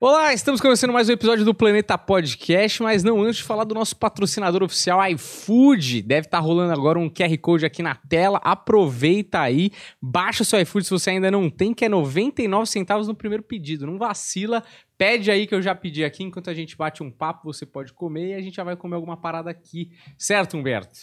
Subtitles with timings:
[0.00, 3.74] Olá, estamos começando mais um episódio do Planeta Podcast, mas não antes de falar do
[3.74, 6.02] nosso patrocinador oficial, iFood.
[6.02, 8.40] Deve estar rolando agora um QR Code aqui na tela.
[8.44, 13.14] Aproveita aí, baixa seu iFood se você ainda não tem, que é 99 centavos no
[13.16, 13.88] primeiro pedido.
[13.88, 14.62] Não vacila,
[14.96, 16.22] pede aí que eu já pedi aqui.
[16.22, 18.94] Enquanto a gente bate um papo, você pode comer e a gente já vai comer
[18.94, 19.90] alguma parada aqui.
[20.16, 20.96] Certo, Humberto?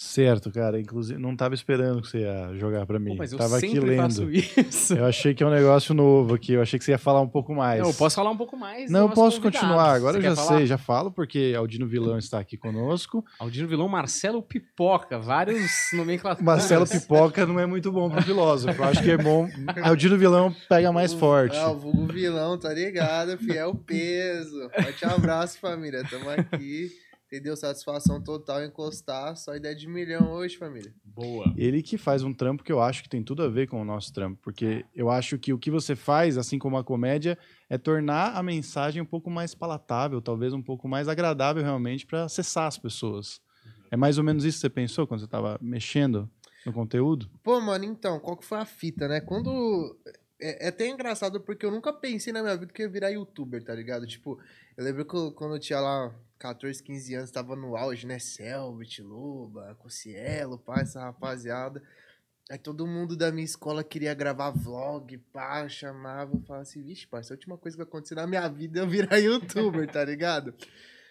[0.00, 0.78] Certo, cara.
[0.80, 3.10] Inclusive, não tava esperando que você ia jogar pra mim.
[3.10, 4.00] Pô, mas eu tava aqui sempre lendo.
[4.02, 4.94] faço isso.
[4.94, 6.52] Eu achei que é um negócio novo aqui.
[6.52, 7.80] Eu achei que você ia falar um pouco mais.
[7.80, 8.88] Não, eu posso falar um pouco mais.
[8.92, 9.64] Não, eu posso convidado.
[9.66, 9.92] continuar.
[9.94, 10.56] Agora Você eu já falar?
[10.58, 13.24] sei, já falo, porque Aldino Vilão está aqui conosco.
[13.40, 16.46] Aldino Vilão, Marcelo Pipoca, vários nomenclaturas.
[16.46, 18.80] Marcelo Pipoca não é muito bom pro filósofo.
[18.80, 19.48] Eu acho que é bom.
[19.82, 21.56] Aldino Vilão pega mais forte.
[21.56, 23.36] É, o vulgo vilão, tá ligado?
[23.36, 24.70] Fiel peso.
[24.80, 26.04] Forte abraço, família.
[26.08, 26.88] Tamo aqui.
[27.28, 27.54] Entendeu?
[27.54, 29.36] Satisfação total encostar.
[29.36, 30.94] Só ideia de milhão hoje, família.
[31.04, 31.52] Boa.
[31.58, 33.84] Ele que faz um trampo que eu acho que tem tudo a ver com o
[33.84, 37.36] nosso trampo, porque eu acho que o que você faz, assim como a comédia,
[37.68, 42.24] é tornar a mensagem um pouco mais palatável, talvez um pouco mais agradável realmente para
[42.24, 43.42] acessar as pessoas.
[43.90, 46.30] É mais ou menos isso que você pensou quando você estava mexendo
[46.64, 47.28] no conteúdo?
[47.42, 49.20] Pô, mano, então, qual que foi a fita, né?
[49.20, 49.98] Quando.
[50.40, 53.10] É, é até engraçado porque eu nunca pensei na minha vida que eu ia virar
[53.10, 54.06] youtuber, tá ligado?
[54.06, 54.38] Tipo,
[54.76, 58.18] eu lembro que eu- quando eu tinha lá 14, 15 anos, tava no auge, né?
[58.18, 61.82] Selbit, Luba, Cocielo, pá, essa rapaziada.
[62.50, 66.40] Aí todo mundo da minha escola queria gravar vlog, pá, chamava.
[66.46, 68.88] Falava assim, vixe, parça, a última coisa que vai acontecer na minha vida é eu
[68.88, 70.54] virar youtuber, tá ligado?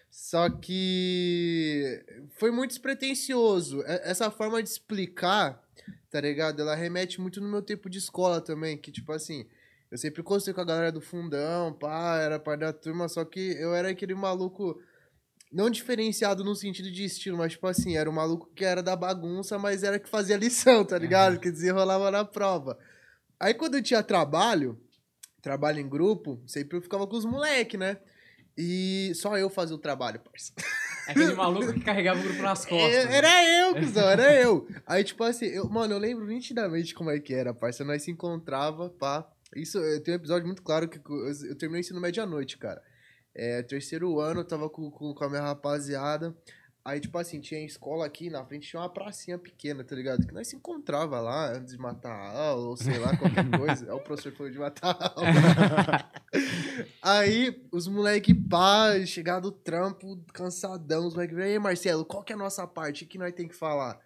[0.10, 2.04] Só que
[2.40, 3.84] foi muito despretensioso.
[3.86, 5.62] Essa forma de explicar,
[6.10, 6.62] tá ligado?
[6.62, 9.46] Ela remete muito no meu tempo de escola também, que tipo assim,
[9.92, 13.40] eu sempre gostei com a galera do fundão, pá, era parte da turma, só que
[13.60, 14.82] eu era aquele maluco
[15.52, 18.96] não diferenciado no sentido de estilo, mas tipo assim, era o maluco que era da
[18.96, 21.40] bagunça, mas era que fazia lição, tá ligado?
[21.40, 22.78] Que desenrolava na prova.
[23.40, 24.80] Aí quando eu tinha trabalho,
[25.42, 27.98] trabalho em grupo, sempre eu ficava com os moleque, né?
[28.58, 30.52] E só eu fazia o trabalho, parça.
[31.08, 33.06] Aquele maluco que carregava o grupo nas costas.
[33.06, 34.68] É, Era eu, cuzão, era eu.
[34.86, 37.84] Aí, tipo assim, eu, mano, eu lembro nitidamente como é que era, parça.
[37.86, 39.30] Nós se encontrava, pá.
[39.56, 42.26] Isso, eu tenho um episódio muito claro que eu, eu terminei o ensino médio à
[42.26, 42.82] noite, cara.
[43.38, 46.36] É, terceiro ano, eu tava com, com, com a minha rapaziada.
[46.84, 50.26] Aí, tipo assim, tinha escola aqui, na frente tinha uma pracinha pequena, tá ligado?
[50.26, 53.86] Que nós se encontrava lá antes de matar a aula, ou sei lá, qualquer coisa.
[53.86, 56.10] Aí o professor falou de matar a aula.
[57.04, 62.34] Aí, os moleque pá, chegar do trampo, cansadão, os moleque, e aí, Marcelo, qual que
[62.34, 63.04] é a nossa parte?
[63.04, 64.00] O que nós tem que falar?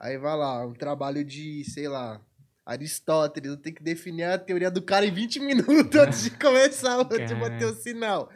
[0.00, 2.20] Aí vai lá, um trabalho de, sei lá,
[2.64, 7.00] Aristóteles, eu tenho que definir a teoria do cara em 20 minutos antes de começar,
[7.12, 8.30] antes de bater o sinal.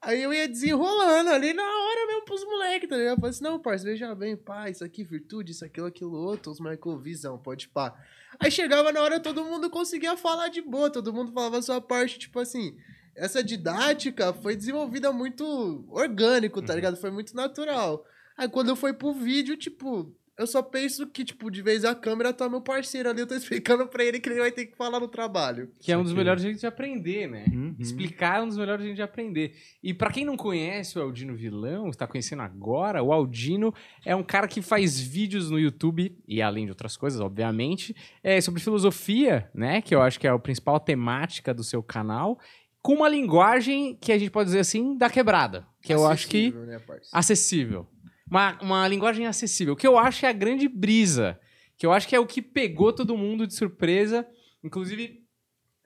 [0.00, 3.14] Aí eu ia desenrolando ali na hora mesmo pros moleques, tá ligado?
[3.14, 6.52] Eu falei assim, não, parceiro, veja bem, pá, isso aqui virtude, isso aquilo, aquilo outro,
[6.52, 7.94] os ô, visão, pode pá.
[8.40, 11.80] Aí chegava na hora, todo mundo conseguia falar de boa, todo mundo falava a sua
[11.80, 12.76] parte, tipo assim,
[13.14, 16.96] essa didática foi desenvolvida muito orgânico, tá ligado?
[16.96, 18.04] Foi muito natural.
[18.36, 21.94] Aí quando eu fui pro vídeo, tipo, eu só penso que, tipo, de vez a
[21.94, 24.76] câmera tá meu parceiro ali, eu tô explicando pra ele que ele vai ter que
[24.76, 25.70] falar no trabalho.
[25.80, 27.44] Que é um dos melhores jeitos de aprender, né?
[27.52, 27.74] Uhum.
[27.78, 29.54] Explicar é um dos melhores jeitos de aprender.
[29.82, 34.22] E pra quem não conhece o Aldino Vilão, está conhecendo agora, o Aldino é um
[34.22, 39.50] cara que faz vídeos no YouTube, e além de outras coisas, obviamente, é sobre filosofia,
[39.54, 39.82] né?
[39.82, 42.38] Que eu acho que é a principal temática do seu canal,
[42.80, 45.66] com uma linguagem que a gente pode dizer assim, da quebrada.
[45.82, 47.08] Que eu acho que Acessível, Né, parceiro?
[47.12, 47.86] acessível.
[48.30, 49.74] Uma, uma linguagem acessível.
[49.76, 51.38] Que eu acho é a grande brisa.
[51.76, 54.26] Que eu acho que é o que pegou todo mundo de surpresa.
[54.62, 55.22] Inclusive,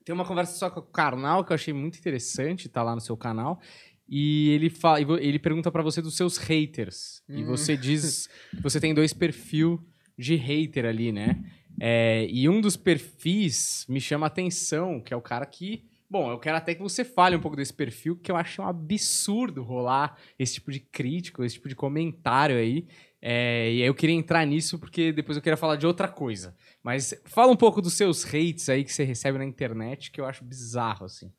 [0.05, 3.01] tem uma conversa só com o Karnal que eu achei muito interessante, tá lá no
[3.01, 3.61] seu canal.
[4.09, 7.23] E ele, fala, e ele pergunta pra você dos seus haters.
[7.29, 7.47] E Hum.
[7.47, 9.79] você diz que você tem dois perfis
[10.19, 11.43] de hater ali, né?
[11.81, 15.85] É, e um dos perfis me chama a atenção, que é o cara que.
[16.12, 18.67] Bom, eu quero até que você fale um pouco desse perfil, que eu acho um
[18.67, 22.87] absurdo rolar esse tipo de crítico, esse tipo de comentário aí.
[23.23, 26.55] É, e aí eu queria entrar nisso porque depois eu queria falar de outra coisa.
[26.83, 30.27] Mas fala um pouco dos seus hates aí que você recebe na internet, que eu
[30.27, 31.33] acho bizarro, assim.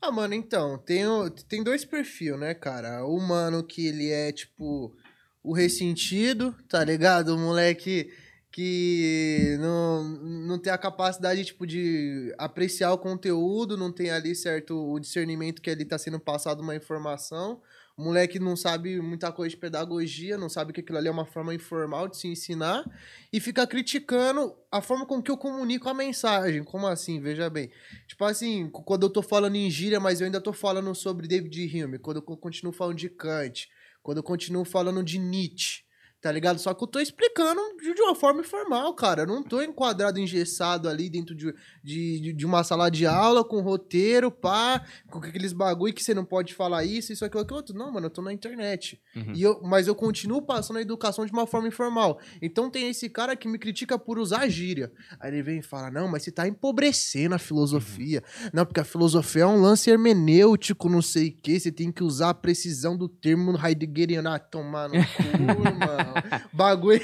[0.00, 1.02] Ah, mano, então, tem,
[1.48, 3.04] tem dois perfis, né, cara?
[3.04, 4.96] O mano que ele é, tipo,
[5.42, 7.34] o ressentido, tá ligado?
[7.34, 8.08] O moleque
[8.52, 14.74] que não, não tem a capacidade, tipo, de apreciar o conteúdo, não tem ali, certo,
[14.74, 17.60] o discernimento que ali tá sendo passado uma informação.
[17.96, 21.26] O moleque não sabe muita coisa de pedagogia, não sabe que aquilo ali é uma
[21.26, 22.82] forma informal de se ensinar
[23.30, 26.64] e fica criticando a forma com que eu comunico a mensagem.
[26.64, 27.20] Como assim?
[27.20, 27.70] Veja bem.
[28.08, 31.84] Tipo assim, quando eu tô falando em gíria, mas eu ainda tô falando sobre David
[31.84, 33.68] Hume, quando eu co- continuo falando de Kant,
[34.02, 35.82] quando eu continuo falando de Nietzsche,
[36.20, 36.58] Tá ligado?
[36.58, 39.22] Só que eu tô explicando de uma forma informal, cara.
[39.22, 43.62] Eu não tô enquadrado, engessado ali dentro de, de, de uma sala de aula, com
[43.62, 47.74] roteiro, pá, com aqueles bagulho que você não pode falar isso, isso, aquilo, aquilo outro.
[47.74, 49.00] Não, mano, eu tô na internet.
[49.16, 49.32] Uhum.
[49.34, 52.20] E eu, mas eu continuo passando a educação de uma forma informal.
[52.42, 54.92] Então tem esse cara que me critica por usar gíria.
[55.18, 58.22] Aí ele vem e fala: Não, mas você tá empobrecendo a filosofia.
[58.52, 61.58] Não, porque a filosofia é um lance hermenêutico, não sei o quê.
[61.58, 64.28] Você tem que usar a precisão do termo heideggeriano.
[64.28, 65.00] Ah, tomar no cu,
[65.66, 66.09] irmão.
[66.52, 67.00] Bagulho.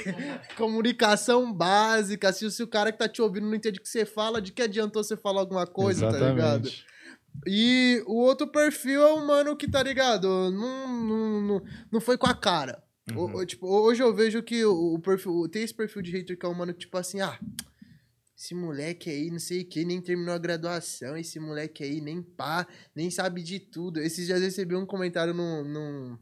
[0.55, 2.31] Comunicação básica.
[2.33, 4.51] Se, se o cara que tá te ouvindo não entende o que você fala, de
[4.51, 6.67] que adiantou você falar alguma coisa, tá ligado?
[6.67, 6.85] Exatamente.
[7.45, 10.27] E o outro perfil é o mano que, tá ligado?
[10.51, 12.83] Não, não, não, não foi com a cara.
[13.15, 13.35] Uhum.
[13.37, 15.47] o- tipo, hoje eu vejo que o, perfil.
[15.49, 17.39] Tem esse perfil de hater que é um mano que, tipo assim, ah.
[18.35, 21.17] Esse moleque aí, não sei o que, nem terminou a graduação.
[21.17, 23.99] Esse moleque aí, nem pá, nem sabe de tudo.
[23.99, 26.19] Esses dias recebi um comentário no, no,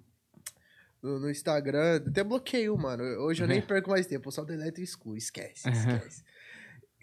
[1.06, 2.02] no, no Instagram.
[2.07, 3.04] Até bloqueei o mano.
[3.22, 4.28] Hoje eu nem perco mais tempo.
[4.28, 5.16] Eu só deleto e excluo.
[5.16, 6.24] Esquece, esquece.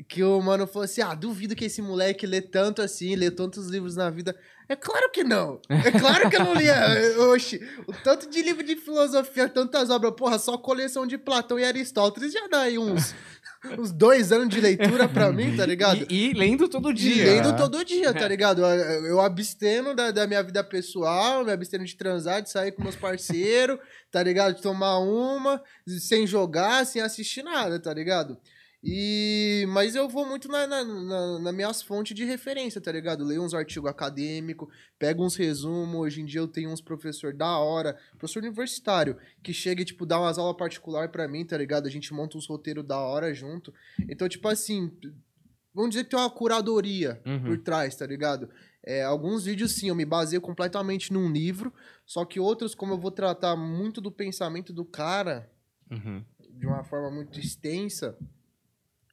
[0.09, 3.69] Que o mano falou assim: ah, duvido que esse moleque lê tanto assim, lê tantos
[3.69, 4.37] livros na vida.
[4.69, 5.61] É claro que não.
[5.69, 6.75] É claro que eu não lia.
[7.33, 11.65] Oxi, o tanto de livro de filosofia, tantas obras, porra, só coleção de Platão e
[11.65, 13.15] Aristóteles já dá aí uns,
[13.79, 16.07] uns dois anos de leitura pra mim, tá ligado?
[16.11, 17.25] E, e lendo todo E dia.
[17.25, 18.63] lendo todo dia, tá ligado?
[18.65, 22.83] Eu, eu abstendo da, da minha vida pessoal, me abstendo de transar, de sair com
[22.83, 23.79] meus parceiros,
[24.11, 24.57] tá ligado?
[24.57, 28.37] De tomar uma, sem jogar, sem assistir nada, tá ligado?
[28.85, 33.23] E, mas eu vou muito na, na, na- nas minhas fontes de referência, tá ligado?
[33.25, 34.69] Leio uns artigos acadêmicos,
[34.99, 36.01] pego uns resumos.
[36.01, 40.05] Hoje em dia eu tenho uns professor da hora, professor universitário, que chega e, tipo,
[40.05, 41.87] dá umas aulas particular pra mim, tá ligado?
[41.87, 43.73] A gente monta uns roteiros da hora junto.
[44.09, 44.91] Então, tipo assim,
[45.73, 47.45] vamos dizer que tem uma curadoria Uhum.
[47.45, 48.51] por trás, tá ligado?
[48.85, 51.73] É, alguns vídeos, sim, eu me baseio completamente num livro,
[52.05, 55.49] só que outros, como eu vou tratar muito do pensamento do cara
[55.89, 56.25] Uhum.
[56.59, 58.19] de uma forma muito extensa,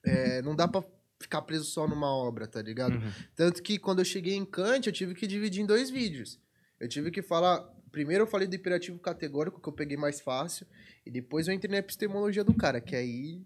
[0.04, 0.84] é, não dá pra
[1.20, 2.96] ficar preso só numa obra, tá ligado?
[2.96, 3.12] Uhum.
[3.36, 6.40] Tanto que quando eu cheguei em Kant, eu tive que dividir em dois vídeos.
[6.80, 7.60] Eu tive que falar.
[7.92, 10.66] Primeiro eu falei do imperativo categórico, que eu peguei mais fácil,
[11.06, 13.42] e depois eu entrei na epistemologia do cara, que aí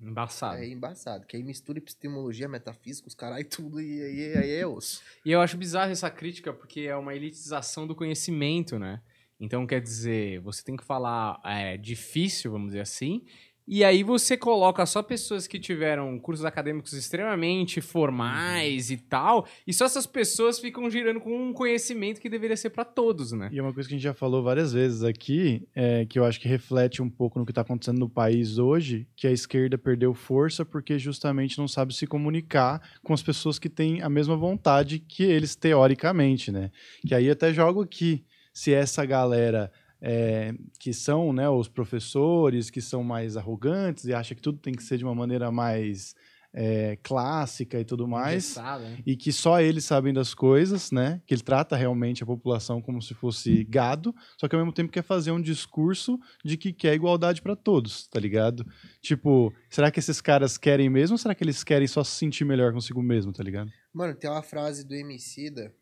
[0.00, 0.62] Embaçado.
[0.62, 1.26] é embaçado.
[1.26, 5.02] Que aí mistura epistemologia, metafísica, os carai tudo, e aí, aí é osso.
[5.24, 9.02] E eu acho bizarro essa crítica porque é uma elitização do conhecimento, né?
[9.40, 13.24] Então, quer dizer, você tem que falar é, difícil, vamos dizer assim,
[13.70, 19.74] e aí você coloca só pessoas que tiveram cursos acadêmicos extremamente formais e tal, e
[19.74, 23.50] só essas pessoas ficam girando com um conhecimento que deveria ser pra todos, né?
[23.52, 26.24] E é uma coisa que a gente já falou várias vezes aqui, é, que eu
[26.24, 29.76] acho que reflete um pouco no que está acontecendo no país hoje, que a esquerda
[29.76, 34.34] perdeu força porque justamente não sabe se comunicar com as pessoas que têm a mesma
[34.34, 36.70] vontade que eles teoricamente, né?
[37.06, 42.80] Que aí até jogo aqui, se essa galera é, que são né, os professores, que
[42.80, 46.14] são mais arrogantes e acha que tudo tem que ser de uma maneira mais
[46.52, 48.98] é, clássica e tudo mais, né?
[49.06, 51.20] e que só eles sabem das coisas, né?
[51.26, 54.90] Que ele trata realmente a população como se fosse gado, só que ao mesmo tempo
[54.90, 58.66] quer fazer um discurso de que quer igualdade para todos, tá ligado?
[59.00, 62.44] Tipo, será que esses caras querem mesmo ou será que eles querem só se sentir
[62.44, 63.70] melhor consigo mesmo, tá ligado?
[63.92, 65.74] Mano, tem uma frase do Emicida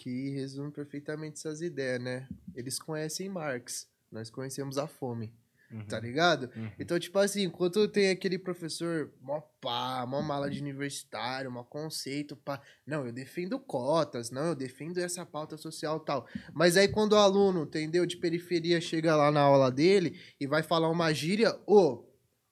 [0.00, 2.26] que resume perfeitamente essas ideias, né?
[2.54, 5.30] Eles conhecem Marx, nós conhecemos a fome,
[5.70, 5.84] Uhum.
[5.84, 6.50] tá ligado?
[6.56, 6.70] Uhum.
[6.80, 12.34] Então, tipo assim, enquanto tem aquele professor mó pá, mó mala de universitário, mó conceito,
[12.34, 12.60] pá.
[12.86, 16.26] Não, eu defendo cotas, não, eu defendo essa pauta social e tal.
[16.54, 20.62] Mas aí quando o aluno, entendeu, de periferia chega lá na aula dele e vai
[20.62, 22.04] falar uma gíria, ô,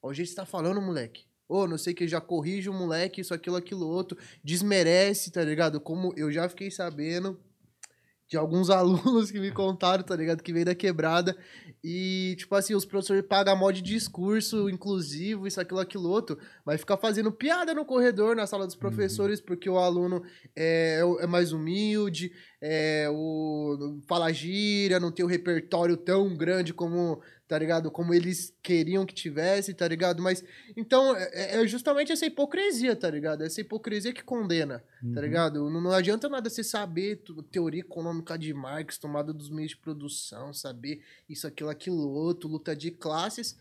[0.02, 1.26] ó, o jeito que você tá falando, moleque.
[1.49, 4.19] Ô, não sei o que, já corrige o moleque, isso, aquilo, aquilo, outro.
[4.45, 5.81] Desmerece, tá ligado?
[5.81, 7.38] Como eu já fiquei sabendo
[8.28, 10.43] de alguns alunos que me contaram, tá ligado?
[10.43, 11.35] Que veio da quebrada.
[11.83, 16.81] E, tipo assim, os professores pagam mó de discurso inclusivo, isso, aquilo, aquilo outro, mas
[16.81, 20.23] fica fazendo piada no corredor, na sala dos professores, porque o aluno
[20.55, 27.23] é, é mais humilde, é, o, fala gíria, não tem o repertório tão grande como,
[27.47, 27.91] tá ligado?
[27.91, 30.21] Como eles queriam que tivesse, tá ligado?
[30.21, 30.45] Mas,
[30.77, 33.45] então, é, é justamente essa hipocrisia, tá ligado?
[33.45, 34.83] Essa hipocrisia que condena,
[35.15, 35.71] tá ligado?
[35.71, 37.23] Não, não adianta nada você saber
[37.53, 42.75] teoria econômica de Marx, tomada dos meios de produção, saber isso, aquilo, aquilo outro, luta
[42.75, 43.57] de classes.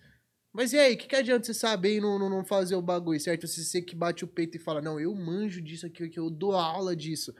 [0.51, 2.81] Mas e aí, o que, que adianta você saber e não, não, não fazer o
[2.81, 3.45] bagulho, certo?
[3.47, 6.31] Se você que bate o peito e fala, não, eu manjo disso aqui, que eu
[6.31, 7.31] dou aula disso.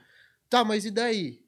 [0.48, 1.47] Tá, mas e daí?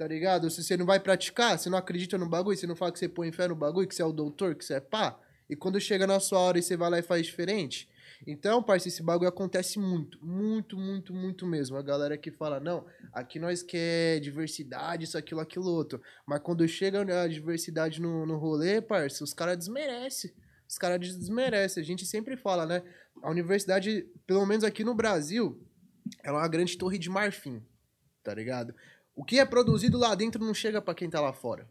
[0.00, 0.48] Tá ligado?
[0.48, 3.06] Se você não vai praticar, você não acredita no bagulho, você não fala que você
[3.06, 5.20] põe fé no bagulho, que você é o doutor, que você é pá.
[5.46, 7.86] E quando chega na sua hora e você vai lá e faz diferente.
[8.26, 11.76] Então, parceiro, esse bagulho acontece muito, muito, muito, muito mesmo.
[11.76, 16.00] A galera que fala, não, aqui nós quer diversidade, isso, aquilo, aquilo outro.
[16.26, 20.32] Mas quando chega a diversidade no, no rolê, parceiro, os caras desmerecem.
[20.66, 21.82] os caras desmerecem.
[21.82, 22.82] A gente sempre fala, né?
[23.22, 25.62] A universidade, pelo menos aqui no Brasil,
[26.24, 27.62] ela é uma grande torre de marfim,
[28.24, 28.74] tá ligado?
[29.14, 31.68] O que é produzido lá dentro não chega para quem tá lá fora.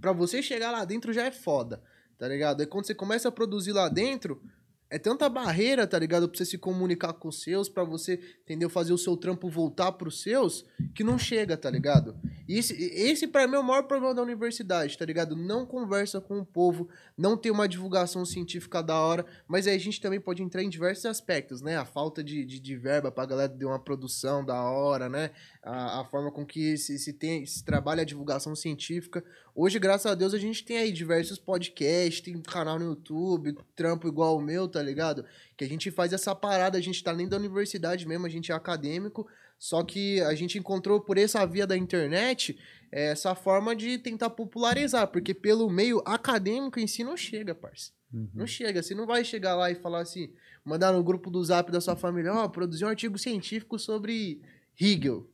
[0.00, 1.82] Pra você chegar lá dentro já é foda,
[2.18, 2.60] tá ligado?
[2.60, 4.40] Aí quando você começa a produzir lá dentro,
[4.88, 6.28] é tanta barreira, tá ligado?
[6.28, 8.70] Pra você se comunicar com os seus, pra você, entendeu?
[8.70, 10.64] Fazer o seu trampo voltar pros seus,
[10.94, 12.16] que não chega, tá ligado?
[12.48, 15.34] E esse, esse pra mim é o maior problema da universidade, tá ligado?
[15.34, 16.88] Não conversa com o povo,
[17.18, 20.68] não tem uma divulgação científica da hora, mas aí a gente também pode entrar em
[20.68, 21.76] diversos aspectos, né?
[21.76, 25.32] A falta de, de, de verba pra galera ter uma produção da hora, né?
[25.66, 29.24] A, a forma com que se, se, tem, se trabalha a divulgação científica.
[29.54, 34.06] Hoje, graças a Deus, a gente tem aí diversos podcasts, tem canal no YouTube, trampo
[34.06, 35.24] igual o meu, tá ligado?
[35.56, 38.52] Que a gente faz essa parada, a gente tá nem da universidade mesmo, a gente
[38.52, 39.26] é acadêmico,
[39.58, 42.56] só que a gente encontrou por essa via da internet
[42.92, 47.90] é, essa forma de tentar popularizar, porque pelo meio acadêmico em si não chega, parça.
[48.12, 48.30] Uhum.
[48.34, 50.32] Não chega, você não vai chegar lá e falar assim,
[50.64, 54.40] mandar no grupo do zap da sua família, ó, produzir um artigo científico sobre
[54.80, 55.28] Hegel.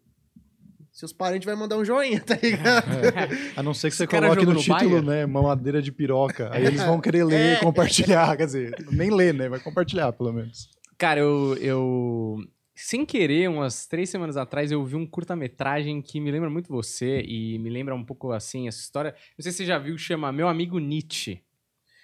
[0.92, 2.86] Seus parentes vão mandar um joinha, tá ligado?
[3.56, 5.02] A não ser que você coloque no no título, Bayer?
[5.02, 6.50] né, mamadeira de piroca.
[6.52, 7.54] Aí eles vão querer ler É.
[7.54, 8.36] e compartilhar.
[8.36, 9.48] Quer dizer, nem ler, né?
[9.48, 10.68] Vai compartilhar, pelo menos.
[10.98, 12.36] Cara, eu, eu.
[12.74, 17.22] Sem querer, umas três semanas atrás, eu vi um curta-metragem que me lembra muito você
[17.26, 19.14] e me lembra um pouco assim essa história.
[19.38, 21.40] Não sei se você já viu, chama Meu Amigo Nietzsche.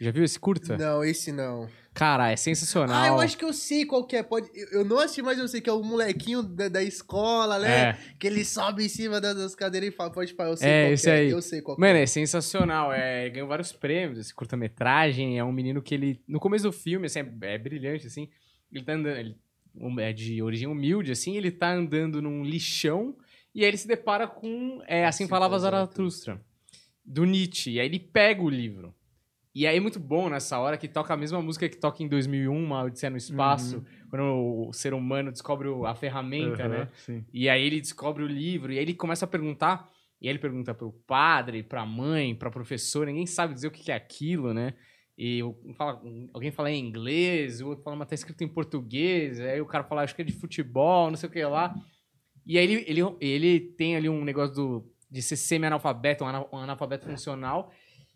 [0.01, 0.77] Já viu esse curta?
[0.77, 1.69] Não, esse não.
[1.93, 3.03] Cara, é sensacional.
[3.03, 4.23] Ah, eu acho que eu sei qual que é.
[4.23, 4.49] Pode...
[4.71, 7.91] Eu não assisti, mas eu sei que é o molequinho da, da escola, né?
[7.91, 7.99] É.
[8.17, 10.85] Que ele sobe em cima das, das cadeiras e fala, pode falar, eu sei É,
[10.85, 11.15] qual esse é.
[11.15, 11.31] aí.
[11.31, 12.03] Eu sei qual Mano, é.
[12.03, 12.93] é sensacional.
[12.93, 15.39] É, ganhou vários prêmios esse curta-metragem.
[15.39, 16.23] É um menino que ele.
[16.29, 18.29] No começo do filme, assim, é, é brilhante, assim.
[18.73, 19.17] Ele tá andando.
[19.17, 19.37] Ele
[19.99, 21.37] é de origem humilde, assim.
[21.37, 23.17] Ele tá andando num lixão.
[23.53, 24.81] E aí ele se depara com.
[24.87, 26.41] É, assim falava falava Zaratustra.
[27.05, 27.73] Do Nietzsche.
[27.73, 28.95] E aí ele pega o livro.
[29.59, 32.07] E aí é muito bom nessa hora que toca a mesma música que toca em
[32.07, 33.85] 2001, Uma Odisseia no Espaço.
[34.09, 36.89] Quando o ser humano descobre a ferramenta, Aham, né?
[36.95, 37.25] Sim.
[37.33, 40.39] E aí ele descobre o livro, e aí ele começa a perguntar, e aí ele
[40.39, 44.75] pergunta pro padre, pra mãe, pra professora, ninguém sabe dizer o que é aquilo, né?
[45.19, 45.41] E
[45.77, 46.01] fala-
[46.33, 49.83] alguém fala em inglês, o outro fala, mas tá escrito em português, aí o cara
[49.83, 51.75] fala, acho que é de futebol, não sei o que lá.
[52.47, 56.59] E aí ele, ele, ele tem ali um negócio do, de ser semi-analfabeto, ana- um
[56.59, 57.73] analfabeto funcional.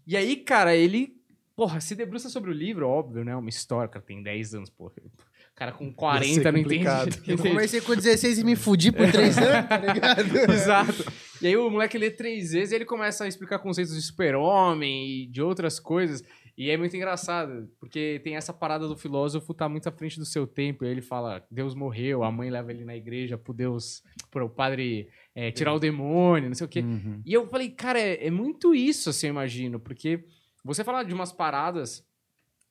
[0.07, 1.21] E aí, cara, ele,
[1.57, 3.35] porra, se debruça sobre o livro, óbvio, né?
[3.37, 4.93] Uma história, o cara tem 10 anos, porra.
[5.05, 6.87] O cara com 40 não entende.
[7.27, 10.37] Eu comecei com 16 e me fudi por 3 anos, tá ligado?
[10.51, 11.13] Exato.
[11.41, 15.25] E aí o moleque lê três vezes e ele começa a explicar conceitos de super-homem
[15.25, 16.23] e de outras coisas.
[16.57, 20.27] E é muito engraçado, porque tem essa parada do filósofo tá muito à frente do
[20.27, 20.85] seu tempo.
[20.85, 24.49] E aí ele fala, Deus morreu, a mãe leva ele na igreja pro Deus, pro
[24.49, 26.81] padre é, tirar o demônio, não sei o quê.
[26.81, 27.23] Uhum.
[27.25, 30.25] E eu falei, cara, é, é muito isso, assim, eu imagino, porque
[30.65, 32.07] você fala de umas paradas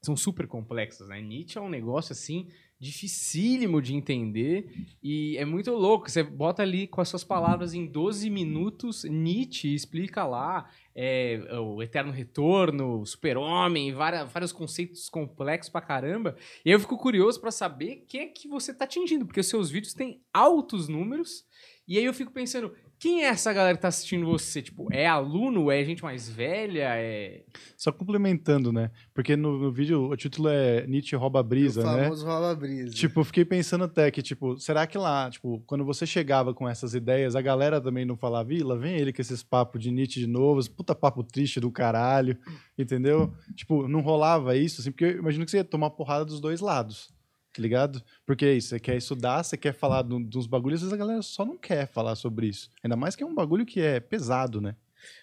[0.01, 1.21] são super complexas, né?
[1.21, 2.47] Nietzsche é um negócio, assim,
[2.79, 6.09] dificílimo de entender e é muito louco.
[6.09, 11.83] Você bota ali com as suas palavras em 12 minutos, Nietzsche explica lá é, o
[11.83, 16.35] eterno retorno, o super-homem, vários conceitos complexos pra caramba.
[16.65, 19.69] E eu fico curioso pra saber quem é que você tá atingindo, porque os seus
[19.69, 21.45] vídeos têm altos números
[21.87, 24.61] e aí eu fico pensando, quem é essa galera que tá assistindo você?
[24.61, 25.71] Tipo, é aluno?
[25.71, 26.95] É gente mais velha?
[26.97, 27.41] É...
[27.75, 28.91] Só complementando, né?
[29.11, 32.03] Porque no, no vídeo o título é Nietzsche rouba a brisa, o né?
[32.03, 32.93] famoso rola brisa.
[32.93, 36.93] Tipo, fiquei pensando até que, tipo, será que lá, tipo, quando você chegava com essas
[36.93, 40.19] ideias, a galera também não falava, Ih, lá vem ele com esses papos de Nietzsche
[40.19, 42.37] de novo, esse puta papo triste do caralho,
[42.77, 43.33] entendeu?
[43.55, 46.59] Tipo, não rolava isso, assim, porque eu imagino que você ia tomar porrada dos dois
[46.59, 47.11] lados,
[47.53, 48.01] tá ligado?
[48.25, 51.45] Porque você quer estudar, você quer falar do- dos bagulhos, às vezes a galera só
[51.45, 52.69] não quer falar sobre isso.
[52.83, 54.75] Ainda mais que é um bagulho que é pesado, né?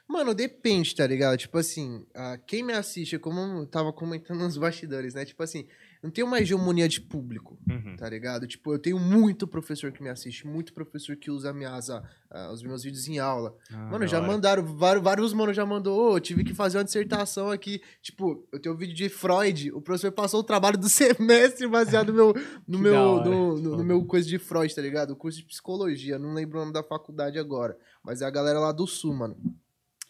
[0.09, 1.37] Mano, depende, tá ligado?
[1.39, 5.25] Tipo assim, ah, quem me assiste, como eu tava comentando nos bastidores, né?
[5.25, 5.67] Tipo assim,
[6.03, 7.59] não tem uma hegemonia de público,
[7.97, 8.47] tá ligado?
[8.47, 12.53] Tipo, eu tenho muito professor que me assiste, muito professor que usa minhas, ah, ah,
[12.53, 13.57] os meus vídeos em aula.
[13.73, 16.85] Ah, Mano, já mandaram, vários, vários mano já mandou, ô, eu tive que fazer uma
[16.85, 17.81] dissertação aqui.
[18.03, 22.09] Tipo, eu tenho um vídeo de Freud, o professor passou o trabalho do semestre baseado
[22.13, 22.35] no meu,
[22.67, 23.29] no meu, hora.
[23.31, 25.11] no, no- no meu coisa de Freud, tá ligado?
[25.11, 28.59] O curso de psicologia, não lembro o nome da faculdade agora, mas é a galera
[28.61, 29.37] lá do Sul, mano.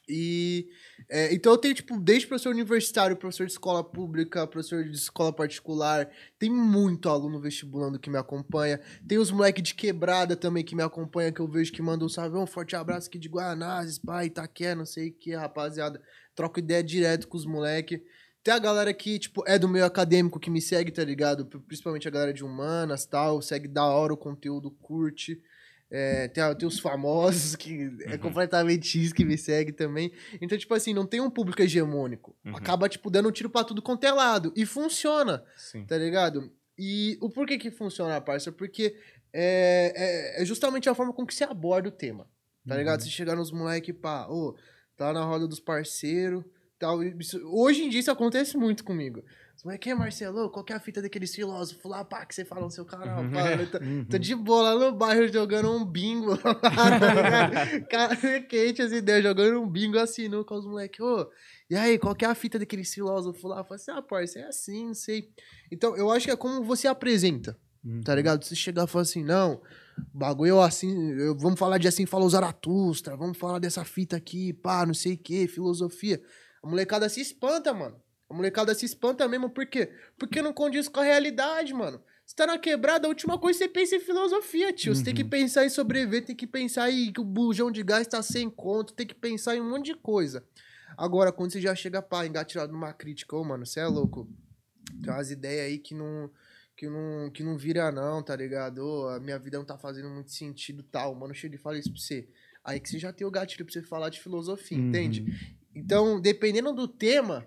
[0.09, 0.69] E
[1.09, 5.33] é, então eu tenho, tipo, desde professor universitário, professor de escola pública, professor de escola
[5.33, 8.81] particular, tem muito aluno vestibulando que me acompanha.
[9.07, 12.09] Tem os moleque de quebrada também que me acompanha, que eu vejo que mandam um
[12.09, 16.01] salve, um forte abraço aqui de Guanazes, pai, Itaqué, não sei o que, rapaziada.
[16.35, 18.03] Troco ideia direto com os moleque.
[18.43, 21.45] Tem a galera que, tipo, é do meio acadêmico que me segue, tá ligado?
[21.45, 25.43] Principalmente a galera de humanas tal, segue da hora o conteúdo, curte.
[25.91, 28.19] É, tem, tem os famosos, que é Uhum.
[28.19, 30.13] completamente isso que me segue também.
[30.41, 32.37] Então, tipo assim, não tem um público hegemônico.
[32.45, 32.55] Uhum.
[32.57, 34.53] Acaba, tipo, dando um tiro pra tudo quanto é lado.
[34.55, 35.85] E funciona, Sim.
[35.87, 36.53] tá ligado?
[36.79, 38.53] E o porquê que funciona, parça?
[38.53, 38.95] Porque
[39.33, 39.93] é,
[40.39, 42.25] é, é justamente a forma com que você aborda o tema,
[42.67, 42.79] tá Uhum.
[42.81, 43.01] ligado?
[43.03, 44.55] Você chegar nos moleque, pá, ô,
[44.97, 46.45] tá na roda dos parceiros,
[46.79, 47.03] tal.
[47.03, 49.25] Isso- hoje em dia isso acontece muito comigo.
[49.65, 52.45] Moleque, "E aí, Marcelo, qual que é a fita daqueles filósofos lá, pá, que você
[52.45, 53.29] fala no seu canal?
[53.31, 54.05] Pá, eu tô, Uhum.
[54.05, 57.67] tô de boa lá no bairro jogando um bingo, tá?
[57.91, 58.17] Cara,
[58.49, 61.29] quente as ideias, jogando um bingo assim, no, com os moleques, ô,
[61.69, 63.59] e aí, qual que é a fita daqueles filósofos lá?
[63.59, 65.29] Eu falei assim, ah, parça, é assim, não sei.
[65.73, 68.01] Então, eu acho que é como você apresenta, Uhum.
[68.03, 68.45] tá ligado?
[68.45, 69.61] Você chegar e falar assim, não,
[70.15, 74.53] bagulho é assim, eu- vamos falar de assim, falou Zaratustra, vamos falar dessa fita aqui,
[74.53, 76.21] pá, não sei o que, filosofia.
[76.63, 77.97] A molecada se espanta, mano.
[78.31, 79.91] A molecada se espanta mesmo, por quê?
[80.19, 82.03] Porque não condiz com a realidade, mano.
[82.27, 84.95] Você tá na quebrada, a última coisa que você pensa é em filosofia, tio.
[84.95, 85.31] Você tem que Uhum.
[85.31, 88.93] pensar em sobreviver, tem que pensar em que o bujão de gás tá sem conto,
[88.93, 90.45] tem que pensar em um monte de coisa.
[90.97, 94.29] Agora, quando você já chega, pá, engatilhado numa crítica, ô, mano, você é louco.
[95.03, 96.31] Tem umas ideias aí que não,
[96.77, 98.79] que não, que não vira não, tá ligado?
[98.85, 101.15] Ô, a minha vida não tá fazendo muito sentido tal.
[101.15, 102.29] Mano, chega e fala isso pra você.
[102.63, 104.89] Aí que você já tem o gatilho pra você falar de filosofia, Uhum.
[104.89, 105.33] entende?
[105.75, 107.47] Então, dependendo do tema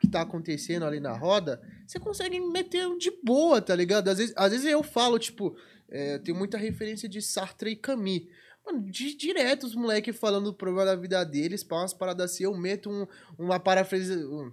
[0.00, 4.08] que tá acontecendo ali na roda, você consegue meter de boa, tá ligado?
[4.08, 5.56] Às vezes, às vezes eu falo, tipo,
[5.88, 8.22] é, tem muita referência de Sartre e Camus.
[8.64, 12.44] Mano, de, direto os moleques falando do problema da vida deles, pra umas paradas assim,
[12.44, 13.06] eu meto um,
[13.38, 14.16] uma parafrase.
[14.24, 14.52] um-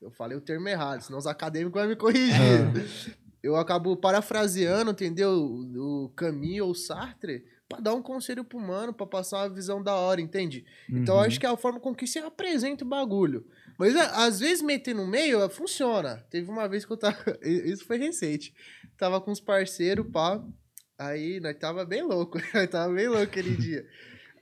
[0.00, 2.38] eu falei o termo errado, senão os acadêmicos vão me corrigir.
[3.42, 5.30] Eu acabo parafraseando, entendeu?
[5.30, 9.50] O, o Camus ou o Sartre, pra dar um conselho pro mano, pra passar uma
[9.54, 10.64] visão da hora, entende?
[10.88, 11.26] Então eu Uhum.
[11.26, 13.44] acho que é a forma com que você apresenta o bagulho.
[13.78, 16.26] Mas é, às vezes meter no meio é, funciona.
[16.28, 17.16] Teve uma vez que eu tava.
[17.40, 18.52] Isso foi recente.
[18.96, 20.44] Tava com os parceiros, pá.
[20.98, 22.38] Aí nós tava bem louco.
[22.52, 23.88] Nós tava bem louco aquele dia.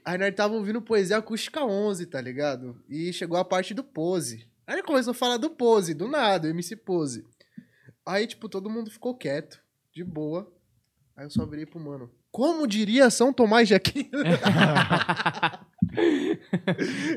[0.03, 2.81] Aí nós tava ouvindo poesia acústica 11, tá ligado?
[2.89, 4.49] E chegou a parte do pose.
[4.65, 7.27] Aí ele começou a falar do pose, do nada, MC Pose.
[8.05, 9.61] Aí, tipo, todo mundo ficou quieto,
[9.93, 10.51] de boa.
[11.17, 12.11] Aí eu só virei pro mano.
[12.37, 14.11] Como diria São Tomás de Aquino?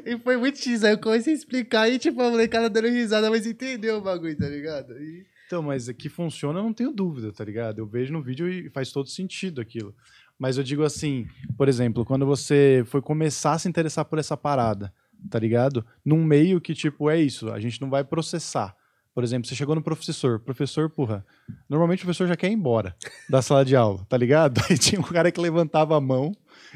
[0.06, 0.82] e foi muito X.
[0.86, 4.38] Aí eu comecei a explicar e, tipo, a molecada dando risada, mas entendeu o bagulho,
[4.38, 4.94] tá ligado?
[4.98, 5.26] E...
[5.46, 7.80] Então, mas que funciona, eu não tenho dúvida, tá ligado?
[7.80, 9.94] Eu vejo no vídeo e faz todo sentido aquilo.
[10.40, 11.28] Mas eu digo assim,
[11.58, 14.94] por exemplo, quando você foi começar a se interessar por essa parada,
[15.30, 15.86] tá ligado?
[16.06, 18.74] Num meio que, tipo, é isso, a gente não vai processar.
[19.14, 21.26] Por exemplo, você chegou no professor, professor, porra,
[21.68, 22.96] normalmente o professor já quer ir embora
[23.30, 24.62] da sala de aula, tá ligado?
[24.70, 26.32] Aí tinha um cara que levantava a mão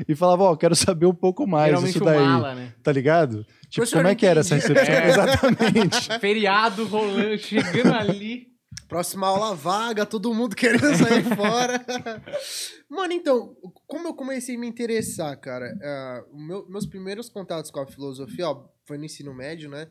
[0.08, 2.74] e falava, ó, quero saber um pouco mais Geralmente isso daí, mala, né?
[2.84, 3.46] tá ligado?
[3.70, 4.94] Tipo, como é que era essa recepção?
[4.94, 5.08] É.
[5.10, 6.10] Exatamente.
[6.20, 8.52] Feriado rolando, chegando ali.
[8.88, 11.84] Próxima aula vaga, todo mundo querendo sair fora.
[12.90, 13.56] Mano, então,
[13.88, 15.66] como eu comecei a me interessar, cara?
[16.32, 19.88] o meu- meus primeiros contatos com a filosofia, ó, foi no ensino médio, né?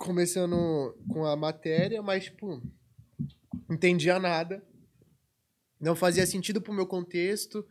[0.00, 2.62] Começando com a matéria, mas, tipo,
[3.68, 4.64] não entendia nada.
[5.78, 7.66] Não fazia sentido pro meu contexto.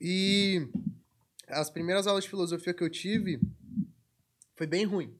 [0.00, 0.68] E
[1.48, 3.40] as primeiras aulas de filosofia que eu tive
[4.54, 5.12] foi bem ruim.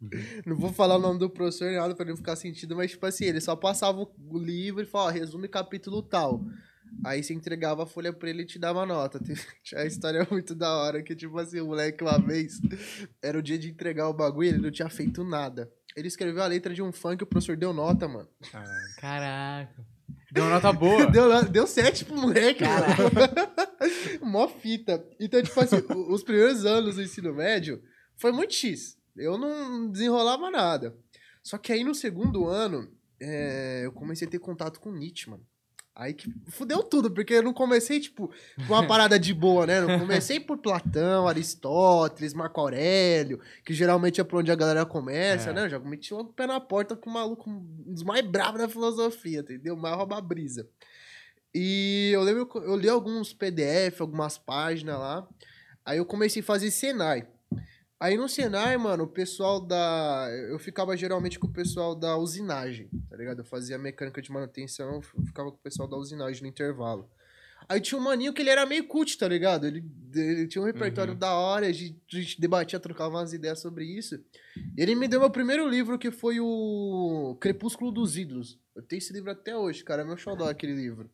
[0.44, 3.04] Não vou falar o nome do professor nem nada pra não ficar sentido, mas tipo
[3.04, 6.42] assim, ele só passava o livro e falava, ó, resume capítulo tal.
[7.04, 9.20] Aí você entregava a folha pra ele e te dava nota.
[9.76, 12.60] A história muito da hora, que tipo assim, o moleque uma vez,
[13.22, 15.70] era o dia de entregar o bagulho, ele não tinha feito nada.
[15.96, 18.28] Ele escreveu a letra de um funk e o professor deu nota, mano.
[18.96, 19.84] Caraca.
[20.32, 21.06] Deu nota boa.
[21.10, 22.86] Deu, deu sete pro moleque, mano.
[24.22, 25.04] Mó fita.
[25.18, 25.76] Então, tipo assim,
[26.08, 27.82] os primeiros anos do ensino médio
[28.16, 28.96] foi muito X.
[29.16, 30.96] Eu não desenrolava nada.
[31.42, 32.88] Só que aí no segundo ano,
[33.20, 35.44] é, eu comecei a ter contato com Nietzsche, mano.
[35.94, 38.30] Aí que fudeu tudo, porque eu não comecei, tipo,
[38.66, 39.80] com uma parada de boa, né?
[39.80, 45.50] Eu comecei por Platão, Aristóteles, Marco Aurélio, que geralmente é por onde a galera começa,
[45.50, 45.52] É.
[45.52, 45.64] né?
[45.64, 48.68] Eu já meti o pé na porta com o maluco, um dos mais bravos da
[48.68, 49.76] filosofia, entendeu?
[49.76, 50.66] Mais rouba brisa.
[51.54, 55.26] E eu lembro eu li alguns PDF, algumas páginas lá.
[55.84, 57.26] Aí eu comecei a fazer Senai.
[58.00, 60.26] Aí no Senai, mano, o pessoal da.
[60.48, 63.40] Eu ficava geralmente com o pessoal da usinagem, tá ligado?
[63.40, 67.10] Eu fazia mecânica de manutenção, eu ficava com o pessoal da usinagem no intervalo.
[67.68, 69.66] Aí tinha um maninho que ele era meio cult, tá ligado?
[69.66, 69.84] Ele,
[70.14, 71.18] ele tinha um repertório Uhum.
[71.18, 74.18] da hora, a gente, a gente debatia, trocava umas ideias sobre isso.
[74.76, 78.58] E ele me deu meu primeiro livro, que foi o Crepúsculo dos Ídolos.
[78.74, 81.08] Eu tenho esse livro até hoje, cara, é meu xodó aquele livro.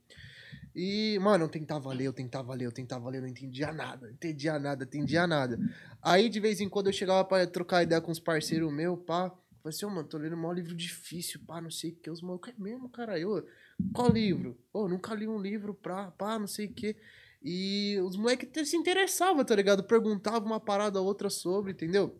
[0.78, 4.10] E, mano, eu tentava ler, eu tentava ler, eu tentava ler, eu não entendia nada,
[4.10, 5.58] entendia nada, entendia nada.
[6.02, 9.30] Aí, de vez em quando, eu chegava pra trocar ideia com os parceiros meus, pá.
[9.62, 12.10] Falei assim, ô, mano, tô lendo um livro difícil, pá, não sei o que.
[12.10, 13.18] Os malucos é mesmo, cara.
[13.18, 13.42] Eu,
[13.90, 14.54] qual livro?
[14.70, 16.94] Ô, nunca li um livro pra, pá, não sei o que.
[17.42, 19.82] E os moleques se interessavam, tá ligado?
[19.82, 22.14] Perguntavam uma parada outra sobre, entendeu?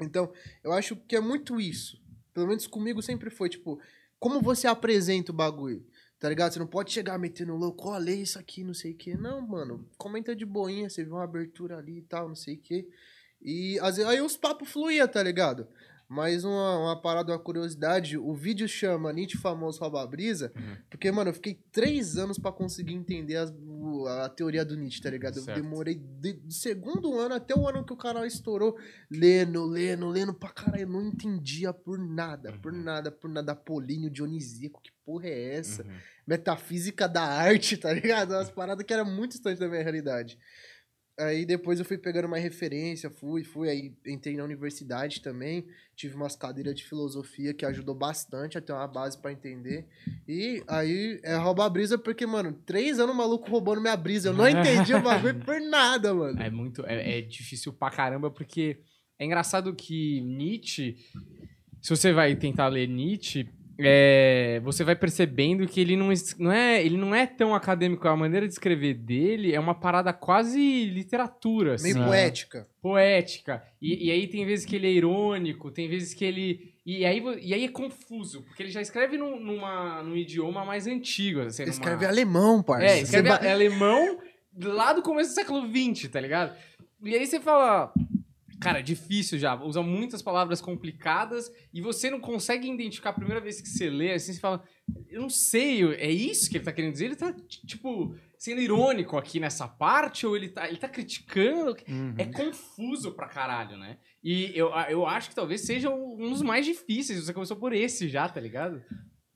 [0.00, 0.32] Então,
[0.64, 2.00] eu acho que é muito isso.
[2.32, 3.78] Pelo menos comigo sempre foi, tipo,
[4.18, 5.84] como você apresenta o bagulho?
[6.20, 6.52] Tá ligado?
[6.52, 9.16] Você não pode chegar metendo louco, olha isso aqui, não sei o quê.
[9.16, 12.60] Não, mano, comenta de boinha, você viu uma abertura ali e tal, não sei o
[12.60, 12.86] quê.
[13.40, 15.66] E às vezes, aí os papos fluía, tá ligado?
[16.12, 20.76] Mas uma, uma parada, uma curiosidade, o vídeo chama Nietzsche Famoso Rouba Brisa, Uhum.
[20.90, 23.54] porque, mano, eu fiquei três anos pra conseguir entender as-
[24.24, 25.36] a, teoria do Nietzsche, tá ligado?
[25.36, 25.62] Eu Certo.
[25.62, 28.76] demorei de- do segundo ano até o ano que o canal estourou,
[29.08, 30.82] lendo, lendo, lendo pra caralho.
[30.82, 32.82] Eu não entendia por nada, por Uhum.
[32.82, 33.52] nada, por nada.
[33.52, 35.84] Apolíneo, Dionisíaco, que porra é essa?
[35.84, 35.90] Uhum.
[36.26, 38.32] Metafísica da arte, tá ligado?
[38.32, 40.36] Umas paradas que eram muito distantes da minha realidade.
[41.20, 46.14] Aí depois eu fui pegando mais referência, fui, fui, aí entrei na universidade também, tive
[46.14, 49.86] umas cadeiras de filosofia que ajudou bastante a ter uma base pra entender.
[50.26, 54.30] E aí é roubar a brisa porque, mano, três anos o maluco roubando minha brisa,
[54.30, 56.40] eu não entendi o bagulho por nada, mano.
[56.40, 56.86] É muito.
[56.86, 58.80] É, é difícil pra caramba, porque
[59.18, 60.96] é engraçado que Nietzsche.
[61.82, 63.46] Se você vai tentar ler Nietzsche,
[63.82, 68.06] é, você vai percebendo que ele não, não é, ele não é tão acadêmico.
[68.08, 72.66] A maneira de escrever dele é uma parada quase literatura, assim, Meio poética.
[72.82, 73.62] poética.
[73.80, 76.74] E, e aí tem vezes que ele é irônico, tem vezes que ele.
[76.84, 80.86] E aí, e aí é confuso, porque ele já escreve num, numa, num idioma mais
[80.86, 81.40] antigo.
[81.42, 82.86] Assim, numa- escreve alemão, parça.
[82.86, 84.18] é, escreve ba- alemão
[84.62, 86.56] lá do começo do século XX, tá ligado?
[87.02, 87.92] E aí você fala.
[88.60, 89.54] Cara, é difícil já.
[89.62, 94.12] Usa muitas palavras complicadas e você não consegue identificar a primeira vez que você lê,
[94.12, 94.62] assim, você fala.
[95.08, 97.06] Eu não sei, é isso que ele tá querendo dizer?
[97.06, 97.32] Ele tá,
[97.66, 101.76] tipo, sendo irônico aqui nessa parte ou ele tá, ele tá criticando?
[101.88, 102.14] Uhum.
[102.18, 103.98] É confuso pra caralho, né?
[104.22, 107.24] E eu, eu acho que talvez seja um dos mais difíceis.
[107.24, 108.82] Você começou por esse já, tá ligado?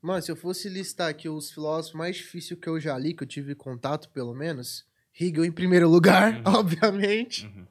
[0.01, 3.23] Mano, se eu fosse listar aqui os filósofos mais difíceis que eu já li, que
[3.23, 4.83] eu tive contato, pelo menos,
[5.19, 6.41] Hegel em primeiro lugar, Uhum.
[6.59, 7.45] obviamente.
[7.47, 7.65] Uhum.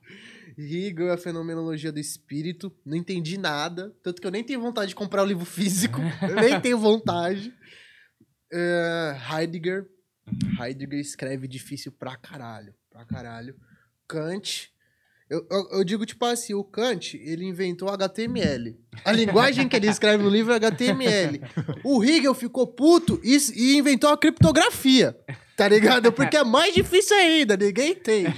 [0.56, 2.72] Hegel é a fenomenologia do espírito.
[2.84, 3.94] Não entendi nada.
[4.02, 6.00] Tanto que eu nem tenho vontade de comprar o livro físico.
[6.22, 7.52] eu nem tenho vontade.
[8.52, 9.86] É, Heidegger.
[10.60, 12.74] Heidegger escreve difícil pra caralho.
[12.90, 13.56] Pra caralho.
[14.06, 14.72] Kant.
[15.28, 18.78] Eu, eu, eu digo, tipo assim, o Kant, ele inventou HTML.
[19.04, 21.40] A linguagem que ele escreve no livro é HTML.
[21.82, 25.16] O Hegel ficou puto e, e inventou a criptografia.
[25.56, 26.12] Tá ligado?
[26.12, 28.34] Porque é mais difícil ainda, ninguém entende.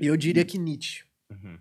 [0.00, 1.04] E eu diria que Nietzsche.
[1.30, 1.58] Uhum.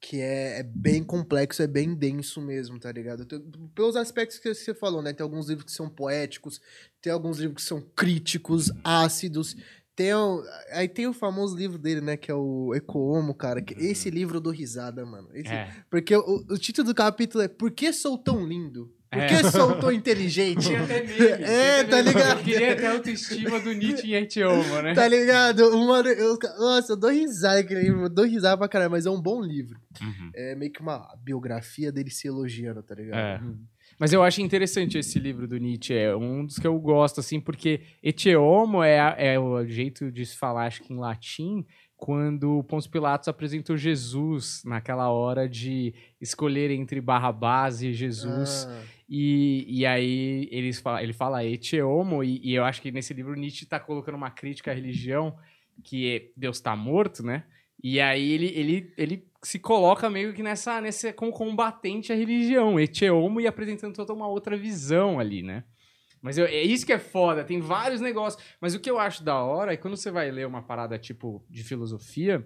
[0.00, 3.24] Que é, é bem complexo, é bem denso mesmo, tá ligado?
[3.24, 3.40] Tem-
[3.74, 5.12] Pelos aspectos que você falou, né?
[5.12, 6.60] Tem alguns livros que são poéticos,
[7.00, 9.56] tem alguns livros que são críticos, ácidos.
[9.96, 12.16] Tem o- aí tem o famoso livro dele, né?
[12.16, 13.62] Que é o Ecohomo, cara.
[13.62, 15.28] Que esse livro eu dou risada, mano.
[15.32, 15.74] Esse- É.
[15.90, 18.94] Porque o, o título do capítulo é Por que sou tão lindo?
[19.10, 19.26] Por É.
[19.28, 20.68] que sou tão inteligente?
[20.74, 22.38] É, tá ligado?
[22.38, 24.94] Eu queria ter a autoestima do Nietzsche em Etiomo, né?
[24.94, 25.70] Tá ligado?
[25.86, 29.10] Mano, eu, nossa, eu dou risada aquele livro, eu dou risada pra caralho, mas é
[29.10, 29.78] um bom livro.
[30.00, 30.30] Uhum.
[30.34, 33.18] É meio que uma biografia dele se elogiando, tá ligado?
[33.18, 33.40] É.
[33.98, 37.40] Mas eu acho interessante esse livro do Nietzsche, é um dos que eu gosto, assim,
[37.40, 41.64] porque Etiomo é, a- é o jeito de se falar, acho que em latim,
[41.96, 48.66] quando Pôncio Pilatos apresentou Jesus naquela hora de escolher entre Barrabás e Jesus.
[48.68, 53.14] Ah, E, e aí eles fala, ele fala etiomo, e, e eu acho que nesse
[53.14, 55.36] livro Nietzsche tá colocando uma crítica à religião,
[55.84, 57.44] que Deus tá morto, né?
[57.82, 62.80] E aí ele, ele, ele se coloca meio que nessa, nessa como combatente à religião,
[62.80, 65.64] etiomo, e apresentando toda uma outra visão ali, né?
[66.20, 68.42] Mas eu- é isso que é foda, tem vários negócios.
[68.60, 71.44] Mas o que eu acho da hora é quando você vai ler uma parada tipo
[71.48, 72.44] de filosofia,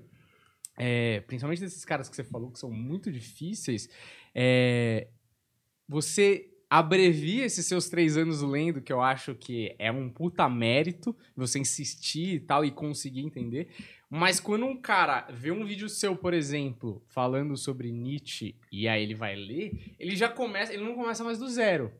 [0.76, 3.88] é, principalmente desses caras que você falou que são muito difíceis,
[4.34, 5.08] é,
[5.88, 11.16] você abrevia esses seus três anos lendo, que eu acho que é um puta mérito,
[11.34, 13.68] você insistir e tal e conseguir entender.
[14.08, 19.02] Mas quando um cara vê um vídeo seu, por exemplo, falando sobre Nietzsche, e aí
[19.02, 21.92] ele vai ler, ele já começa, ele não começa mais do zero.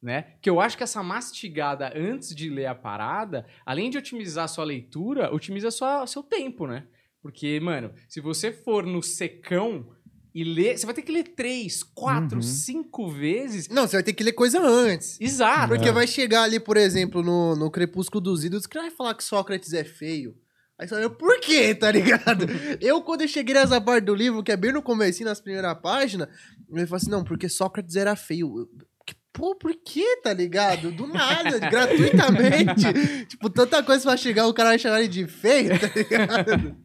[0.00, 0.34] Né?
[0.40, 4.48] Que eu acho que essa mastigada antes de ler a parada, além de otimizar a
[4.48, 6.88] sua leitura, otimiza sua, seu tempo, né?
[7.20, 9.94] Porque, mano, se você for no secão
[10.34, 12.42] e ler, você vai ter que ler três, quatro, Uhum.
[12.42, 13.68] cinco vezes.
[13.68, 15.20] Não, você vai ter que ler coisa antes.
[15.20, 15.68] Exato.
[15.68, 19.22] Porque vai chegar ali, por exemplo, no, no Crepúsculo dos Ídolos, que vai falar que
[19.24, 20.34] Sócrates é feio.
[20.78, 22.46] Aí você fala, por quê, tá ligado?
[22.80, 25.78] eu, quando eu cheguei nessa parte do livro, que é bem no comecinho, nas primeiras
[25.80, 26.28] páginas,
[26.70, 28.68] eu falei assim, não, porque Sócrates era feio.
[29.06, 30.90] Que- Pô, por quê, tá ligado?
[30.92, 33.26] Do nada, gratuitamente.
[33.28, 36.76] tipo, tanta coisa pra chegar, o cara vai chamar ele de feio, tá ligado?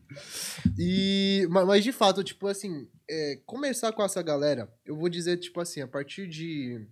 [0.78, 5.38] E, ma- mas, de fato, tipo assim, é, começar com essa galera, eu vou dizer,
[5.38, 6.86] tipo assim, a partir de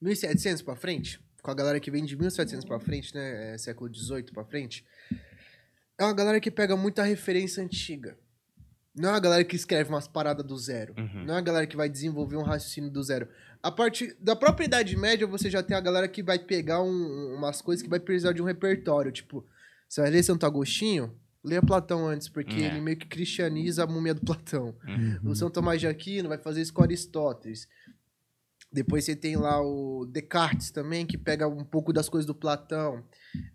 [0.00, 3.88] 1700 pra frente, com a galera que vem de 1700 pra frente, né, é, século
[3.90, 4.84] 18 pra frente,
[5.98, 8.16] é uma galera que pega muita referência antiga.
[8.94, 10.94] Não é uma galera que escreve umas paradas do zero.
[10.98, 11.24] Uhum.
[11.24, 13.26] Não é uma galera que vai desenvolver um raciocínio do zero.
[13.62, 17.34] A partir da própria Idade Média, você já tem a galera que vai pegar um-
[17.34, 19.10] umas coisas que vai precisar de um repertório.
[19.10, 19.46] Tipo,
[19.88, 21.18] você vai ler Santo Agostinho?
[21.44, 22.66] Leia Platão antes, porque É.
[22.66, 24.74] ele meio que cristianiza a múmia do Platão.
[24.86, 25.30] Uhum.
[25.30, 27.66] O São Tomás de Aquino vai fazer isso com Aristóteles.
[28.74, 33.04] Depois você tem lá o Descartes também, que pega um pouco das coisas do Platão.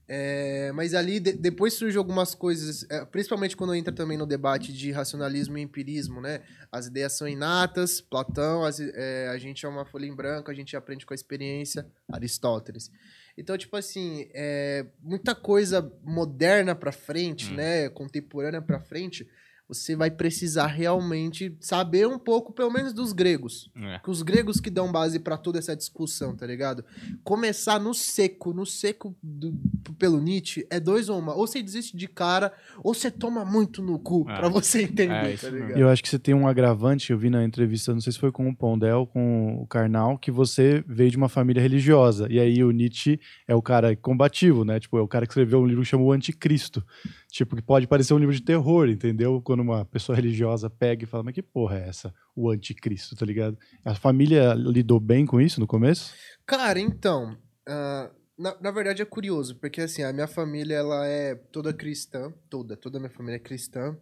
[0.08, 4.72] É, mas ali, de- depois surgem algumas coisas, é, principalmente quando entra também no debate
[4.72, 6.42] de racionalismo e empirismo, né?
[6.72, 10.54] As ideias são inatas, Platão, as é, a gente é uma folha em branco, a
[10.54, 12.92] gente aprende com a experiência, Aristóteles.
[13.38, 17.56] Então, tipo assim, é, muita coisa moderna pra frente, Hum.
[17.56, 17.88] né?
[17.90, 19.28] Contemporânea pra frente,
[19.68, 23.70] você vai precisar realmente saber um pouco, pelo menos, dos gregos.
[23.76, 24.00] É.
[24.00, 26.86] Que os gregos que dão base pra toda essa discussão, tá ligado?
[27.24, 29.54] Começar no seco, no seco do-
[29.98, 31.34] pelo Nietzsche, é dois ou uma.
[31.34, 32.54] Ou você desiste de cara,
[32.84, 34.36] ou você toma muito no cu É.
[34.38, 35.78] pra você entender, É, tá ligado?
[35.78, 38.32] Eu acho que você tem um agravante, eu vi na entrevista, não sei se foi
[38.32, 42.28] com o Pondel, com o Karnal, que você veio de uma família religiosa.
[42.30, 44.80] E aí o Nietzsche é o cara combativo, né?
[44.80, 46.84] Tipo, é o cara que escreveu um livro que chama O Anticristo.
[47.30, 49.42] Tipo, que pode parecer um livro de terror, entendeu?
[49.44, 52.14] Quando uma pessoa religiosa pega e fala, mas que porra é essa?
[52.36, 53.58] O Anticristo, tá ligado?
[53.84, 56.14] A família lidou bem com isso no começo?
[56.46, 61.36] Cara, então, ah, na, na verdade é curioso, porque assim, a minha família, ela é
[61.36, 63.98] toda cristã, toda, toda a minha família é cristã.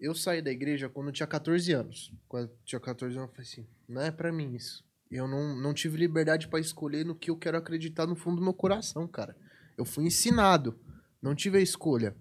[0.00, 2.12] Eu saí da igreja quando eu tinha 14 anos.
[2.26, 4.84] Quando eu tinha 14 anos, eu falei assim, não é pra mim isso.
[5.08, 8.42] Eu não, não tive liberdade pra escolher no que eu quero acreditar no fundo do
[8.42, 9.36] meu coração, cara.
[9.78, 10.76] Eu fui ensinado,
[11.22, 12.16] não tive a escolha.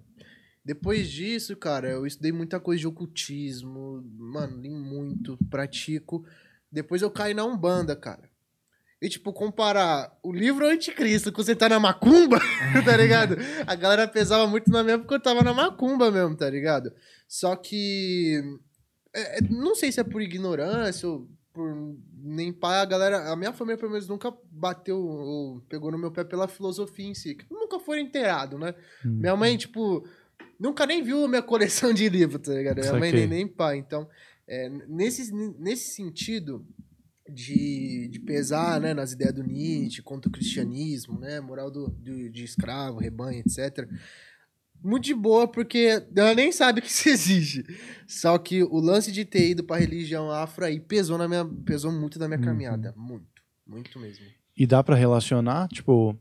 [0.63, 6.23] Depois disso, cara, eu estudei muita coisa de ocultismo, mano, li muito, pratico.
[6.71, 8.29] Depois eu caí na Umbanda, cara.
[9.01, 12.39] E, tipo, comparar o livro Anticristo com você tá na macumba,
[12.85, 13.35] tá ligado?
[13.65, 16.93] A galera pesava muito na minha porque eu tava na macumba mesmo, tá ligado?
[17.27, 18.39] Só que.
[19.11, 23.31] é, é, não sei se é por ignorância ou por nem pai, a galera.
[23.31, 27.15] A minha família, pelo menos, nunca bateu ou pegou no meu pé pela filosofia em
[27.15, 27.35] si.
[27.49, 28.75] Nunca foi inteirado, né?
[29.03, 30.07] Minha mãe, tipo,
[30.61, 32.79] nunca nem viu a minha coleção de livros, tá ligado?
[32.79, 33.77] Minha mãe nem, nem pai.
[33.77, 34.07] Então,
[34.47, 36.65] é, nesse, nesse sentido
[37.29, 41.39] de, de pesar né, nas ideias do Nietzsche, contra o cristianismo, né?
[41.39, 43.87] Moral do, do- de escravo, rebanho, etc.
[44.83, 47.63] Muito de boa, porque ela nem sabe que isso existe.
[48.07, 51.91] Só que o lance de ter ido pra religião afro aí pesou, na minha, pesou
[51.91, 52.45] muito na minha Uhum.
[52.45, 52.93] caminhada.
[52.97, 53.27] Muito.
[53.67, 54.25] Muito mesmo.
[54.57, 56.17] E dá pra relacionar, tipo,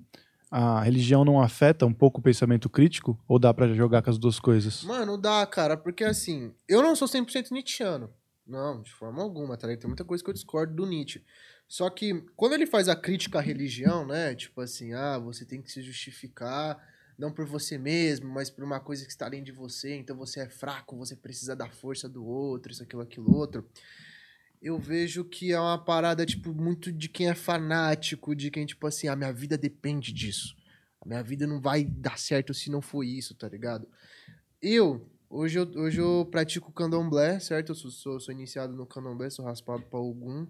[0.51, 3.19] a religião não afeta um pouco o pensamento crítico?
[3.29, 4.83] Ou dá pra jogar com as duas coisas?
[4.83, 8.13] Mano, dá, cara, porque assim, eu não sou 100% nietzschiano.
[8.47, 9.83] Não, de forma alguma, tá ligado?
[9.83, 11.25] Tem muita coisa que eu discordo do Nietzsche.
[11.69, 14.35] Só que quando ele faz a crítica à religião, né?
[14.35, 16.77] Tipo assim, ah, você tem que se justificar
[17.17, 20.41] não por você mesmo, mas por uma coisa que está além de você, então você
[20.41, 23.69] é fraco, você precisa da força do outro, isso, aquilo, aquilo, outro.
[24.61, 28.87] Eu vejo que é uma parada, tipo, muito de quem é fanático, de quem, tipo
[28.87, 30.55] assim, a minha vida depende disso.
[31.01, 33.89] A minha vida não vai dar certo se não for isso, tá ligado?
[34.61, 37.71] Eu, hoje eu, hoje eu pratico candomblé, certo?
[37.71, 40.47] Eu sou, sou, sou iniciado no candomblé, sou raspado para Ogum.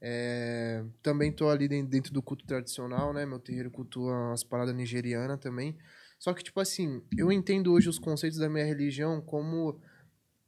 [0.00, 3.26] É, também tô ali den- dentro do culto tradicional, né?
[3.26, 5.76] Meu terreiro cultua as paradas nigerianas também.
[6.18, 9.80] Só que, tipo assim, eu entendo hoje os conceitos da minha religião como...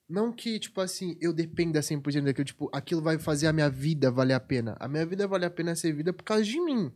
[0.09, 4.11] Não que, tipo assim, eu dependa 100% daquilo, tipo, aquilo vai fazer a minha vida
[4.11, 4.77] valer a pena.
[4.79, 6.93] A minha vida vale a pena ser vida por causa de mim.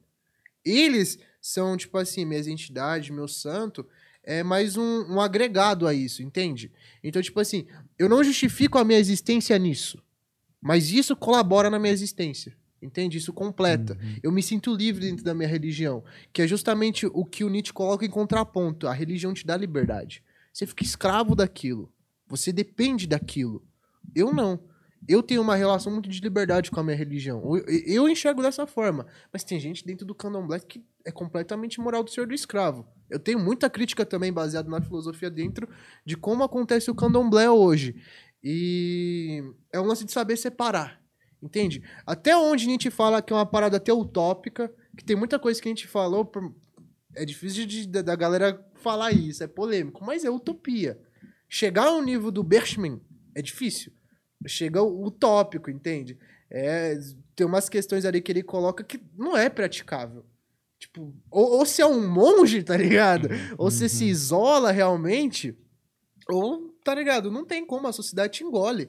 [0.64, 3.86] Eles são, tipo assim, minhas entidades, meu santo,
[4.22, 6.70] é mais um, um agregado a isso, entende?
[7.02, 7.66] Então, tipo assim,
[7.98, 10.02] eu não justifico a minha existência nisso,
[10.60, 13.16] mas isso colabora na minha existência, entende?
[13.16, 13.94] Isso completa.
[13.94, 14.16] Uhum.
[14.22, 17.72] Eu me sinto livre dentro da minha religião, que é justamente o que o Nietzsche
[17.72, 18.86] coloca em contraponto.
[18.86, 20.22] A religião te dá liberdade.
[20.52, 21.90] Você fica escravo daquilo.
[22.28, 23.64] Você depende daquilo.
[24.14, 24.60] Eu não.
[25.08, 27.40] Eu tenho uma relação muito de liberdade com a minha religião.
[27.56, 29.06] Eu, eu enxergo dessa forma.
[29.32, 32.86] Mas tem gente dentro do candomblé que é completamente moral do senhor do escravo.
[33.08, 35.68] Eu tenho muita crítica também baseada na filosofia dentro
[36.04, 37.94] de como acontece o candomblé hoje.
[38.42, 41.00] E é um lance de saber separar.
[41.40, 41.82] Entende?
[42.04, 45.62] Até onde a gente fala que é uma parada até utópica, que tem muita coisa
[45.62, 46.28] que a gente falou,
[47.14, 51.00] é difícil de- da galera falar isso, é polêmico, mas é utopia.
[51.48, 53.00] Chegar ao nível do Berchman
[53.34, 53.92] é difícil.
[54.46, 56.18] Chega o utópico, entende?
[56.50, 56.96] É,
[57.34, 60.24] tem umas questões ali que ele coloca que não é praticável.
[60.78, 63.28] Tipo, ou, ou se é um monge, tá ligado?
[63.56, 65.56] Ou você se isola realmente,
[66.28, 67.30] ou, tá ligado?
[67.32, 68.88] Não tem como, a sociedade te engole.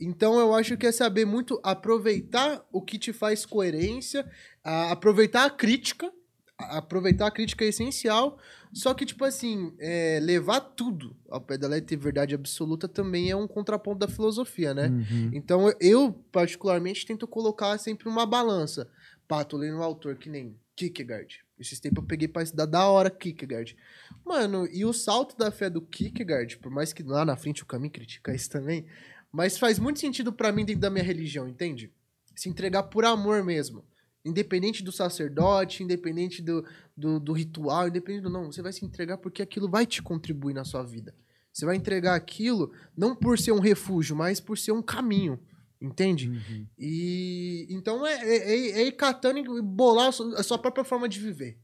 [0.00, 4.28] Então eu acho que é saber muito aproveitar o que te faz coerência,
[4.64, 6.12] a- aproveitar a crítica,
[6.58, 8.36] a- aproveitar a crítica é essencial,
[8.72, 12.86] só que, tipo assim, é, levar tudo ao pé da letra e ter verdade absoluta
[12.86, 14.88] também é um contraponto da filosofia, né?
[14.88, 15.30] Uhum.
[15.32, 18.88] Então eu, particularmente, tento colocar sempre uma balança.
[19.26, 21.44] Pá, tô lendo um autor que nem Kierkegaard.
[21.58, 23.76] Esses tempos eu peguei pra estudar da hora Kierkegaard.
[24.24, 27.66] Mano, e o salto da fé do Kierkegaard, por mais que lá na frente o
[27.66, 28.86] caminho critica isso também,
[29.32, 31.92] mas faz muito sentido pra mim dentro da minha religião, entende?
[32.34, 33.84] Se entregar por amor mesmo.
[34.24, 36.64] Independente do sacerdote, independente do,
[36.96, 40.54] do, do ritual, independente do não, você vai se entregar porque aquilo vai te contribuir
[40.54, 41.14] na sua vida.
[41.52, 45.40] Você vai entregar aquilo não por ser um refúgio, mas por ser um caminho.
[45.80, 46.28] Entende?
[46.28, 46.66] Uhum.
[46.78, 50.84] E então é, é, é- é ir catando e bolar a sua, a sua própria
[50.84, 51.58] forma de viver.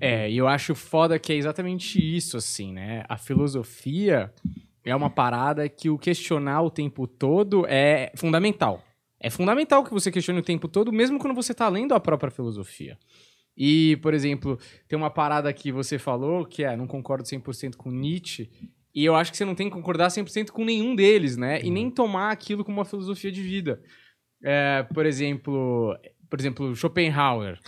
[0.00, 3.04] É, e eu acho foda que é exatamente isso, assim, né?
[3.08, 4.32] A filosofia
[4.84, 8.84] é uma parada que o questionar o tempo todo é fundamental.
[9.20, 12.30] É fundamental que você questione o tempo todo, mesmo quando você tá lendo a própria
[12.30, 12.98] filosofia.
[13.56, 17.90] E, por exemplo, tem uma parada que você falou, que é, não concordo 100% com
[17.90, 18.50] Nietzsche,
[18.94, 21.60] e eu acho que você não tem que concordar 100% com nenhum deles, né?
[21.62, 23.80] E nem tomar aquilo como uma filosofia de vida.
[24.42, 25.94] É, por exemplo,
[26.30, 27.58] por exemplo, Schopenhauer.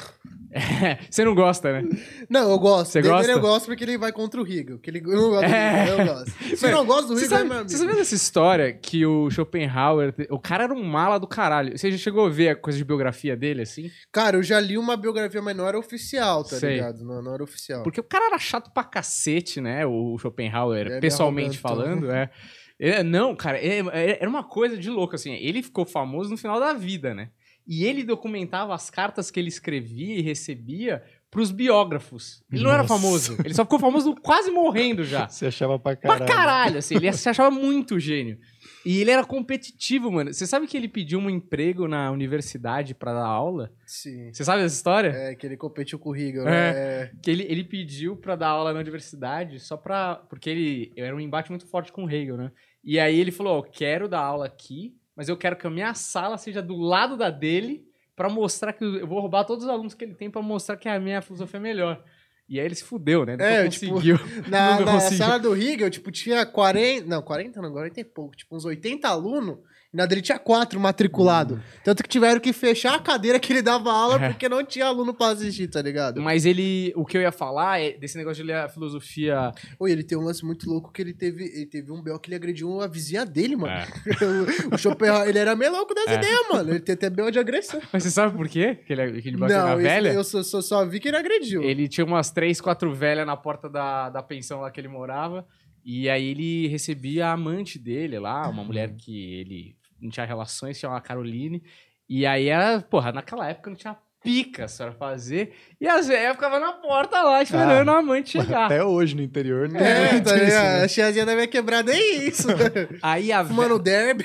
[0.52, 1.88] É, você não gosta, né?
[2.30, 2.92] Não, eu gosto.
[2.92, 3.32] Você Dele gosta?
[3.32, 4.78] Eu gosto porque ele vai contra o Hegel.
[4.78, 5.48] Que ele, eu não gosto É.
[5.48, 6.30] do Hegel, eu gosto.
[6.56, 7.68] Se Mano, não gosta do Hegel, é sabe, meu amigo.
[7.70, 11.76] você sabia dessa história que o Schopenhauer, o cara era um mala do caralho.
[11.76, 13.90] Você já chegou a ver a coisa de biografia dele, assim?
[14.12, 16.74] Cara, eu já li uma biografia, mas não era oficial, tá Sei.
[16.74, 17.02] ligado?
[17.04, 17.82] Não, não era oficial.
[17.82, 19.84] Porque o cara era chato pra cacete, né?
[19.86, 22.30] O Schopenhauer, Ele é pessoalmente arrogante, falando, é.
[22.78, 25.34] É, Não, cara, é- é- era uma coisa de louco, assim.
[25.34, 27.30] Ele ficou famoso no final da vida, né?
[27.66, 32.44] E ele documentava as cartas que ele escrevia e recebia pros biógrafos.
[32.52, 32.94] Ele não era Nossa.
[32.94, 33.38] famoso.
[33.42, 35.26] Ele só ficou famoso quase morrendo já.
[35.26, 36.24] Você achava pra caralho.
[36.24, 36.96] Pra caralho, assim.
[36.96, 38.38] Ele se achava muito gênio.
[38.84, 40.32] E ele era competitivo, mano.
[40.34, 43.72] Você sabe que ele pediu um emprego na universidade pra dar aula?
[43.86, 44.30] Sim.
[44.32, 45.08] Você sabe dessa história?
[45.08, 46.46] É, que ele competiu com o Hegel.
[46.46, 46.50] É.
[46.50, 46.80] né?
[46.80, 47.10] É.
[47.22, 50.16] Que ele, ele pediu pra dar aula na universidade só pra.
[50.28, 52.50] Porque ele era um embate muito forte com o Hegel, né?
[52.84, 55.70] E aí ele falou: Ó, eu quero dar aula aqui, mas eu quero que a
[55.70, 57.84] minha sala seja do lado da dele
[58.16, 58.84] pra mostrar que.
[58.84, 61.58] eu- vou roubar todos os alunos que ele tem pra mostrar que a minha filosofia
[61.58, 62.02] é melhor.
[62.48, 63.32] E aí ele se fudeu, né?
[63.32, 64.16] Nunca É, tipo, conseguiu.
[64.48, 65.18] Na, Nunca na conseguiu.
[65.18, 67.06] sala do Hegel, tipo, tinha 40.
[67.06, 68.36] Não, 40 não, 40 e pouco.
[68.36, 69.58] Tipo, uns 80 alunos.
[69.92, 71.58] Na dele tinha 4 matriculados.
[71.84, 74.28] Tanto que tiveram que fechar a cadeira que ele dava aula É.
[74.30, 76.18] porque não tinha aluno pra assistir, tá ligado?
[76.22, 76.92] Mas ele.
[76.96, 79.52] O que eu ia falar é desse negócio de ler a filosofia.
[79.78, 82.18] Oi, ele tem um lance muito louco que ele teve, ele teve um B.O.
[82.18, 83.74] que ele agrediu a vizinha dele, mano.
[83.74, 83.84] É.
[84.72, 86.14] o, o Schopenhauer, ele era meio louco das É.
[86.14, 86.70] ideias, mano.
[86.70, 87.30] Ele tem até B.O.
[87.30, 87.80] de agressão.
[87.92, 88.78] Mas você sabe por quê?
[88.86, 90.08] Que ele, que ele bateu na Não, isso- velha?
[90.14, 91.62] eu só, só, só vi que ele agrediu.
[91.62, 95.46] Ele tinha umas três, quatro velhas na porta da, da pensão lá que ele morava.
[95.84, 100.78] E aí ele recebia a amante dele lá, uma mulher que ele não tinha relações,
[100.78, 101.62] chamava Caroline.
[102.08, 105.52] E aí era, porra, naquela época não tinha pica só pra fazer.
[105.80, 108.66] E as velhas ficavam na porta lá, esperando a amante chegar.
[108.66, 110.84] Até hoje no interior não É, tem tá isso, né?
[110.84, 112.46] A tiazinha da minha quebrada é isso.
[113.02, 114.24] Aí a Fumando derby.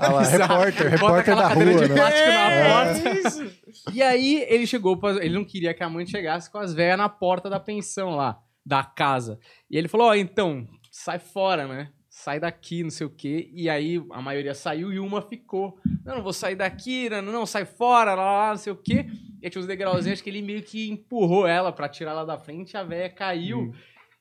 [0.00, 0.42] Ah lá, Exato.
[0.42, 1.94] repórter, repórter da rua, de né?
[1.94, 3.58] plástico na É, porta.
[3.94, 6.98] E aí ele chegou, pra, ele não queria que a mãe chegasse com as velhas
[6.98, 9.38] na porta da pensão lá, da casa.
[9.70, 11.88] E ele falou, ó, então, sai fora, né?
[12.28, 13.48] Sai daqui, não sei o quê.
[13.54, 15.80] E aí a maioria saiu e uma ficou.
[16.04, 19.06] Não, não vou sair daqui, não, não, sai fora, lá, lá, não sei o quê.
[19.40, 22.36] E aí tinha uns degrauzinhos, que ele meio que empurrou ela pra tirar ela da
[22.36, 23.72] frente, a velha caiu.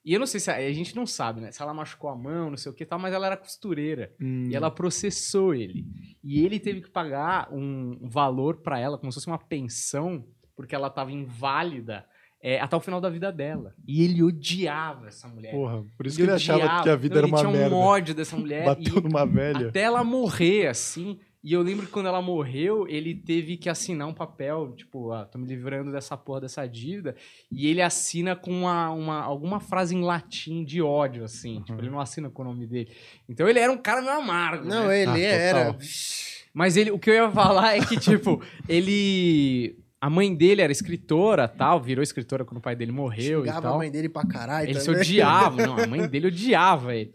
[0.06, 1.52] E eu não sei se a, a gente não sabe, né?
[1.52, 4.16] Se ela machucou a mão, não sei o que tal, mas ela era costureira.
[4.22, 4.48] Hum.
[4.50, 5.86] E ela processou ele.
[6.24, 10.74] E ele teve que pagar um valor pra ela, como se fosse uma pensão, porque
[10.74, 12.06] ela tava inválida
[12.42, 13.74] é, até o final da vida dela.
[13.88, 15.52] E ele odiava essa mulher.
[15.52, 16.84] Porra, por isso que ele achava odiava.
[16.84, 17.76] que a vida Não, era ele uma tinha merda.
[17.76, 18.66] um ódio dessa mulher.
[18.66, 19.68] Bateu e numa velha.
[19.70, 21.20] até ela morrer, assim.
[21.44, 25.24] E eu lembro que quando ela morreu, ele teve que assinar um papel, tipo, ah,
[25.24, 27.16] tô me livrando dessa porra dessa dívida.
[27.50, 31.62] E ele assina com uma, uma, alguma frase em latim de ódio, assim.
[31.62, 32.92] Tipo, ele não assina com o nome dele.
[33.30, 34.66] Então ele era um cara meio amargo.
[34.66, 35.02] Não, né?
[35.04, 35.78] ele Ah, era.
[36.54, 39.78] Mas ele, o que eu ia falar é que, tipo, ele.
[40.00, 43.62] A mãe dele era escritora tal, virou escritora quando o pai dele morreu e Xingava
[43.62, 43.76] tal.
[43.76, 44.70] a mãe dele pra caralho.
[44.70, 45.02] Eles se também.
[45.02, 47.14] odiavam, não, a mãe dele odiava ele.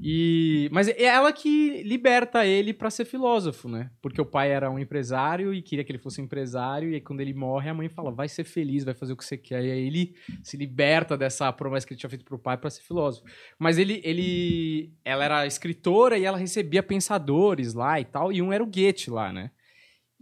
[0.00, 3.90] E, mas é ela que liberta ele pra ser filósofo, né?
[4.00, 7.20] Porque o pai era um empresário e queria que ele fosse empresário, e aí quando
[7.20, 9.64] ele morre, a mãe fala: vai ser feliz, vai fazer o que você quer.
[9.64, 12.82] E aí ele se liberta dessa promessa que ele tinha feito pro pai pra ser
[12.82, 13.26] filósofo.
[13.58, 14.92] Mas ele, ele.
[15.04, 19.10] Ela era escritora e ela recebia pensadores lá e tal, e um era o Goethe
[19.10, 19.50] lá, né?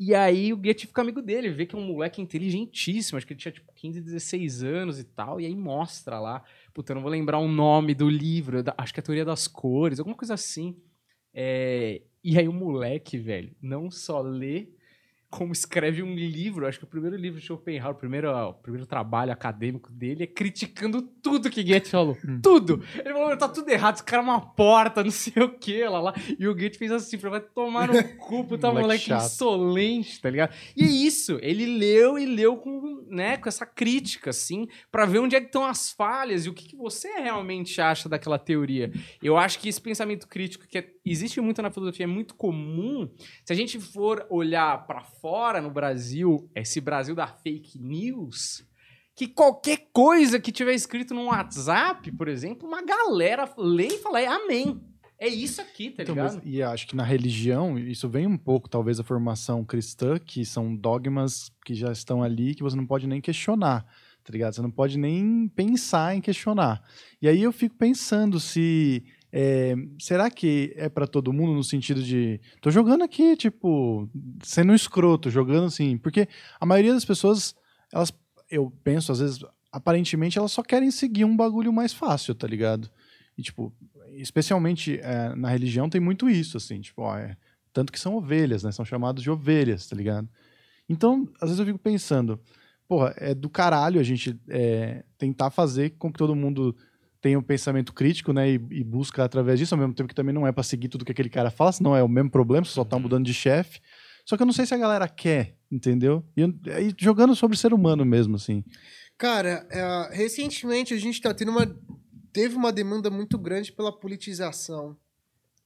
[0.02, 3.34] E aí o Goethe fica amigo dele, vê que é um moleque inteligentíssimo, acho que
[3.34, 6.42] ele tinha tipo 15, 16 anos e tal, e aí mostra lá,
[6.72, 9.46] puta, eu não vou lembrar o nome do livro, acho que é a Teoria das
[9.46, 10.74] Cores, alguma coisa assim.
[11.34, 14.70] É, e aí o moleque, velho, não só lê,
[15.30, 16.66] como escreve um livro.
[16.66, 20.26] Acho que o primeiro livro de Schopenhauer, o primeiro, o primeiro trabalho acadêmico dele é
[20.26, 22.18] criticando tudo que Goethe falou.
[22.26, 22.40] Hum.
[22.42, 22.82] Tudo!
[22.94, 26.00] Ele falou, tá tudo errado, esse cara é uma porta, não sei o que, lá,
[26.00, 26.14] lá.
[26.38, 30.52] E o Goethe fez assim, vai tomar no cu, puta Moleque insolente, tá ligado?
[30.76, 35.20] E é isso, ele leu e leu com, né, com essa crítica, assim, pra ver
[35.20, 38.90] onde é que estão as falhas e o que, que você realmente acha daquela teoria.
[39.22, 43.08] Eu acho que esse pensamento crítico que é- existe muito na filosofia é muito comum.
[43.44, 48.64] Se a gente for olhar pra fora no Brasil, esse Brasil da fake news,
[49.16, 54.20] que qualquer coisa que tiver escrito num WhatsApp, por exemplo, uma galera lê e fala,
[54.20, 54.80] é amém.
[55.18, 56.34] É isso aqui, tá Então, ligado?
[56.36, 60.46] mas- e acho que na religião, isso vem um pouco, talvez, da formação cristã, que
[60.46, 63.84] são dogmas que já estão ali, que você não pode nem questionar,
[64.24, 64.54] tá ligado?
[64.54, 66.82] Você não pode nem pensar em questionar.
[67.20, 69.04] E aí eu fico pensando se.
[69.32, 72.40] É, será que é pra todo mundo no sentido de.
[72.60, 74.08] Tô jogando aqui, tipo,
[74.42, 75.96] sendo um escroto, jogando assim.
[75.96, 76.28] Porque
[76.58, 77.54] a maioria das pessoas,
[77.92, 78.12] elas,
[78.50, 82.90] eu penso, às vezes, aparentemente, elas só querem seguir um bagulho mais fácil, tá ligado?
[83.38, 83.72] E, tipo,
[84.16, 87.36] especialmente é, na religião tem muito isso, assim, tipo, ó, é,
[87.72, 88.72] tanto que são ovelhas, né?
[88.72, 90.28] São chamados de ovelhas, tá ligado?
[90.88, 92.40] Então, às vezes eu fico pensando,
[92.88, 96.76] porra, é do caralho a gente é, tentar fazer com que todo mundo
[97.20, 98.50] tenha um pensamento crítico, né?
[98.50, 101.04] E, e busca através disso, ao mesmo tempo que também não é pra seguir tudo
[101.04, 103.80] que aquele cara fala, senão é o mesmo problema, você só tá mudando de chefe.
[104.24, 106.24] Só que eu não sei se a galera quer, entendeu?
[106.36, 108.64] E, e jogando sobre ser humano mesmo, assim.
[109.18, 111.66] Cara, é, recentemente a gente tá tendo uma.
[112.32, 114.96] Teve uma demanda muito grande pela politização.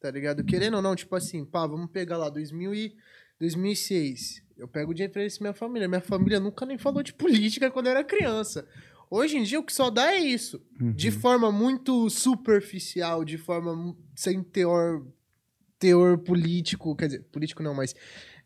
[0.01, 0.45] Tá ligado?
[0.45, 2.97] Querendo ou não, tipo assim, pá, vamos pegar lá 2000 e
[3.39, 4.43] 2006.
[4.57, 5.89] Eu pego de referência minha família.
[5.89, 8.67] Minha família nunca nem falou de política quando eu era criança.
[9.17, 10.61] Hoje em dia o que só dá é isso.
[10.97, 15.07] De forma muito superficial, de forma sem teor,
[15.79, 16.97] teor político.
[16.97, 17.95] Quer dizer, político não, mas.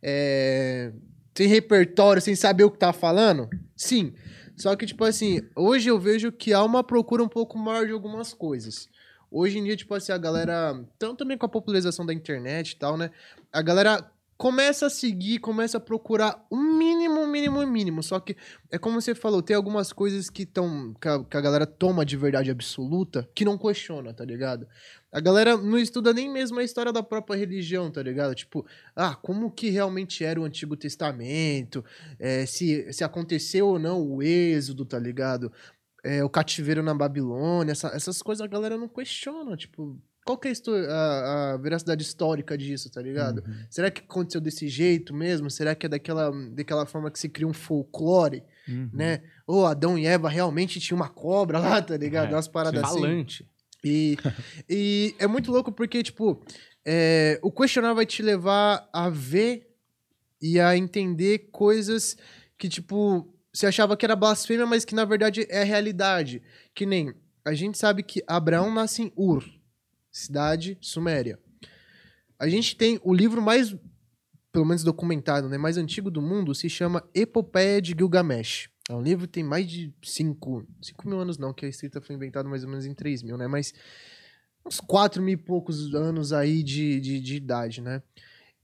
[0.03, 0.93] é,
[1.35, 3.49] sem repertório, sem saber o que tá falando?
[3.75, 4.13] Sim.
[4.59, 7.93] Só que, tipo assim, hoje eu vejo que há uma procura um pouco maior de
[7.93, 8.91] algumas coisas.
[9.31, 10.85] Hoje em dia, tipo assim, a galera.
[10.99, 13.11] Tanto também com a popularização da internet e tal, né?
[13.51, 14.07] A galera
[14.39, 18.03] começa a seguir, começa a procurar o mínimo, mínimo, mínimo.
[18.03, 18.37] Só que
[18.71, 20.95] é como você falou, tem algumas coisas que estão.
[21.01, 24.67] Que, a- que a galera toma de verdade absoluta que não questiona, tá ligado?
[25.13, 28.35] A galera não estuda nem mesmo a história da própria religião, tá ligado?
[28.35, 28.65] Tipo,
[28.95, 31.85] ah, como que realmente era o Antigo Testamento,
[32.19, 35.51] é, se, se aconteceu ou não o êxodo, tá ligado?
[36.05, 40.49] É, o cativeiro na Babilônia, essa- essas coisas a galera não questiona, tipo, qual que
[40.49, 43.39] é a, a- a veracidade histórica disso, tá ligado?
[43.47, 43.55] Uhum.
[43.71, 45.51] Será que aconteceu desse jeito mesmo?
[45.51, 48.91] Será que é daquela, daquela forma que se cria um folclore, Uhum.
[48.93, 49.23] né?
[49.47, 52.31] Ou Adão e Eva realmente tinham uma cobra lá, tá ligado?
[52.33, 53.01] É, Umas paradas assim.
[53.01, 53.49] Falante.
[53.83, 54.19] E,
[54.69, 56.45] e é muito louco porque, tipo,
[56.85, 59.75] é, o questionar vai te levar a ver
[60.43, 62.17] e a entender coisas
[62.59, 66.43] que, tipo, você achava que era blasfêmia, mas que na verdade é realidade.
[66.75, 67.15] Que nem,
[67.45, 69.43] a gente sabe que Abraão nasce em Ur,
[70.19, 71.39] cidade suméria.
[72.39, 73.75] A gente tem o livro mais,
[74.53, 78.71] pelo menos documentado, né, mais antigo do mundo, se chama Epopeia de Gilgamesh.
[78.89, 80.67] É um livro que tem mais de 5
[81.05, 83.47] mil anos, não, que a escrita foi inventada mais ou menos em 3 mil, né?
[83.47, 83.75] Mas
[84.65, 88.03] uns 4 mil e poucos anos aí de, de, de idade, né?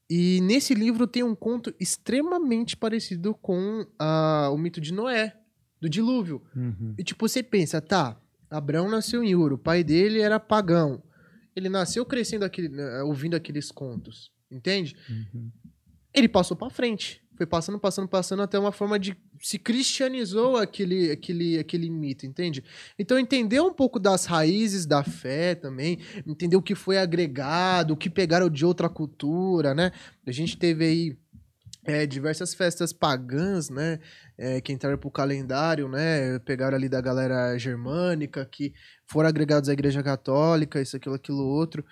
[0.09, 5.37] E nesse livro tem um conto extremamente parecido com ah, o mito de Noé,
[5.81, 6.43] do dilúvio.
[6.55, 6.95] Uhum.
[6.99, 8.19] E tipo, você pensa, tá,
[8.51, 11.03] Abraão nasceu em Ur, o pai dele era pagão.
[11.55, 14.97] Ele nasceu crescendo aquele, né, ouvindo aqueles contos, entende?
[15.09, 15.51] Uhum.
[16.13, 17.25] Ele passou pra frente.
[17.37, 22.63] Foi passando, passando, passando até uma forma de se cristianizou aquele, aquele, aquele mito, entende?
[22.97, 27.97] Então entender um pouco das raízes da fé também, entender o que foi agregado, o
[27.97, 29.91] que pegaram de outra cultura, né?
[30.25, 31.19] A gente teve aí
[31.85, 34.01] é, diversas festas pagãs, né?
[34.37, 36.39] É, que entraram pro calendário, né?
[36.41, 38.73] Pegaram ali da galera germânica, que
[39.07, 41.85] foram agregados à igreja católica, isso, aquilo, aquilo, outro.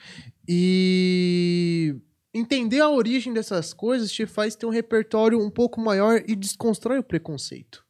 [0.48, 1.94] E
[2.34, 6.98] entender a origem dessas coisas te faz ter um repertório um pouco maior e desconstrói
[6.98, 7.84] o preconceito.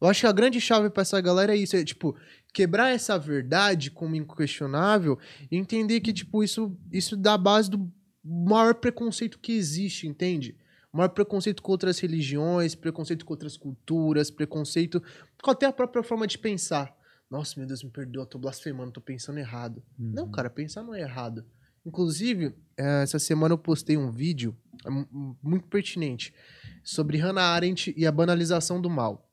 [0.00, 2.16] Eu acho que a grande chave pra essa galera é isso, é tipo,
[2.54, 5.18] quebrar essa verdade como inquestionável
[5.50, 7.92] e entender que, tipo, isso, isso dá base do
[8.24, 10.56] maior preconceito que existe, entende?
[10.92, 15.00] Maior preconceito com outras religiões, preconceito com outras culturas, preconceito
[15.42, 16.94] com até a própria forma de pensar.
[17.30, 19.82] Nossa, meu Deus, me perdoa, tô blasfemando, tô pensando errado.
[19.96, 20.30] Não, Uhum.
[20.32, 21.44] cara, pensar não é errado.
[21.86, 26.34] Inclusive, eh, essa semana eu postei um vídeo é mu- mu- muito pertinente
[26.82, 29.30] sobre Hannah Arendt e a banalização do mal.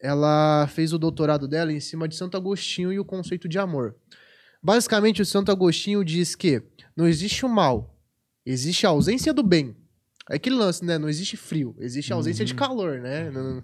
[0.00, 3.96] Ela fez o doutorado dela em cima de Santo Agostinho e o conceito de amor.
[4.62, 6.62] Basicamente, o Santo Agostinho diz que
[6.96, 7.98] não existe o mal,
[8.44, 9.74] existe a ausência do bem.
[10.30, 10.96] É aquele lance, né?
[10.98, 12.58] Não existe frio, existe ausência de Uhum.
[12.58, 13.30] calor, né?
[13.30, 13.62] Não-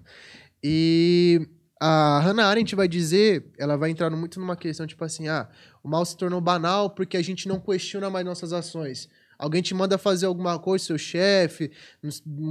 [0.62, 1.48] E
[1.80, 5.48] a Hannah Arendt vai dizer, ela vai entrar muito numa questão tipo assim, ah,
[5.82, 9.08] o mal se tornou banal porque a gente não questiona mais nossas ações.
[9.38, 11.72] Alguém te manda fazer alguma coisa, seu chefe,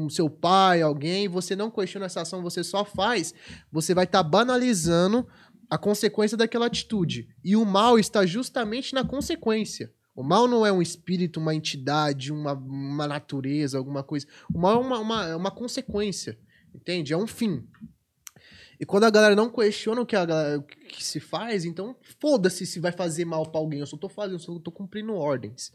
[0.09, 3.31] seu pai, alguém, você não questiona essa ação, você só faz,
[3.71, 5.27] você vai estar banalizando
[5.69, 7.29] a consequência daquela atitude.
[7.43, 9.91] E o mal está justamente na consequência.
[10.15, 14.27] O mal não é um espírito, uma entidade, uma, uma natureza, alguma coisa.
[14.53, 16.37] O mal é uma, uma, é uma consequência,
[16.75, 17.13] entende?
[17.13, 17.65] É um fim.
[18.79, 21.95] E quando a galera não questiona o que, a galera- o que se faz, então
[22.19, 23.79] foda-se se vai fazer mal pra alguém.
[23.79, 25.71] Eu só tô fazendo, eu só tô cumprindo ordens.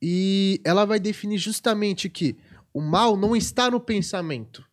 [0.00, 2.36] E ela vai definir justamente que
[2.72, 4.64] o mal não está no pensamento,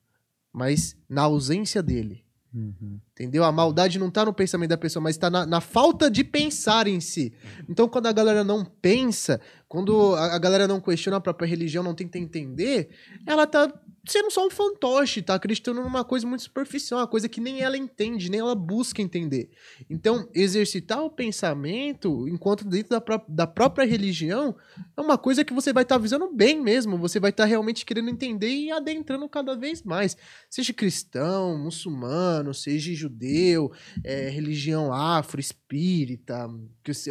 [0.54, 2.24] mas na ausência dele.
[2.58, 3.00] Uhum.
[3.12, 3.44] Entendeu?
[3.44, 6.88] A maldade não tá no pensamento da pessoa, mas tá na, na falta de pensar
[6.88, 7.32] em si.
[7.70, 11.84] Então, quando a galera não pensa, quando a, a galera não questiona a própria religião,
[11.84, 12.90] não tenta entender,
[13.28, 13.72] ela tá
[14.08, 17.78] sendo só um fantoche, tá acreditando numa coisa muito superficial, uma coisa que nem ela
[17.78, 19.50] entende, nem ela busca entender.
[19.90, 24.56] Então, exercitar o pensamento, enquanto dentro da, pró- da própria religião,
[24.96, 28.10] é uma coisa que você vai estar visando bem mesmo, você vai estar realmente querendo
[28.10, 30.16] entender e adentrando cada vez mais
[30.50, 33.72] seja cristão, muçulmano, seja judeu,
[34.04, 36.48] é, religião afro, espírita,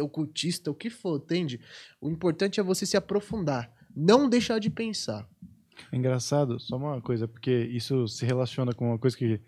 [0.01, 1.59] ocultista, o que for, entende?
[2.01, 5.27] O importante é você se aprofundar, não deixar de pensar.
[5.91, 9.41] É engraçado, só uma coisa, porque isso se relaciona com uma coisa que,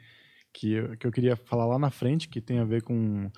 [0.53, 3.29] que, eu, que eu queria falar lá na frente, que tem a ver com,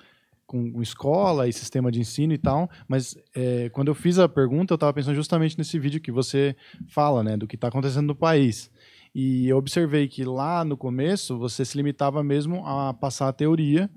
[0.46, 4.72] com escola e sistema de ensino e tal, mas é, quando eu fiz a pergunta,
[4.72, 6.54] eu estava pensando justamente nesse vídeo que você
[6.88, 8.70] fala, né, do que está acontecendo no país.
[9.14, 13.90] E eu observei que lá no começo você se limitava mesmo a passar a teoria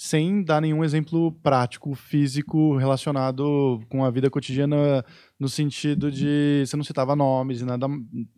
[0.00, 5.04] sem dar nenhum exemplo prático, físico relacionado com a vida cotidiana
[5.40, 7.88] no sentido de você não citava nomes e nada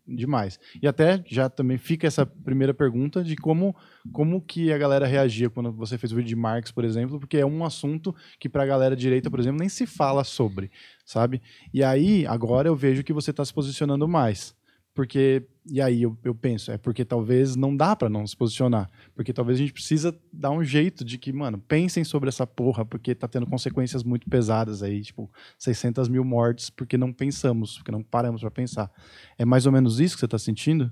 [0.07, 0.59] demais.
[0.81, 3.75] E até já também fica essa primeira pergunta de como
[4.11, 7.37] como que a galera reagia quando você fez o vídeo de Marx, por exemplo, porque
[7.37, 10.71] é um assunto que para a galera direita, por exemplo, nem se fala sobre,
[11.05, 11.43] sabe?
[11.71, 14.55] E aí, agora eu vejo que você está se posicionando mais.
[14.95, 18.89] Porque, e aí eu, eu penso, é porque talvez não dá para não se posicionar.
[19.13, 22.83] Porque talvez a gente precisa dar um jeito de que, mano, pensem sobre essa porra,
[22.83, 27.91] porque tá tendo consequências muito pesadas aí, tipo, 600 mil mortes, porque não pensamos, porque
[27.91, 28.91] não paramos para pensar.
[29.37, 30.91] É mais ou menos isso que você tá sentindo?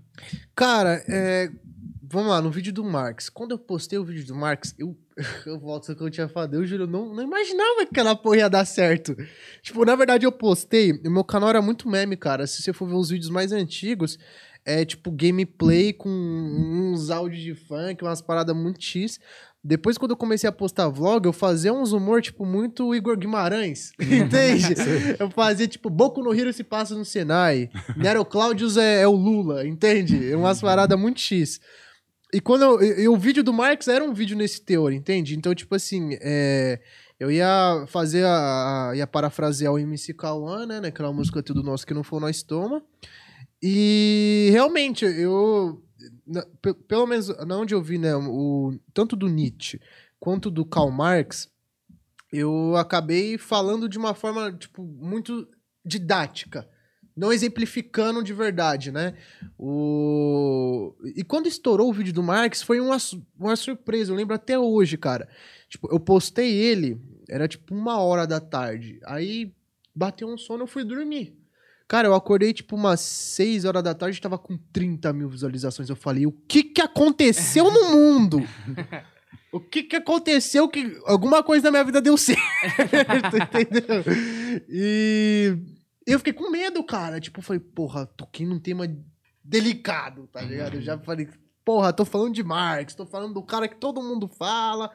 [0.55, 1.51] Cara, é,
[2.03, 3.29] vamos lá, no vídeo do Marx.
[3.29, 4.95] Quando eu postei o vídeo do Marx, eu,
[5.45, 8.15] eu volto ao que eu tinha falado, eu juro, eu não, não imaginava que aquela
[8.15, 9.15] porra ia dar certo.
[9.63, 12.47] Tipo, na verdade eu postei, o meu canal era muito meme, cara.
[12.47, 14.17] Se você for ver os vídeos mais antigos,
[14.69, 19.19] é tipo gameplay com uns áudios de funk, umas paradas muito X.
[19.61, 23.91] Depois, quando eu comecei a postar vlog, eu fazia uns humor, tipo, muito Igor Guimarães,
[23.99, 24.73] entende?
[25.19, 29.11] eu fazia, tipo, Boku no Hero se passa no Senai, Nero Claudius é, é o
[29.15, 30.31] Lula, entende?
[30.31, 31.59] É umas paradas muito X.
[32.33, 35.35] E quando eu, e- e o vídeo do Marx era um vídeo nesse teor, entende?
[35.35, 36.79] Então, tipo assim, é,
[37.19, 41.85] eu ia fazer a, a- ia parafrasear o MC Kawan, né, naquela música Tudo Nosso
[41.85, 42.81] Que Não For Nós Toma.
[43.61, 45.83] E realmente, eu,
[46.87, 49.79] pelo menos na onde eu vi, né, o, tanto do Nietzsche
[50.19, 51.49] quanto do Karl Marx,
[52.31, 55.47] eu acabei falando de uma forma, tipo, muito
[55.83, 56.67] didática.
[57.15, 59.13] Não exemplificando de verdade, né?
[59.57, 60.95] O...
[61.15, 62.97] E quando estourou o vídeo do Marx, foi uma,
[63.37, 64.11] uma surpresa.
[64.11, 65.27] Eu lembro até hoje, cara.
[65.67, 68.99] Tipo, eu postei ele, era tipo uma hora da tarde.
[69.03, 69.53] Aí
[69.93, 71.38] bateu um sono, eu fui dormir.
[71.89, 75.89] Cara, eu acordei tipo umas 6 horas da tarde, tava com 30 mil visualizações.
[75.89, 78.41] Eu falei, o que que aconteceu no mundo?
[79.51, 82.39] O que que aconteceu que alguma coisa na minha vida deu certo,
[83.59, 84.03] entendeu?
[84.69, 85.57] E
[86.05, 87.19] eu fiquei com medo, cara.
[87.19, 88.85] Tipo, falei, porra, toquei num tema
[89.43, 90.75] delicado, tá ligado?
[90.75, 91.27] Eu já falei,
[91.65, 94.91] porra, tô falando de Marx, tô falando do cara que todo mundo fala,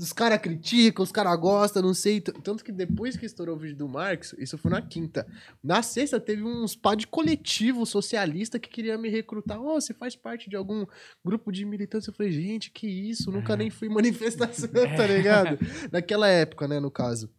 [0.00, 2.20] os caras criticam, os caras gostam, não sei.
[2.20, 5.26] Tanto que depois que estourou o vídeo do Marx, isso foi na quinta.
[5.62, 9.60] Na sexta teve uns pá de coletivo socialista que queria me recrutar.
[9.60, 10.86] Ô, você faz parte de algum
[11.24, 12.08] grupo de militantes?
[12.08, 13.30] Eu falei, gente, que isso?
[13.30, 15.58] Nunca nem fui manifestação, tá ligado?
[15.92, 17.30] Naquela época, né, no caso.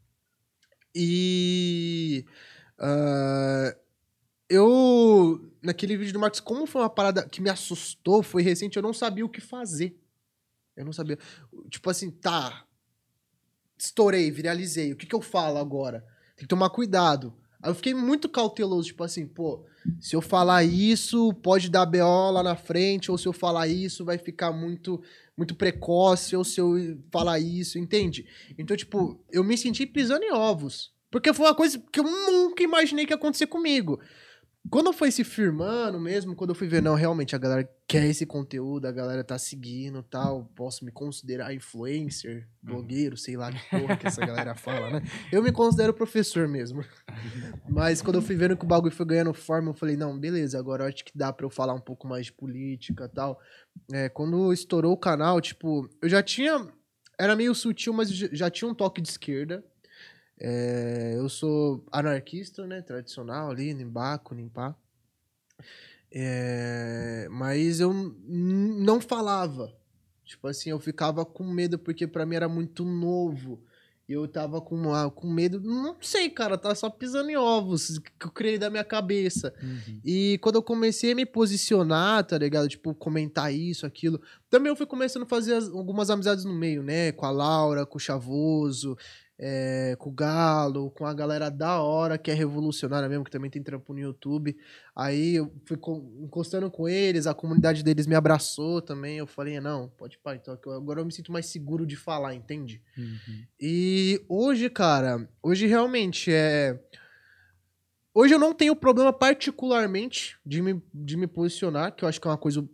[0.93, 2.26] E.
[2.78, 3.76] ah,
[4.49, 5.47] eu.
[5.64, 8.93] Naquele vídeo do Marx, como foi uma parada que me assustou, foi recente, eu não
[8.93, 10.01] sabia o que fazer.
[10.76, 11.17] Eu não sabia.
[11.69, 12.65] Tipo assim, tá.
[13.78, 14.93] Estourei, viralizei.
[14.93, 16.01] O que, que eu falo agora?
[16.36, 17.34] Tem que tomar cuidado.
[17.61, 19.63] Aí eu fiquei muito cauteloso, tipo assim, pô,
[19.99, 24.03] se eu falar isso, pode dar BO lá na frente, ou se eu falar isso,
[24.03, 25.01] vai ficar muito
[25.38, 28.28] muito precoce, ou se eu falar isso, entende?
[28.57, 30.91] Então, tipo, eu me senti pisando em ovos.
[31.09, 33.99] Porque foi uma coisa que eu nunca imaginei que ia acontecer comigo.
[34.70, 38.26] Quando foi se firmando mesmo, quando eu fui ver, não, realmente a galera quer esse
[38.26, 43.97] conteúdo, a galera tá seguindo tal, posso me considerar influencer, blogueiro, sei lá que porra
[43.97, 45.01] que essa galera fala, né?
[45.32, 46.86] Eu me considero professor mesmo.
[47.68, 50.59] Mas quando eu fui vendo que o bagulho foi ganhando forma, eu falei, não, beleza,
[50.59, 53.39] agora acho que dá pra eu falar um pouco mais de política tal.
[53.91, 56.72] É, quando estourou o canal, tipo, eu já tinha.
[57.20, 59.64] Era meio sutil, mas já tinha um toque de esquerda.
[60.44, 62.82] É, eu sou anarquista, né?
[62.82, 64.76] Tradicional ali, Nimbaco, Nimpá.
[66.12, 67.94] É, mas eu
[68.28, 69.72] não falava.
[70.26, 73.62] Tipo assim, eu ficava com medo porque pra mim era muito novo.
[74.10, 75.62] Eu tava com, ah, com medo.
[75.62, 79.54] Não sei, cara, tá só pisando em ovos que eu criei da minha cabeça.
[80.04, 82.68] E quando eu comecei a me posicionar, tá ligado?
[82.68, 84.20] Tipo, comentar isso, aquilo.
[84.50, 87.14] Também eu fui começando a fazer as- algumas amizades no meio, né?
[87.14, 88.98] Com a Laura, com o Chavoso,
[89.44, 93.50] é, com o Galo, com a galera da hora, que é revolucionária mesmo, que também
[93.50, 94.56] tem trampo no YouTube.
[94.96, 99.18] Aí eu fui co- encostando com eles, a comunidade deles me abraçou também.
[99.18, 102.82] Eu falei, não, pode pá, então agora eu me sinto mais seguro de falar, entende?
[103.60, 106.80] E hoje, cara, hoje realmente é.
[108.14, 112.28] Hoje eu não tenho problema particularmente de me, de me posicionar, que eu acho que
[112.28, 112.68] é uma coisa,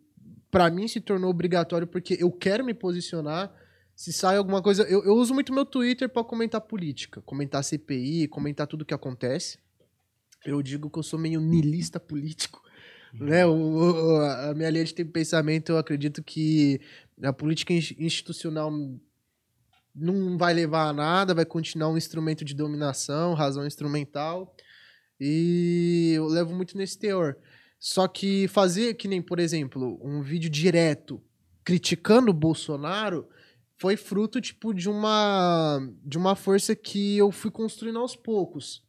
[0.49, 3.53] pra mim, se tornou obrigatório, porque eu quero me posicionar.
[3.97, 4.83] Se sai alguma coisa.
[4.83, 9.57] Eu, eu uso muito meu Twitter pra comentar política, comentar CPI, comentar tudo que acontece.
[10.45, 12.61] Eu digo que eu sou meio niilista político.
[13.11, 13.43] Né?
[13.43, 16.79] O, o- a minha linha de pensamento, eu acredito que
[17.23, 18.71] a política ins- institucional
[19.95, 24.55] não vai levar a nada, vai continuar um instrumento de dominação, razão instrumental.
[25.19, 27.35] E eu levo muito nesse teor.
[27.79, 31.19] Só que fazer que nem, por exemplo, um vídeo direto
[31.63, 33.27] criticando o Bolsonaro
[33.77, 38.85] foi fruto tipo de uma de uma força que eu fui construindo aos poucos.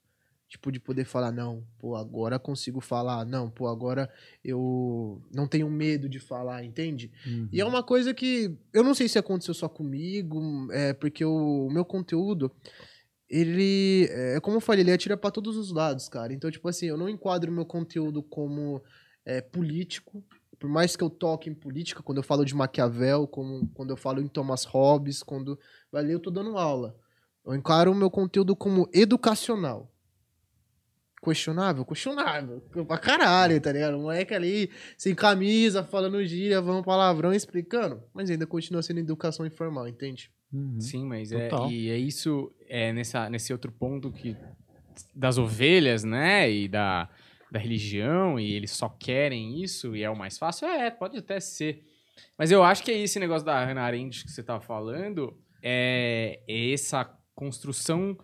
[0.48, 4.10] Tipo, de poder falar, não, pô, agora consigo falar, não, pô, agora
[4.42, 7.12] eu não tenho medo de falar, entende?
[7.52, 11.66] E é uma coisa que eu não sei se aconteceu só comigo, é porque o,
[11.66, 12.50] o meu conteúdo,
[13.28, 16.32] ele, é como eu falei, ele atira pra todos os lados, cara.
[16.32, 18.82] Então, tipo assim, eu não enquadro o meu conteúdo como
[19.26, 20.24] é, político,
[20.58, 23.96] por mais que eu toque em política, quando eu falo de Maquiavel, como, quando eu
[23.96, 25.58] falo em Thomas Hobbes, quando
[25.92, 26.96] ali eu tô dando aula.
[27.46, 29.90] Eu encaro o meu conteúdo como educacional.
[31.22, 31.84] Questionável?
[31.84, 32.60] Questionável.
[32.86, 33.96] Pra caralho, tá ligado?
[33.96, 38.02] O moleque ali, sem camisa, falando gíria, falando palavrão, explicando.
[38.12, 40.30] Mas ainda continua sendo educação informal, entende?
[40.52, 40.80] Uhum.
[40.80, 41.70] Sim, mas é, Total.
[41.70, 44.36] e é isso, é nessa, nesse outro ponto que
[45.14, 47.08] das ovelhas, né, e da,
[47.50, 51.40] da religião, e eles só querem isso, e é o mais fácil, é, pode até
[51.40, 51.84] ser.
[52.36, 56.40] Mas eu acho que é esse negócio da Hannah Arendt que você tava falando, é,
[56.46, 58.16] é essa construção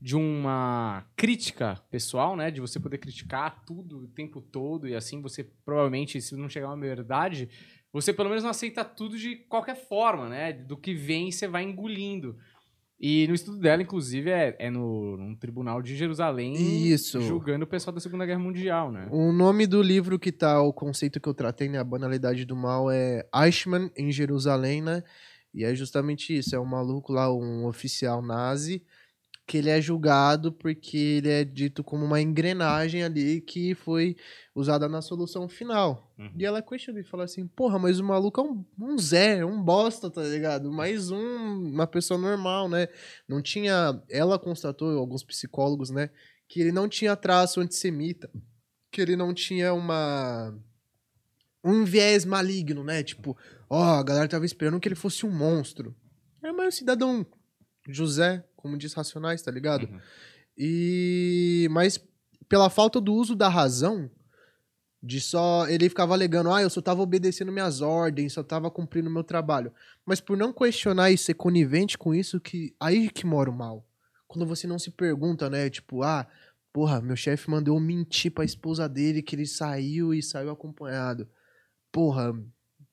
[0.00, 5.22] de uma crítica pessoal, né, de você poder criticar tudo o tempo todo, e assim
[5.22, 7.48] você provavelmente, se não chegar a uma verdade,
[7.92, 10.52] você pelo menos não aceita tudo de qualquer forma, né?
[10.52, 12.38] Do que vem, você vai engolindo.
[13.04, 16.54] E no estudo dela, inclusive, é, é no, num tribunal de Jerusalém
[16.88, 17.20] Isso.
[17.20, 19.08] julgando o pessoal da Segunda Guerra Mundial, né?
[19.10, 22.54] O nome do livro que tá, o conceito que eu tratei, né, a banalidade do
[22.54, 25.02] mal, é Eichmann em Jerusalém, né?
[25.52, 28.84] E é justamente isso, é um maluco lá, um oficial nazi,
[29.46, 34.16] que ele é julgado porque ele é dito como uma engrenagem ali que foi
[34.54, 36.12] usada na solução final.
[36.18, 36.32] Uhum.
[36.38, 39.44] E ela questiona e fala assim, porra, mas o maluco é um, um Zé, é
[39.44, 40.70] um bosta, tá ligado?
[40.70, 42.88] Mais um, uma pessoa normal, né?
[43.28, 44.00] Não tinha...
[44.08, 46.10] Ela constatou, alguns psicólogos, né?
[46.48, 48.30] Que ele não tinha traço antissemita.
[48.90, 50.56] Que ele não tinha uma...
[51.64, 53.02] Um viés maligno, né?
[53.02, 53.36] Tipo,
[53.68, 55.94] ó, a galera tava esperando que ele fosse um monstro.
[56.42, 57.26] É mais um cidadão
[57.88, 59.84] José, como diz Racionais, tá ligado?
[59.84, 60.00] Uhum.
[60.56, 62.02] E mas
[62.48, 64.10] pela falta do uso da razão,
[65.02, 69.10] de só ele ficava alegando, ah, eu só tava obedecendo minhas ordens, só tava cumprindo
[69.10, 69.72] meu trabalho.
[70.06, 73.84] Mas por não questionar e ser conivente com isso que aí que mora o mal.
[74.28, 76.26] Quando você não se pergunta, né, tipo, ah,
[76.72, 81.28] porra, meu chefe mandou mentir pra esposa dele que ele saiu e saiu acompanhado.
[81.90, 82.32] Porra,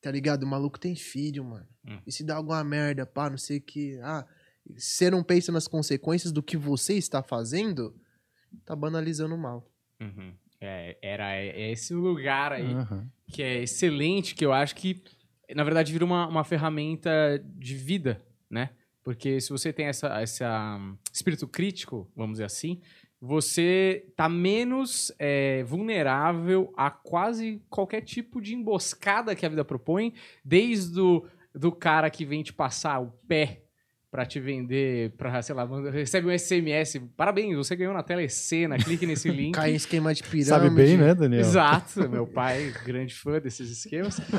[0.01, 0.43] tá ligado?
[0.43, 1.67] O maluco tem filho, mano.
[1.86, 1.99] Hum.
[2.05, 4.26] E se dá alguma merda, pá, não sei o que, ah,
[4.78, 7.95] você não pensa nas consequências do que você está fazendo,
[8.65, 9.70] tá banalizando o mal.
[9.99, 10.34] Uhum.
[10.61, 13.09] É, era esse lugar aí Aham.
[13.28, 15.01] que é excelente, que eu acho que,
[15.55, 18.72] na verdade, vira uma, uma ferramenta de vida, né?
[19.03, 22.82] Porque se você tem essa, essa hum, espírito crítico, vamos dizer assim,
[23.22, 30.13] você tá menos é, vulnerável a quase qualquer tipo de emboscada que a vida propõe,
[30.43, 33.63] desde o do cara que vem te passar o pé
[34.12, 39.05] pra te vender, pra, sei lá, recebe um SMS, parabéns, você ganhou na telecena, clique
[39.05, 39.53] nesse link.
[39.53, 40.45] Cai em esquema de pirâmide.
[40.45, 41.41] Sabe bem, né, Daniel?
[41.41, 44.20] Exato, meu pai, grande fã desses esquemas.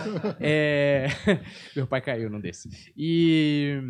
[0.41, 1.07] É,
[1.77, 2.69] Meu pai caiu num desse.
[2.97, 3.81] E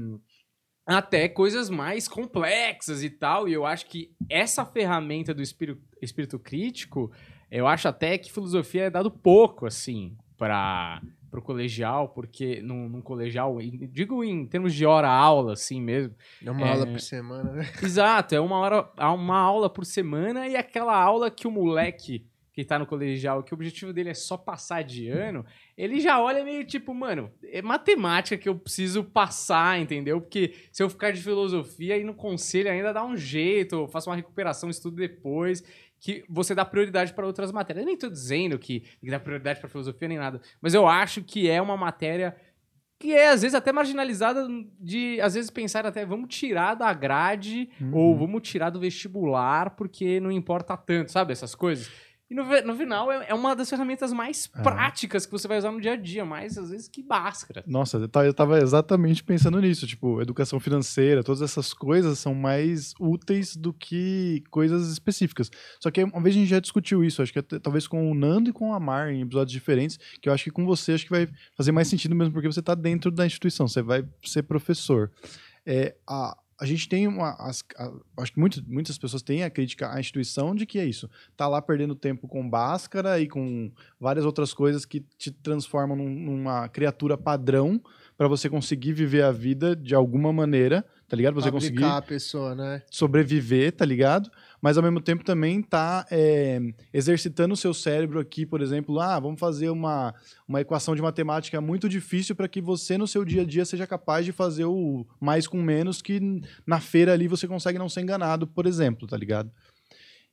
[0.87, 6.39] até coisas mais complexas e tal, e eu acho que essa ferramenta do espírito, espírito
[6.39, 7.12] crítico,
[7.51, 11.01] eu acho até que filosofia é dado pouco, assim, para
[11.31, 16.14] pro colegial, porque num, num colegial, digo em termos de hora-aula, assim mesmo,
[16.45, 16.70] É uma É.
[16.70, 17.62] aula por semana, né?
[17.83, 22.64] Exato, é uma hora, uma aula por semana e aquela aula que o moleque que
[22.64, 25.47] tá no colegial, que o objetivo dele é só passar de ano,
[25.78, 30.20] ele já olha meio tipo, mano, é matemática que eu preciso passar, entendeu?
[30.20, 34.11] Porque se eu ficar de filosofia e no conselho ainda dá um jeito, eu faço
[34.11, 35.62] uma recuperação, estudo depois,
[36.01, 37.82] que você dá prioridade para outras matérias.
[37.84, 41.48] Eu nem tô dizendo que dar prioridade para filosofia nem nada, mas eu acho que
[41.48, 42.34] é uma matéria
[42.98, 44.46] que é às vezes até marginalizada
[44.78, 47.94] de às vezes pensar até vamos tirar da grade Uhum.
[47.94, 51.32] ou vamos tirar do vestibular porque não importa tanto, sabe?
[51.32, 51.90] Essas coisas.
[52.31, 54.62] E no, no final é, é uma das ferramentas mais É.
[54.62, 57.64] práticas que você vai usar no dia a dia, mais às vezes que báscara.
[57.66, 59.85] Nossa, eu ta- eu tava exatamente pensando nisso.
[59.87, 65.51] Tipo, educação financeira, todas essas coisas são mais úteis do que coisas específicas.
[65.81, 68.14] Só que uma vez a gente já discutiu isso, acho que até- talvez com o
[68.14, 71.05] Nando e com a Mar em episódios diferentes, que eu acho que com você acho
[71.05, 74.45] que vai fazer mais sentido mesmo, porque você tá dentro da instituição, você vai ser
[74.45, 75.11] professor.
[75.66, 77.30] É, a, a gente tem uma.
[77.38, 80.84] as- a- acho que muito, muitas pessoas têm a crítica à instituição de que é
[80.84, 81.08] isso.
[81.36, 86.11] Tá lá perdendo tempo com Bhaskara e com várias outras coisas que te transformam num-
[86.36, 87.80] numa criatura padrão
[88.16, 91.34] para você conseguir viver a vida de alguma maneira, tá ligado?
[91.34, 92.82] Pra você conseguir a pessoa, né?
[92.88, 94.30] sobreviver, tá ligado?
[94.62, 96.61] Mas ao mesmo tempo também tá é,
[96.94, 100.14] exercitando o seu cérebro aqui, por exemplo, ah, vamos fazer uma,
[100.46, 103.86] uma equação de matemática muito difícil para que você no seu dia a dia seja
[103.86, 108.02] capaz de fazer o mais com menos que na feira ali você consegue não ser
[108.02, 109.50] enganado, por exemplo, tá ligado?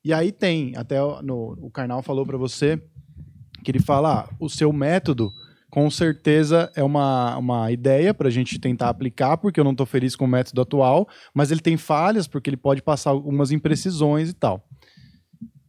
[0.05, 2.79] E aí tem, até o- no, o Karnal falou para você
[3.63, 5.33] que ele fala, ah, o seu método
[5.69, 9.85] com certeza é uma, uma ideia para a gente tentar aplicar, porque eu não estou
[9.85, 14.29] feliz com o método atual, mas ele tem falhas, porque ele pode passar algumas imprecisões
[14.29, 14.63] e tal.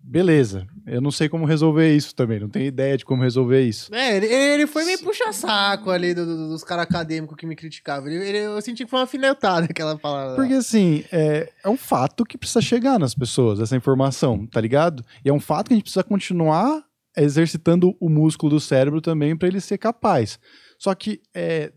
[0.01, 3.95] Beleza, eu não sei como resolver isso também, não tenho ideia de como resolver isso.
[3.95, 8.09] É, ele, ele foi meio puxa-saco ali do- do- dos caras acadêmicos que me criticavam.
[8.09, 10.37] Ele, ele- eu senti que foi uma alfinetada aquela palavra.
[10.37, 15.05] Porque assim, é, é um fato que precisa chegar nas pessoas, essa informação, tá ligado?
[15.23, 16.83] E é um fato que a gente precisa continuar
[17.23, 20.39] exercitando o músculo do cérebro também para ele ser capaz.
[20.79, 21.73] Só que é,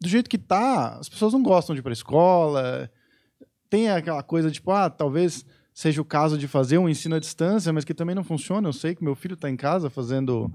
[0.00, 2.90] do jeito que tá, as pessoas não gostam de ir pra escola.
[3.68, 5.44] Tem aquela coisa tipo, ah, talvez
[5.74, 8.68] seja o caso de fazer um ensino à distância, mas que também não funciona.
[8.68, 10.50] Eu sei que meu filho tá em casa fazendo.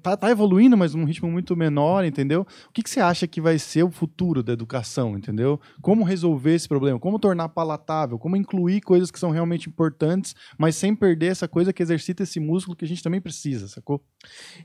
[0.00, 2.46] Tá, tá evoluindo, mas num ritmo muito menor, entendeu?
[2.68, 5.60] O que, que você acha que vai ser o futuro da educação, entendeu?
[5.82, 7.00] Como resolver esse problema?
[7.00, 8.18] Como tornar palatável?
[8.18, 12.38] Como incluir coisas que são realmente importantes, mas sem perder essa coisa que exercita esse
[12.38, 14.04] músculo que a gente também precisa, sacou?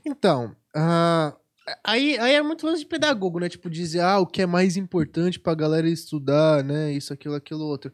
[0.06, 1.36] Então, ah,
[1.84, 3.48] aí, aí é muito lance de pedagogo, né?
[3.48, 6.92] Tipo, dizer, ah, o que é mais importante pra galera estudar, né?
[6.92, 7.92] Isso, aquilo, aquilo, outro.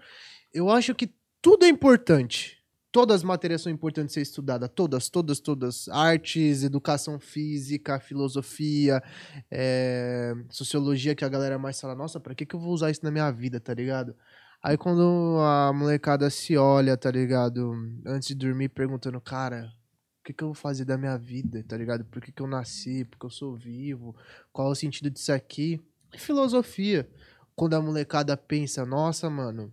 [0.53, 2.58] Eu acho que tudo é importante.
[2.91, 4.70] Todas as matérias são importantes ser estudadas.
[4.74, 5.89] Todas, todas, todas.
[5.91, 9.03] Artes, educação física, filosofia,
[9.51, 13.05] é, sociologia, que a galera mais fala, nossa, pra que, que eu vou usar isso
[13.05, 14.16] na minha vida, tá ligado?
[14.62, 17.72] Aí quando a molecada se olha, tá ligado?
[18.07, 19.72] Antes de dormir, perguntando, cara,
[20.20, 22.05] o que, que eu vou fazer da minha vida, tá ligado?
[22.07, 23.05] Por que, que eu nasci?
[23.05, 24.16] Por que eu sou vivo?
[24.53, 25.80] Qual é o sentido disso aqui?
[26.16, 27.09] Filosofia.
[27.55, 29.72] Quando a molecada pensa, nossa, mano,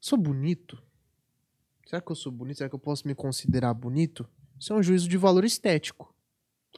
[0.00, 0.80] sou bonito?
[1.92, 2.56] Será que eu sou bonito?
[2.56, 4.26] Será que eu posso me considerar bonito?
[4.58, 6.14] Isso é um juízo de valor estético.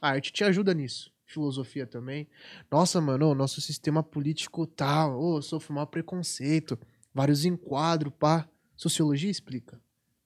[0.02, 1.12] A arte te ajuda nisso.
[1.24, 2.26] Filosofia também.
[2.68, 6.76] Nossa, mano, o nosso sistema político tal, ô, sofre mal preconceito,
[7.14, 8.48] vários enquadros, pá.
[8.76, 9.80] Sociologia explica.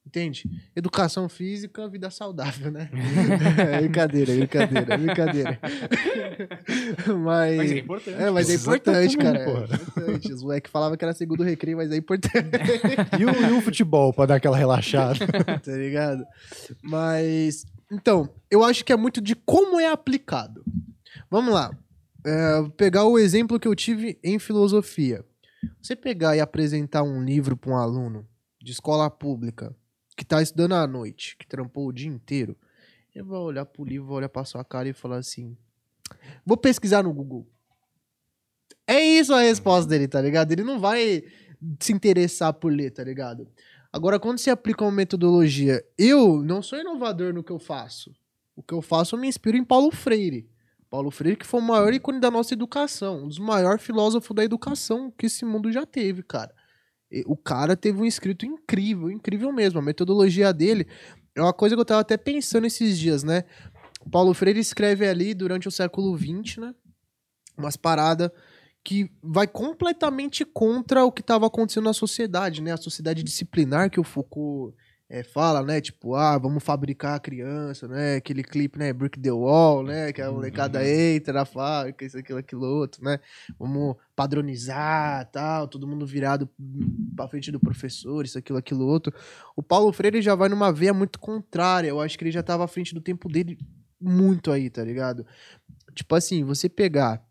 [0.09, 0.49] Entende?
[0.75, 2.89] Educação física, vida saudável, né?
[3.61, 5.59] é brincadeira, brincadeira, brincadeira.
[7.23, 7.57] mas.
[7.59, 8.23] Mas é importante.
[8.23, 9.39] É, mas é importante, também, cara.
[9.39, 9.75] É porra.
[9.75, 10.33] importante.
[10.33, 12.49] Os moleques falavam que era segundo recreio, mas é importante.
[13.19, 15.27] E o, e o futebol, para dar aquela relaxada?
[15.27, 16.25] tá ligado?
[16.83, 17.67] Mas.
[17.93, 20.65] Então, eu acho que é muito de como é aplicado.
[21.31, 21.71] Vamos lá.
[22.25, 25.23] É, vou pegar o exemplo que eu tive em filosofia.
[25.83, 28.27] Você pegar e apresentar um livro para um aluno
[28.63, 29.75] de escola pública
[30.19, 32.57] que tá estudando à noite, que trampou o dia inteiro,
[33.14, 35.57] ele vai olhar pro livro, vai olhar pra sua cara e falar assim:
[36.45, 37.47] Vou pesquisar no Google.
[38.85, 40.51] É isso a resposta dele, tá ligado?
[40.51, 41.23] Ele não vai
[41.79, 43.49] se interessar por ler, tá ligado?
[43.93, 48.12] Agora, quando você aplica uma metodologia, eu não sou inovador no que eu faço.
[48.57, 50.51] O que eu faço, eu me inspiro em Paulo Freire.
[50.91, 54.43] Paulo Freire, que foi o maior ícone da nossa educação, um dos maiores filósofos da
[54.43, 56.53] educação que esse mundo já teve, cara.
[57.27, 59.79] O cara teve um escrito incrível, incrível mesmo.
[59.79, 60.87] A metodologia dele
[61.35, 63.45] é uma coisa que eu tava até pensando esses dias, né?
[64.05, 66.75] O Paulo Freire escreve ali durante o século XX, né?
[67.57, 68.31] Umas paradas
[68.85, 72.73] que vai completamente contra o que estava acontecendo na sociedade, né?
[72.73, 74.75] A sociedade disciplinar que o Foucault
[75.11, 75.81] é, fala, né?
[75.81, 78.17] Tipo, ah, vamos fabricar a criança, né?
[78.17, 78.93] Aquele clipe, né?
[78.93, 80.13] Brick the Wall, né?
[80.13, 83.19] Que a molecada entra na fábrica, isso, aquilo, aquilo outro, né?
[83.59, 86.49] Vamos padronizar, tal, todo mundo virado
[87.17, 89.13] pra frente do professor, isso, aquilo, aquilo outro.
[89.57, 91.89] O Paulo Freire já vai numa veia muito contrária.
[91.89, 93.59] Eu acho que ele já tava à frente do tempo dele
[93.99, 95.27] muito aí, tá ligado?
[95.95, 97.27] Tipo assim, você pegar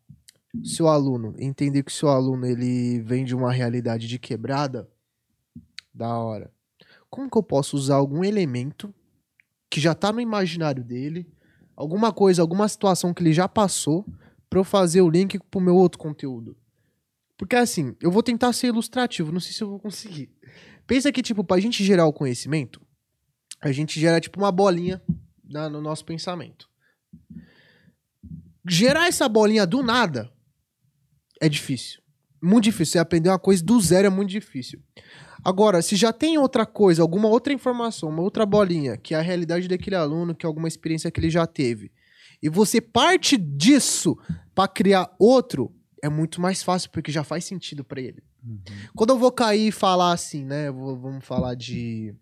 [0.63, 4.89] seu aluno, entender que seu aluno ele vem de uma realidade de quebrada,
[5.93, 6.56] da hora
[7.09, 8.93] como que eu posso usar algum elemento
[9.69, 11.31] que já tá no imaginário dele,
[11.75, 14.05] alguma coisa, alguma situação que ele já passou,
[14.49, 16.57] para eu fazer o link pro meu outro conteúdo.
[17.37, 20.31] Porque assim, eu vou tentar ser ilustrativo, não sei se eu vou conseguir.
[20.87, 22.81] Pensa que, tipo, pra gente gerar o conhecimento,
[23.61, 25.01] a gente gera, tipo, uma bolinha
[25.43, 26.69] na, no nosso pensamento.
[28.67, 30.31] Gerar essa bolinha do nada
[31.41, 32.01] é difícil.
[32.41, 32.93] Muito difícil.
[32.93, 34.81] Você aprender uma coisa do zero é muito difícil.
[35.47, 39.21] Agora, se já tem outra coisa, alguma outra informação, uma outra bolinha, que é a
[39.21, 41.89] realidade daquele aluno, que é alguma experiência que ele já teve,
[42.43, 44.17] e você parte disso
[44.53, 45.73] para criar outro,
[46.03, 48.21] é muito mais fácil, porque já faz sentido para ele.
[48.43, 48.59] Uhum.
[48.93, 50.69] Quando eu vou cair e falar assim, né?
[50.69, 52.13] Vou, vamos falar de,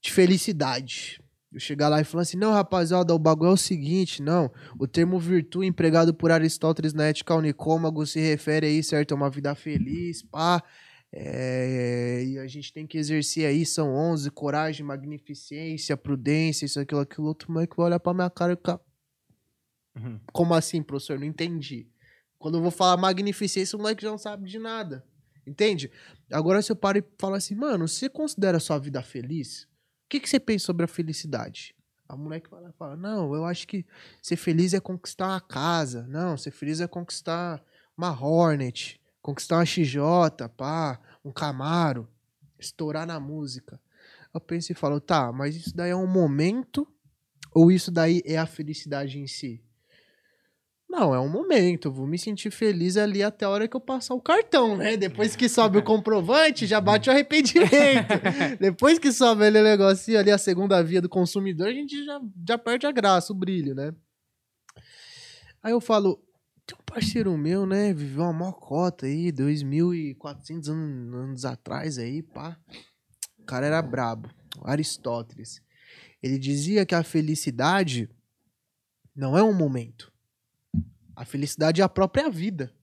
[0.00, 1.20] de felicidade.
[1.52, 4.52] Eu chegar lá e falar assim, não, rapaziada, o bagulho é o seguinte, não.
[4.78, 9.10] O termo virtude empregado por Aristóteles na ética unicômago se refere aí, certo?
[9.10, 10.62] A uma vida feliz, pá.
[11.12, 17.00] É, e a gente tem que exercer aí, são 11, coragem, magnificência, prudência, isso, aquilo,
[17.00, 17.46] aquilo outro.
[17.46, 18.80] Como é que vai olhar pra minha cara e ficar...
[19.96, 20.20] Uhum.
[20.32, 21.18] Como assim, professor?
[21.18, 21.90] Não entendi.
[22.38, 25.04] Quando eu vou falar magnificência, o moleque já não sabe de nada.
[25.46, 25.90] Entende?
[26.30, 29.64] Agora se eu paro e falo assim, mano, você considera a sua vida feliz?
[29.64, 29.68] O
[30.10, 31.74] que, que você pensa sobre a felicidade?
[32.06, 33.84] A moleque vai lá e fala, não, eu acho que
[34.22, 36.06] ser feliz é conquistar uma casa.
[36.06, 37.62] Não, ser feliz é conquistar
[37.96, 40.00] uma Hornet conquistar uma XJ,
[40.56, 42.08] pá, um Camaro,
[42.58, 43.80] estourar na música.
[44.32, 46.86] Eu penso e falo, tá, mas isso daí é um momento
[47.54, 49.62] ou isso daí é a felicidade em si?
[50.88, 51.88] Não, é um momento.
[51.88, 54.96] Eu vou me sentir feliz ali até a hora que eu passar o cartão, né?
[54.96, 57.68] Depois que sobe o comprovante, já bate o arrependimento.
[58.58, 62.20] Depois que sobe ali o negocinho ali, a segunda via do consumidor, a gente já,
[62.48, 63.94] já perde a graça, o brilho, né?
[65.62, 66.22] Aí eu falo,
[66.68, 67.94] tem um parceiro meu, né?
[67.94, 72.60] Viveu uma mocota aí, 2.400 anos, anos atrás aí, pá.
[73.38, 74.28] O cara era brabo.
[74.62, 75.62] Aristóteles.
[76.22, 78.10] Ele dizia que a felicidade
[79.16, 80.12] não é um momento.
[81.16, 82.74] A felicidade é a própria vida.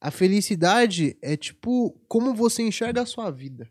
[0.00, 3.70] A felicidade é tipo como você enxerga a sua vida.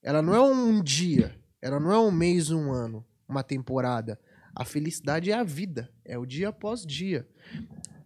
[0.00, 4.20] Ela não é um dia, ela não é um mês, um ano, uma temporada.
[4.54, 7.28] A felicidade é a vida, é o dia após dia.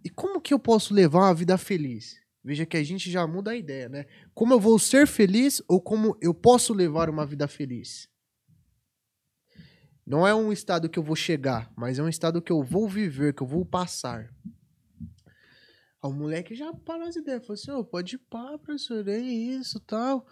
[0.05, 2.21] E como que eu posso levar uma vida feliz?
[2.45, 4.07] Veja que a gente já muda a ideia, né?
[4.35, 8.11] Como eu vou ser feliz ou como eu posso levar uma vida feliz?
[10.05, 12.89] Não é um estado que eu vou chegar, mas é um estado que eu vou
[12.89, 14.29] viver, que eu vou passar.
[16.03, 20.27] o moleque já parou as ideias, falou assim, oh, pode pá, professor, é isso, tal.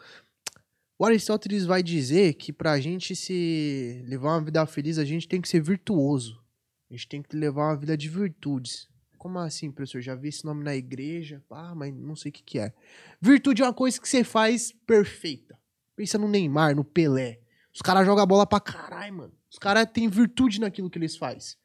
[0.99, 5.41] O Aristóteles vai dizer que pra gente se levar uma vida feliz, a gente tem
[5.41, 6.45] que ser virtuoso.
[6.91, 8.89] A gente tem que levar uma vida de virtudes.
[9.21, 10.01] Como assim, professor?
[10.01, 12.73] Já vi esse nome na igreja, ah, mas não sei o que, que é.
[13.21, 15.59] Virtude é uma coisa que você faz perfeita.
[15.95, 17.39] Pensa no Neymar, no Pelé.
[17.71, 19.33] Os caras jogam a bola pra caralho, mano.
[19.51, 21.59] Os caras têm virtude naquilo que eles fazem.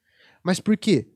[0.43, 1.07] Mas por quê?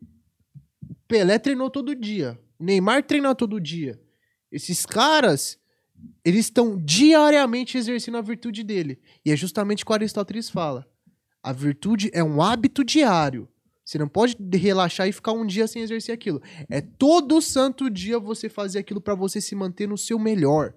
[1.10, 2.40] Pelé treinou todo dia.
[2.58, 4.02] Neymar treina todo dia.
[4.50, 5.60] Esses caras,
[6.24, 9.02] eles estão diariamente exercendo a virtude dele.
[9.26, 10.90] E é justamente o que Aristóteles fala.
[11.44, 13.46] A virtude é um hábito diário.
[13.90, 16.40] Você não pode relaxar e ficar um dia sem exercer aquilo.
[16.70, 20.76] É todo santo dia você fazer aquilo para você se manter no seu melhor,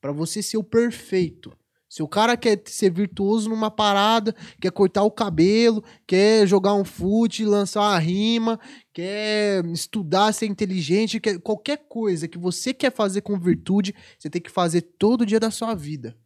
[0.00, 1.52] para você ser o perfeito.
[1.88, 6.84] Se o cara quer ser virtuoso numa parada, quer cortar o cabelo, quer jogar um
[6.84, 8.60] fute, lançar uma rima,
[8.92, 14.40] quer estudar, ser inteligente, quer qualquer coisa que você quer fazer com virtude, você tem
[14.40, 16.16] que fazer todo dia da sua vida.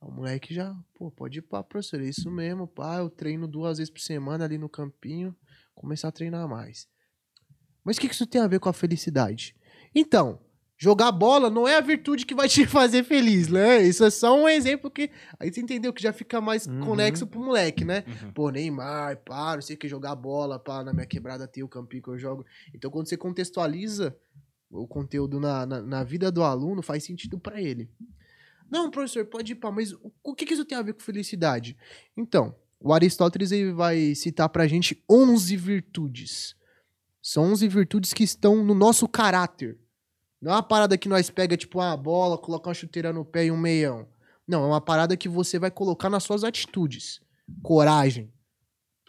[0.00, 3.78] O moleque já, pô, pode ir pra professor, é isso mesmo, pá, eu treino duas
[3.78, 5.34] vezes por semana ali no campinho
[5.74, 6.88] começar a treinar mais.
[7.84, 9.54] Mas o que isso tem a ver com a felicidade?
[9.94, 10.40] Então,
[10.76, 13.80] Jogar bola não é a virtude que vai te fazer feliz, né?
[13.80, 15.10] Isso é só um exemplo que.
[15.38, 16.80] Aí você entendeu que já fica mais Uhum.
[16.80, 18.04] conexo pro moleque, né?
[18.06, 18.32] Uhum.
[18.32, 21.68] Pô, Neymar, pá, não sei o que, jogar bola, pá, na minha quebrada tem o
[21.68, 22.44] campinho que eu jogo.
[22.74, 24.16] Então, quando você contextualiza
[24.68, 27.88] o conteúdo na, na, na vida do aluno, faz sentido pra ele.
[28.68, 31.00] Não, professor, pode ir pá, mas o, o que, que isso tem a ver com
[31.00, 31.76] felicidade?
[32.16, 32.54] Então,
[32.84, 36.54] o Aristóteles ele vai citar pra gente 11 virtudes.
[37.22, 39.78] São 11 virtudes que estão no nosso caráter.
[40.38, 43.46] Não é uma parada que nós pega, tipo, uma bola, colocar uma chuteira no pé
[43.46, 44.06] e um meião.
[44.46, 47.22] Não, é uma parada que você vai colocar nas suas atitudes.
[47.62, 48.30] Coragem.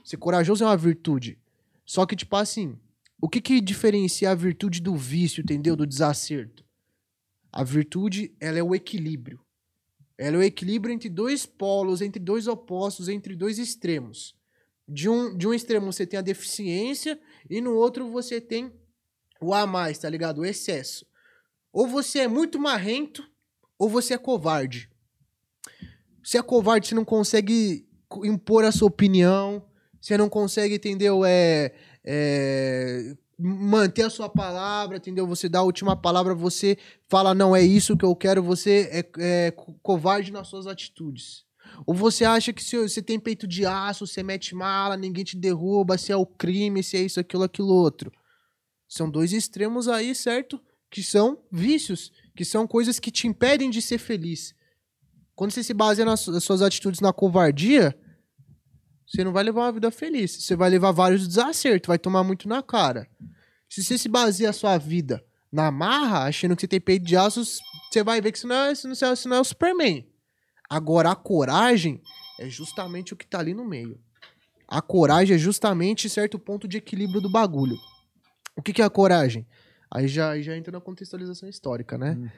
[0.06, 1.38] Ser corajoso é uma virtude.
[1.86, 2.80] Só que, tipo assim,
[3.20, 5.76] o que que diferencia a virtude do vício, entendeu?
[5.76, 6.64] Do desacerto?
[7.52, 9.45] A virtude, ela é o equilíbrio.
[10.18, 14.36] Ela é o equilíbrio entre dois polos, entre dois opostos, entre dois extremos.
[14.88, 18.72] De um, de um extremo você tem a deficiência e no outro você tem
[19.42, 20.40] o a mais, tá ligado?
[20.42, 21.06] O excesso.
[21.74, 23.28] Ou você é muito marrento,
[23.78, 24.90] ou você é covarde.
[26.24, 29.68] Você é covarde, você não consegue co- impor a sua opinião,
[30.02, 31.26] você não consegue, entendeu?
[31.26, 35.28] É, é, manter a sua palavra, entendeu?
[35.28, 36.78] Você dá a última palavra, você
[37.10, 41.44] fala, não, é isso que eu quero, você é, é co- covarde nas suas atitudes.
[41.86, 45.36] Ou você acha que se você tem peito de aço, você mete mala, ninguém te
[45.36, 48.12] derruba, se é o crime, se é isso, aquilo, aquilo outro.
[48.88, 50.62] São dois extremos aí, certo?
[50.90, 54.54] Que são vícios, que são coisas que te impedem de ser feliz.
[55.36, 57.98] Quando você se baseia nas suas atitudes na covardia,
[59.06, 60.32] você não vai levar uma vida feliz.
[60.32, 63.08] Você vai levar vários desacertos, vai tomar muito na cara.
[63.70, 67.16] Se você se baseia a sua vida na marra, achando que você tem peito de
[67.16, 70.06] aço, você vai ver que isso não é, isso não é, não é o Superman.
[70.70, 72.02] Agora, a coragem
[72.40, 74.00] é justamente o que tá ali no meio.
[74.68, 77.78] A coragem é justamente certo ponto de equilíbrio do bagulho.
[78.56, 79.46] O que, que é a coragem?
[79.92, 82.32] Aí já, já entra na contextualização histórica, né?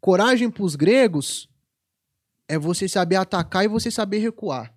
[0.00, 1.48] Coragem pros gregos
[2.46, 4.75] é você saber atacar e você saber recuar.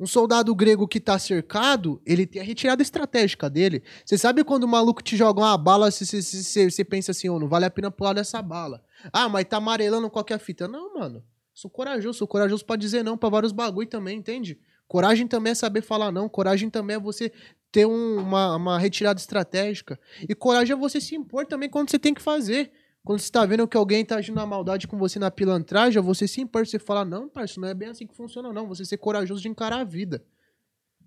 [0.00, 3.82] Um soldado grego que tá cercado, ele tem a retirada estratégica dele.
[4.04, 7.64] Você sabe quando o maluco te joga uma bala, você, pensa assim, oh, não vale
[7.64, 8.82] a pena pular dessa bala.
[9.12, 10.68] Ah, mas tá amarelando qualquer fita.
[10.68, 11.24] Não, mano.
[11.52, 14.60] Sou corajoso, sou corajoso pra dizer não pra vários bagulho também, entende?
[14.86, 16.28] Coragem também é saber falar não.
[16.28, 17.32] Coragem também é você
[17.72, 19.98] ter um- uma, uma retirada estratégica.
[20.28, 22.70] E coragem é você se impor também quando você tem que fazer.
[23.04, 26.02] Quando você tá vendo que alguém tá agindo na maldade com você na pilantragem, é
[26.02, 28.68] você se impor, você falar, não, parceiro, não é bem assim que funciona, não.
[28.68, 30.22] Você ser corajoso de encarar a vida.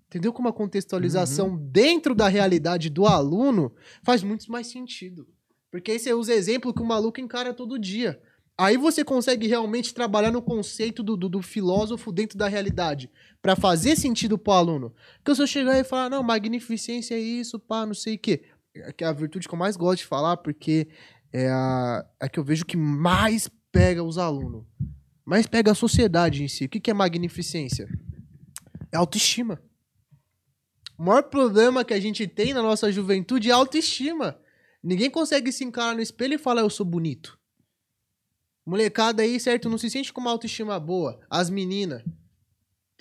[0.08, 3.72] Entendeu como a contextualização dentro da realidade do aluno
[4.02, 5.26] faz muito mais sentido.
[5.70, 8.20] Porque aí você usa exemplo que o maluco encara todo dia.
[8.58, 13.10] Aí você consegue realmente trabalhar no conceito do, do, do filósofo dentro da realidade.
[13.40, 14.94] Pra fazer sentido pro aluno.
[15.16, 18.42] Porque se eu chegar e falar, não, magnificência é isso, pá, não sei o quê.
[18.74, 20.88] É que é a virtude que eu mais gosto de falar, porque
[21.32, 24.64] é a, a que eu vejo que mais pega os alunos.
[25.24, 26.66] Mais pega a sociedade em si.
[26.66, 27.88] O que, que é magnificência?
[28.90, 29.62] É autoestima.
[30.98, 34.38] O maior problema que a gente tem na nossa juventude é autoestima.
[34.82, 37.38] Ninguém consegue se encarar no espelho e falar, eu sou bonito.
[38.66, 39.68] Molecada aí, certo?
[39.68, 41.20] Não se sente com uma autoestima boa.
[41.30, 42.02] As meninas.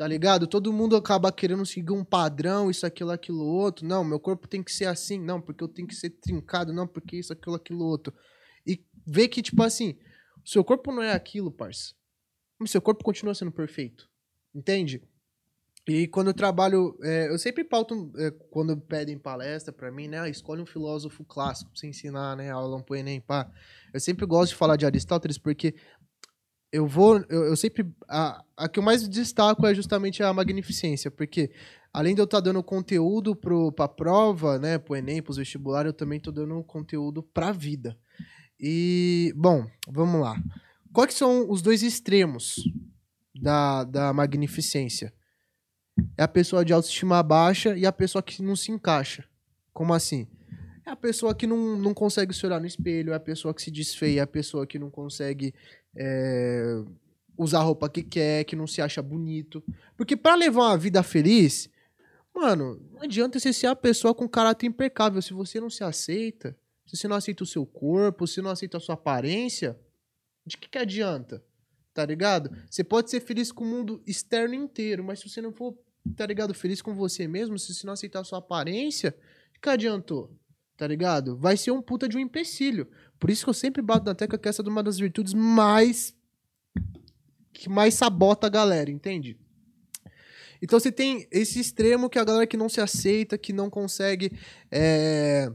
[0.01, 0.47] Tá ligado?
[0.47, 3.85] Todo mundo acaba querendo seguir um padrão, isso, aquilo, aquilo, outro.
[3.85, 5.19] Não, meu corpo tem que ser assim.
[5.19, 6.73] Não, porque eu tenho que ser trincado.
[6.73, 8.11] Não, porque isso, aquilo, aquilo, outro.
[8.65, 9.95] E ver que, tipo assim,
[10.43, 11.93] o seu corpo não é aquilo, parça.
[12.59, 14.09] Mas seu corpo continua sendo perfeito.
[14.55, 15.07] Entende?
[15.87, 20.21] E quando eu trabalho, é, eu sempre pauto, é, quando pedem palestra pra mim, né?
[20.21, 22.49] ah, Escolhe um filósofo clássico pra você ensinar, né?
[22.49, 23.51] Aula pro Enem, pá.
[23.93, 25.75] Eu sempre gosto de falar de Aristóteles porque
[26.71, 31.11] eu vou, eu, eu sempre, a, a que eu mais destaco é justamente a magnificência,
[31.11, 31.51] porque
[31.93, 34.77] além de eu estar dando conteúdo pro, pra prova, né?
[34.77, 37.97] Pro Enem, pros vestibulares, eu também tô dando conteúdo pra vida.
[38.59, 40.41] E, bom, vamos lá.
[40.93, 42.55] Quais são os dois extremos
[43.35, 45.13] da, da magnificência?
[46.17, 49.25] É a pessoa de autoestima baixa e a pessoa que não se encaixa.
[49.73, 50.27] Como assim?
[50.85, 53.61] É a pessoa que não, não consegue se olhar no espelho, é a pessoa que
[53.61, 55.53] se desfeia, é a pessoa que não consegue
[55.95, 56.83] é,
[57.37, 59.63] usar a roupa que quer, que não se acha bonito.
[59.97, 61.69] Porque pra levar uma vida feliz,
[62.33, 65.21] mano, não adianta você ser a pessoa com caráter impecável.
[65.21, 68.77] Se você não se aceita, se você não aceita o seu corpo, se não aceita
[68.77, 69.79] a sua aparência,
[70.45, 71.43] de que, que adianta?
[71.93, 72.51] Tá ligado?
[72.69, 75.77] Você pode ser feliz com o mundo externo inteiro, mas se você não for,
[76.15, 79.15] tá ligado, feliz com você mesmo, se você não aceitar a sua aparência,
[79.61, 80.35] que adiantou?
[80.75, 81.37] Tá ligado?
[81.37, 82.87] Vai ser um puta de um empecilho.
[83.21, 86.17] Por isso que eu sempre bato na tecla que essa é uma das virtudes mais.
[87.53, 89.37] que mais sabota a galera, entende?
[90.59, 94.31] Então você tem esse extremo que a galera que não se aceita, que não consegue
[94.71, 95.51] é,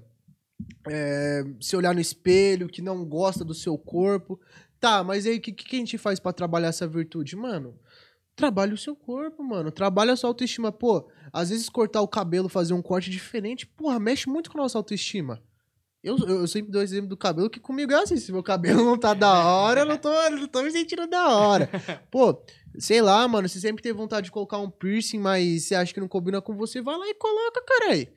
[0.89, 4.41] é, se olhar no espelho, que não gosta do seu corpo.
[4.79, 7.35] Tá, mas aí o que, que a gente faz para trabalhar essa virtude?
[7.35, 7.77] Mano,
[8.37, 9.73] trabalha o seu corpo, mano.
[9.73, 10.71] Trabalha a sua autoestima.
[10.71, 14.63] Pô, às vezes cortar o cabelo, fazer um corte diferente, porra, mexe muito com a
[14.63, 15.43] nossa autoestima.
[16.07, 18.97] Eu, eu sempre dou exemplo do cabelo, que comigo é assim, se meu cabelo não
[18.97, 21.69] tá da hora, eu não tô, não tô me sentindo da hora.
[22.13, 22.41] Pô,
[22.79, 25.99] sei lá, mano, você sempre teve vontade de colocar um piercing, mas você acha que
[25.99, 28.09] não combina com você, vai lá e coloca, carai.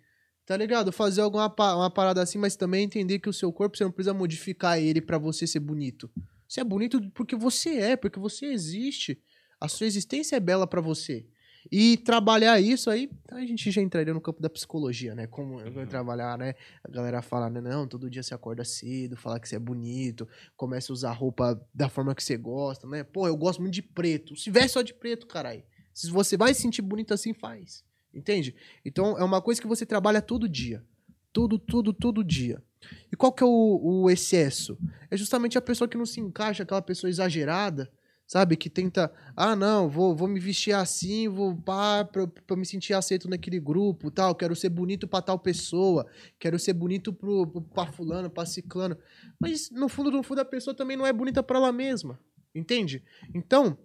[0.46, 0.92] Tá ligado?
[0.92, 4.14] Fazer alguma uma parada assim, mas também entender que o seu corpo, você não precisa
[4.14, 6.12] modificar ele para você ser bonito.
[6.48, 9.20] Você é bonito porque você é, porque você existe.
[9.60, 11.26] A sua existência é bela para você.
[11.72, 15.28] E trabalhar isso aí, a gente já entraria no campo da psicologia, né?
[15.28, 15.90] Como eu vou uhum.
[15.90, 16.56] trabalhar, né?
[16.84, 17.60] A galera fala, né?
[17.62, 21.62] Não, todo dia você acorda cedo, fala que você é bonito, começa a usar roupa
[21.74, 23.04] da forma que você gosta, né?
[23.04, 24.36] Pô, eu gosto muito de preto.
[24.36, 25.64] Se veste só de preto, caralho.
[25.94, 27.84] Se você vai se sentir bonito assim, faz.
[28.14, 28.56] Entende?
[28.84, 30.84] Então é uma coisa que você trabalha todo dia.
[31.32, 32.64] Tudo, tudo, todo dia.
[33.12, 34.78] E qual que é o, o excesso?
[35.12, 37.92] É justamente a pessoa que não se encaixa, aquela pessoa exagerada,
[38.30, 38.56] sabe?
[38.56, 42.94] Que tenta, ah, não, vou, vou me vestir assim, vou pá, pra, pra me sentir
[42.94, 46.06] aceito naquele grupo, tal, quero ser bonito pra tal pessoa,
[46.38, 48.96] quero ser bonito pro, pro, pra fulano, pra ciclano.
[49.40, 52.20] Mas no fundo, no fundo, a pessoa também não é bonita pra ela mesma,
[52.54, 53.04] entende?
[53.34, 53.76] Então,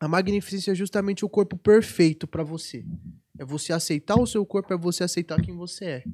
[0.00, 2.86] a magnificência é justamente o corpo perfeito para você.
[3.38, 6.04] É você aceitar o seu corpo, é você aceitar quem você é.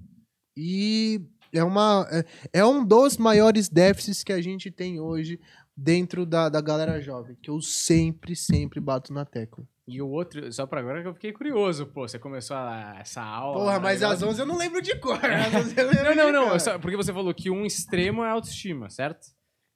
[0.57, 1.21] E
[1.53, 2.25] é, uma, é,
[2.61, 5.39] é um dos maiores déficits que a gente tem hoje
[5.81, 9.65] dentro da, da galera jovem, que eu sempre, sempre bato na tecla.
[9.89, 13.23] E o outro, só pra agora que eu fiquei curioso, pô, você começou a, essa
[13.23, 13.59] aula.
[13.59, 15.19] Porra, mas às 11 eu não lembro de cor.
[16.05, 19.29] não, não, não, só, porque você falou que um extremo é autoestima, certo?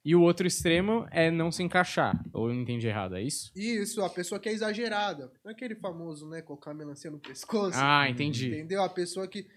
[0.05, 2.23] E o outro extremo é não se encaixar.
[2.31, 3.51] Ou eu não entendi errado, é isso?
[3.55, 5.31] Isso, a pessoa que é exagerada.
[5.43, 7.77] Não é aquele famoso, né, colocar a melancia no pescoço.
[7.81, 8.49] Ah, entendi.
[8.49, 8.83] Entendeu?
[8.83, 9.47] A pessoa que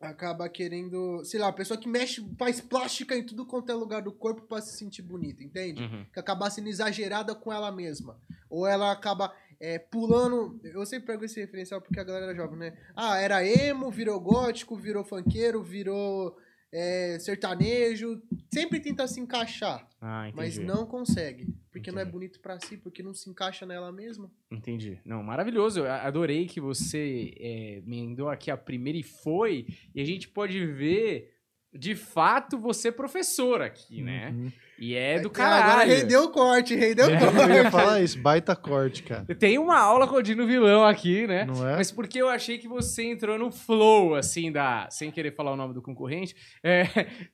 [0.00, 4.02] acaba querendo, sei lá, a pessoa que mexe, faz plástica em tudo quanto é lugar
[4.02, 5.82] do corpo para se sentir bonita, entende?
[5.82, 6.06] Uhum.
[6.12, 8.16] Que acaba sendo exagerada com ela mesma.
[8.48, 10.60] Ou ela acaba é, pulando.
[10.62, 12.78] Eu sempre pego esse referencial porque a galera era jovem, né?
[12.94, 16.36] Ah, era emo, virou gótico, virou funkeiro, virou
[16.72, 21.94] é, sertanejo, sempre tenta se encaixar, ah, mas não consegue, porque entendi.
[21.94, 24.30] não é bonito para si, porque não se encaixa nela mesma.
[24.50, 25.00] Entendi.
[25.04, 25.80] Não, maravilhoso.
[25.80, 30.64] Eu adorei que você é, emendou aqui a primeira e foi, e a gente pode
[30.66, 31.34] ver
[31.72, 34.30] de fato você professor aqui, né?
[34.30, 34.52] Uhum.
[34.78, 35.72] E é do caralho.
[35.72, 37.40] Agora rendeu o corte, rendeu o é, corte.
[37.40, 39.24] Eu ia falar isso, baita corte, cara.
[39.34, 41.44] Tem uma aula com o Dino Vilão aqui, né?
[41.44, 41.76] Não é?
[41.76, 44.88] Mas porque eu achei que você entrou no flow, assim, da...
[44.90, 46.84] Sem querer falar o nome do concorrente, é,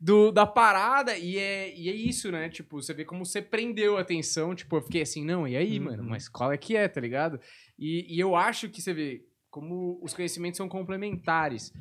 [0.00, 2.48] do, da parada, e é, e é isso, né?
[2.48, 5.78] Tipo, você vê como você prendeu a atenção, tipo, eu fiquei assim, não, e aí,
[5.78, 5.84] uhum.
[5.84, 6.04] mano?
[6.04, 7.38] Mas qual é que é, tá ligado?
[7.78, 11.72] E, e eu acho que você vê como os conhecimentos são complementares.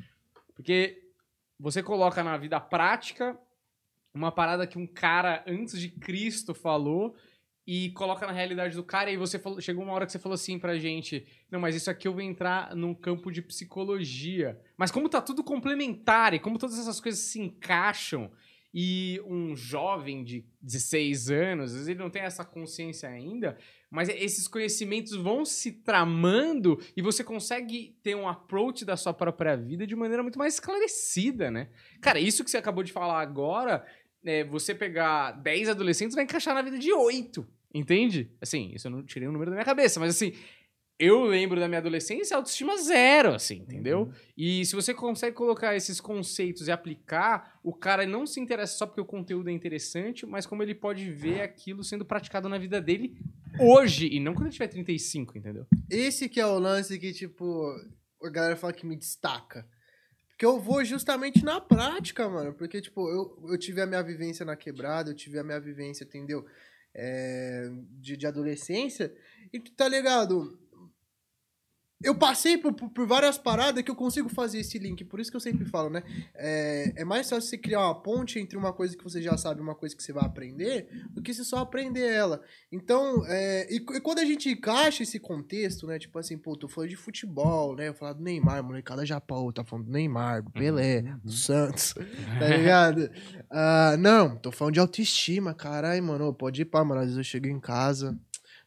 [0.54, 0.98] Porque
[1.58, 3.36] você coloca na vida prática
[4.14, 7.16] uma parada que um cara antes de Cristo falou
[7.66, 10.34] e coloca na realidade do cara, e você falou, chegou uma hora que você falou
[10.34, 14.60] assim pra gente, não, mas isso aqui eu vou entrar num campo de psicologia.
[14.76, 18.30] Mas como tá tudo complementar e como todas essas coisas se encaixam,
[18.76, 23.56] e um jovem de 16 anos, às vezes ele não tem essa consciência ainda,
[23.88, 29.56] mas esses conhecimentos vão se tramando e você consegue ter um approach da sua própria
[29.56, 31.68] vida de maneira muito mais esclarecida, né?
[32.00, 33.86] Cara, isso que você acabou de falar agora,
[34.24, 38.30] é, você pegar 10 adolescentes vai encaixar na vida de 8, entende?
[38.40, 40.32] Assim, isso eu não tirei o número da minha cabeça, mas assim,
[40.98, 44.02] eu lembro da minha adolescência, autoestima zero, assim, entendeu?
[44.02, 44.12] Uhum.
[44.36, 48.86] E se você consegue colocar esses conceitos e aplicar, o cara não se interessa só
[48.86, 52.80] porque o conteúdo é interessante, mas como ele pode ver aquilo sendo praticado na vida
[52.80, 53.16] dele
[53.58, 55.66] hoje, e não quando ele tiver 35, entendeu?
[55.90, 57.66] Esse que é o lance que, tipo,
[58.22, 59.66] a galera fala que me destaca.
[60.34, 62.52] Porque eu vou justamente na prática, mano.
[62.52, 66.02] Porque, tipo, eu, eu tive a minha vivência na quebrada, eu tive a minha vivência,
[66.04, 66.44] entendeu?
[66.92, 67.70] É,
[68.00, 69.14] de, de adolescência.
[69.52, 70.58] E tá ligado?
[72.02, 75.04] Eu passei por, por, várias paradas que eu consigo fazer esse link.
[75.04, 76.02] Por isso que eu sempre falo, né?
[76.34, 79.60] É, é, mais fácil você criar uma ponte entre uma coisa que você já sabe
[79.60, 82.42] e uma coisa que você vai aprender do que você só aprender ela.
[82.70, 85.98] Então, é, e, e, quando a gente encaixa esse contexto, né?
[85.98, 87.88] Tipo assim, pô, tô falando de futebol, né?
[87.88, 91.20] Eu falar do Neymar, molecada Japão, tá falando do Neymar, do Pelé, uhum.
[91.24, 91.94] do Santos,
[92.38, 93.10] tá ligado?
[93.50, 96.34] Uh, não, tô falando de autoestima, caralho, mano.
[96.34, 97.00] Pode ir pra, mano.
[97.00, 98.18] Às vezes eu chego em casa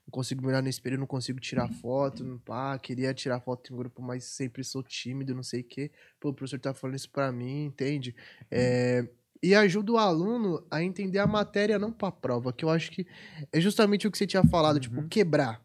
[0.07, 3.73] não consigo me olhar no espelho, não consigo tirar foto, não, pá, queria tirar foto
[3.73, 5.91] em grupo, mas sempre sou tímido, não sei o quê.
[6.17, 8.15] Pô, o professor tá falando isso pra mim, entende?
[8.49, 9.05] É,
[9.43, 13.05] e ajuda o aluno a entender a matéria não pra prova, que eu acho que
[13.51, 15.01] é justamente o que você tinha falado, tipo, uhum.
[15.01, 15.61] tipo, quebrar.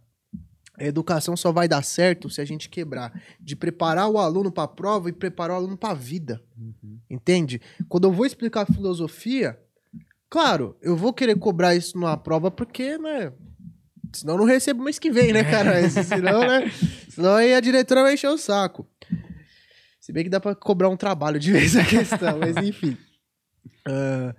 [0.76, 3.22] A educação só vai dar certo se a gente quebrar.
[3.38, 6.42] De preparar o aluno para a prova e preparar o aluno para a vida.
[6.58, 6.98] Uhum.
[7.08, 7.60] Entende?
[7.88, 9.60] Quando eu vou explicar filosofia,
[10.28, 13.32] claro, eu vou querer cobrar isso numa prova porque, né?
[14.12, 15.88] Senão não recebo mês que vem, né, cara?
[15.88, 16.70] senão, né?
[17.08, 18.86] Senão aí a diretora vai encher o saco.
[20.00, 22.96] Se bem que dá pra cobrar um trabalho de vez a questão, mas enfim.
[23.88, 24.34] Uh,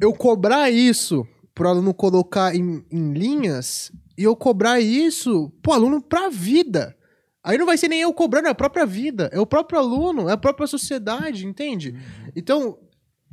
[0.00, 6.00] eu cobrar isso pro aluno colocar em, em linhas e eu cobrar isso pro aluno
[6.02, 6.96] pra vida.
[7.44, 10.28] Aí não vai ser nem eu cobrando, é a própria vida, é o próprio aluno,
[10.28, 11.90] é a própria sociedade, entende?
[11.90, 12.32] Uhum.
[12.36, 12.78] Então,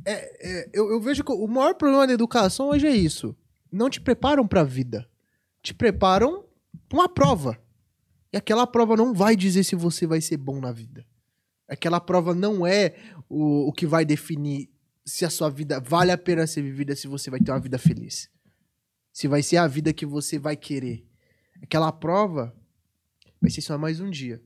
[0.04, 3.36] é, é, eu, eu, vejo que o maior problema da educação hoje é isso.
[3.72, 5.08] Não te preparam pra vida.
[5.62, 6.44] Te preparam
[6.88, 7.60] pra uma prova.
[8.32, 11.06] E aquela prova não vai dizer se você vai ser bom na vida.
[11.68, 12.96] Aquela prova não é
[13.28, 14.70] o, o que vai definir
[15.04, 17.78] se a sua vida vale a pena ser vivida, se você vai ter uma vida
[17.78, 18.28] feliz.
[19.12, 21.06] Se vai ser a vida que você vai querer.
[21.62, 22.54] Aquela prova
[23.40, 24.42] vai ser só mais um dia.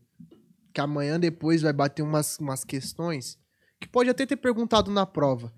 [0.73, 3.39] Que amanhã depois vai bater umas, umas questões
[3.81, 5.53] que pode até ter perguntado na prova.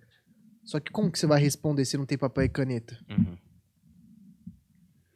[0.64, 2.98] Só que como que você vai responder se não tem papel e caneta?
[3.09, 3.36] Uhum.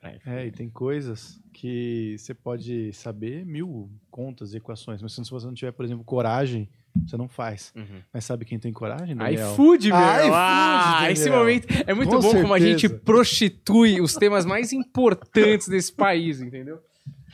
[0.03, 5.47] É, e tem coisas que você pode saber mil contas e equações, mas se você
[5.47, 6.69] não tiver, por exemplo, coragem,
[7.07, 7.73] você não faz.
[7.77, 8.01] Uhum.
[8.13, 9.53] Mas sabe quem tem coragem, Daniel?
[9.53, 9.97] iFood, meu!
[9.97, 12.43] Ah, ah esse momento é muito Com bom certeza.
[12.43, 16.81] como a gente prostitui os temas mais importantes desse país, entendeu?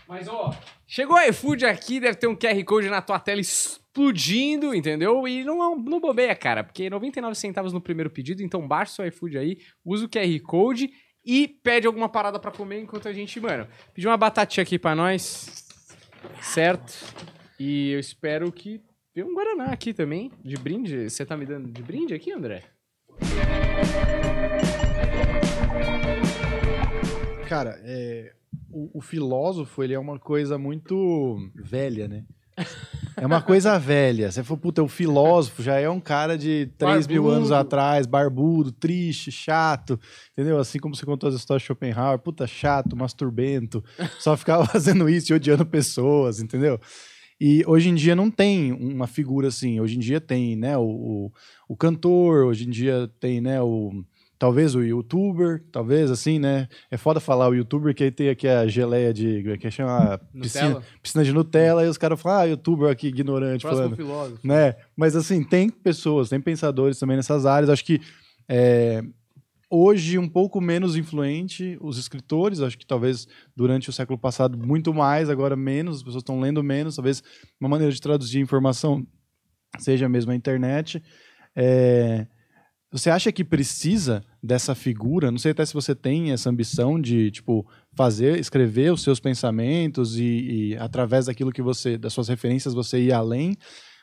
[0.09, 0.55] Mas, ó,
[0.87, 5.27] chegou o iFood aqui, deve ter um QR Code na tua tela explodindo, entendeu?
[5.27, 9.07] E não, não bobeia, cara, porque 99 centavos no primeiro pedido, então baixa o seu
[9.07, 10.91] iFood aí, usa o QR Code
[11.27, 14.95] e pede alguma parada para comer enquanto a gente, mano, pedir uma batatinha aqui para
[14.95, 15.67] nós,
[16.41, 16.95] certo?
[17.59, 18.81] E eu espero que
[19.13, 21.11] tenha um Guaraná aqui também, de brinde.
[21.11, 22.63] Você tá me dando de brinde aqui, André?
[27.49, 28.33] Cara, é,
[28.71, 32.25] o, o, filósofo, ele é uma coisa muito velha, né?
[33.17, 34.31] É uma coisa velha.
[34.31, 37.13] Você for, puta, o filósofo já é um cara de 3 barbudo.
[37.13, 39.99] mil anos atrás, barbudo, triste, chato,
[40.33, 40.59] entendeu?
[40.59, 43.83] Assim como você contou as histórias de Schopenhauer, puta, chato, masturbento,
[44.19, 46.79] só ficava fazendo isso e odiando pessoas, entendeu?
[47.41, 49.81] E hoje em dia não tem uma figura assim.
[49.81, 51.33] Hoje em dia tem, né, o, o,
[51.69, 54.05] o cantor, hoje em dia tem, né, o
[54.39, 56.69] talvez o youtuber, talvez assim, né?
[56.91, 60.19] É foda falar o youtuber que aí tem aqui a geleia de é que chama
[60.41, 64.47] piscina, piscina de Nutella e os caras falam, ah, youtuber aqui ignorante Próximo falando, filósofo.
[64.47, 64.77] né?
[64.97, 67.71] Mas assim, tem pessoas, tem pensadores também nessas áreas.
[67.71, 68.01] Acho que
[68.49, 69.03] é,
[69.71, 74.93] hoje um pouco menos influente os escritores, acho que talvez durante o século passado muito
[74.93, 77.23] mais, agora menos, as pessoas estão lendo menos, talvez
[77.61, 79.07] uma maneira de traduzir informação
[79.79, 81.03] seja mesmo a internet.
[81.55, 82.27] É,
[82.97, 85.31] você acha que precisa dessa figura?
[85.31, 90.19] Não sei até se você tem essa ambição de, tipo, fazer, escrever os seus pensamentos
[90.19, 90.23] e,
[90.71, 93.55] e através daquilo que você, das suas referências, você ir além.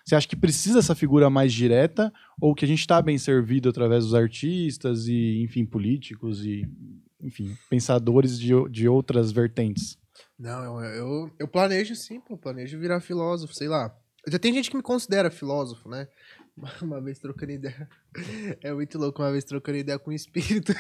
[0.06, 3.68] Você acha que precisa dessa figura mais direta ou que a gente está bem servido
[3.70, 6.64] através dos artistas e, enfim, políticos e,
[7.20, 9.98] enfim, pensadores de, de outras vertentes?
[10.38, 13.92] Não, eu, eu, eu planejo sim, pô, planejo virar filósofo, sei lá.
[14.28, 16.08] Já tem gente que me considera filósofo, né?
[16.82, 17.90] Uma vez trocando ideia.
[18.62, 20.74] É muito louco, uma vez trocando ideia com o espírito.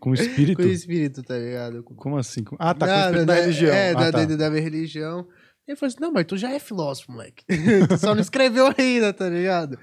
[0.00, 0.56] Com o espírito?
[0.56, 1.82] com o espírito, tá ligado?
[1.84, 2.42] Como assim?
[2.58, 3.72] Ah, tá, com o espírito da, religião.
[3.72, 4.24] É, ah, da, tá.
[4.24, 5.28] da, da minha religião.
[5.68, 7.44] Ele falou assim: não, mas tu já é filósofo, moleque.
[7.88, 9.78] tu só não escreveu ainda, tá ligado?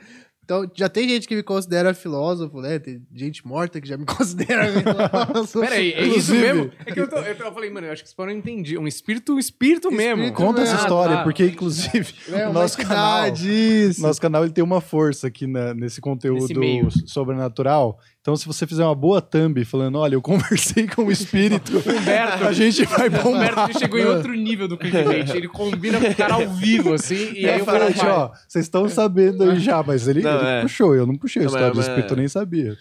[0.47, 2.79] Então, já tem gente que me considera filósofo, né?
[2.79, 5.59] Tem gente morta que já me considera filósofo.
[5.59, 6.71] Peraí, é isso mesmo?
[6.85, 8.77] É que eu, tô, eu, tô, eu falei, mano, eu acho que você não entendi.
[8.77, 10.33] Um espírito, um espírito, espírito mesmo.
[10.33, 11.23] Conta essa história, ah, tá.
[11.23, 14.01] porque, inclusive, é, o nosso canal, isso.
[14.01, 17.99] nosso canal ele tem uma força aqui na, nesse conteúdo nesse sobrenatural.
[18.27, 22.43] Então, se você fizer uma boa thumb falando, olha, eu conversei com o espírito, Humberto,
[22.43, 23.25] a gente vai bombar.
[23.25, 25.29] O Humberto chegou em outro nível do clickbait.
[25.29, 28.89] Ele combina com o cara ao vivo, assim, e aí eu falei, ó, vocês estão
[28.89, 30.61] sabendo aí já, mas ele, não, ele é.
[30.61, 32.77] puxou, eu não puxei não, a história do espírito, eu nem sabia.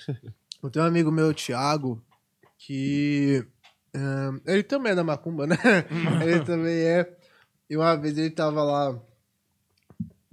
[0.61, 2.03] Eu tenho um amigo meu, Thiago,
[2.59, 3.47] que...
[3.95, 5.57] Um, ele também é da Macumba, né?
[6.27, 7.09] ele também é.
[7.71, 9.01] E uma vez ele tava lá...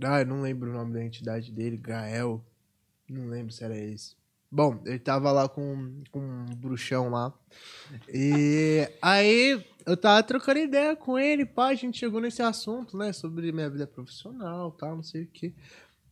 [0.03, 2.43] Ah, eu não lembro o nome da entidade dele, Gael.
[3.07, 4.22] Não lembro se era esse.
[4.53, 7.33] Bom, ele tava lá com, com um bruxão lá.
[8.07, 13.11] E aí eu tava trocando ideia com ele, pá, a gente chegou nesse assunto, né?
[13.13, 15.55] Sobre minha vida profissional tal, não sei o quê.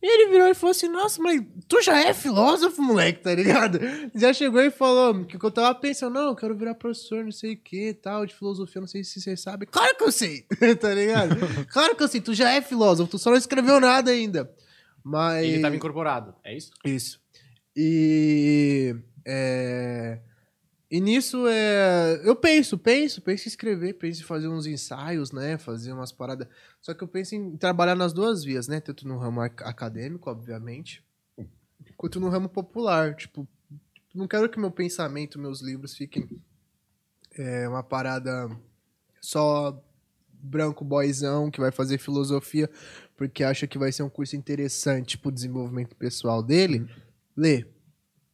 [0.02, 3.78] E ele virou e falou assim: Nossa, mas tu já é filósofo, moleque, tá ligado?
[4.12, 7.52] Já chegou e falou que eu tava pensando: Não, eu quero virar professor, não sei
[7.52, 9.66] o que tal, de filosofia, não sei se você sabe.
[9.66, 10.42] Claro que eu sei,
[10.80, 11.36] tá ligado?
[11.68, 14.52] Claro que eu sei, tu já é filósofo, tu só não escreveu nada ainda.
[15.04, 15.44] Mas.
[15.44, 16.72] Ele tava incorporado, é isso?
[16.84, 17.21] Isso.
[17.76, 18.94] E.
[19.24, 20.20] É,
[20.90, 22.20] e nisso é.
[22.24, 25.56] Eu penso, penso, penso em escrever, penso em fazer uns ensaios, né?
[25.56, 26.46] Fazer umas paradas.
[26.80, 28.80] Só que eu penso em trabalhar nas duas vias, né?
[28.80, 31.02] Tanto no ramo acadêmico, obviamente,
[31.96, 33.14] quanto no ramo popular.
[33.14, 33.48] Tipo,
[34.14, 36.28] não quero que meu pensamento, meus livros fiquem
[37.38, 38.50] é, uma parada
[39.20, 39.82] só
[40.42, 42.68] branco boyzão que vai fazer filosofia
[43.16, 46.88] porque acha que vai ser um curso interessante pro desenvolvimento pessoal dele.
[47.36, 47.66] Lê.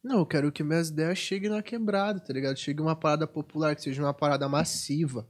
[0.03, 2.57] Não, eu quero que minhas ideias cheguem na quebrada, tá ligado?
[2.57, 5.27] Chegue uma parada popular, que seja uma parada massiva.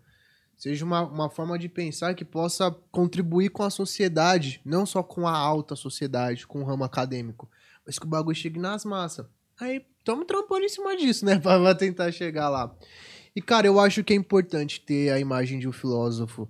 [0.55, 5.27] Seja uma, uma forma de pensar que possa contribuir com a sociedade, não só com
[5.27, 7.49] a alta sociedade, com o ramo acadêmico,
[7.85, 9.25] mas que o bagulho chegue nas massas.
[9.59, 11.39] Aí, estamos trampando em cima disso, né?
[11.39, 12.75] Pra tentar chegar lá.
[13.35, 16.47] E, cara, eu acho que é importante ter a imagem de um filósofo.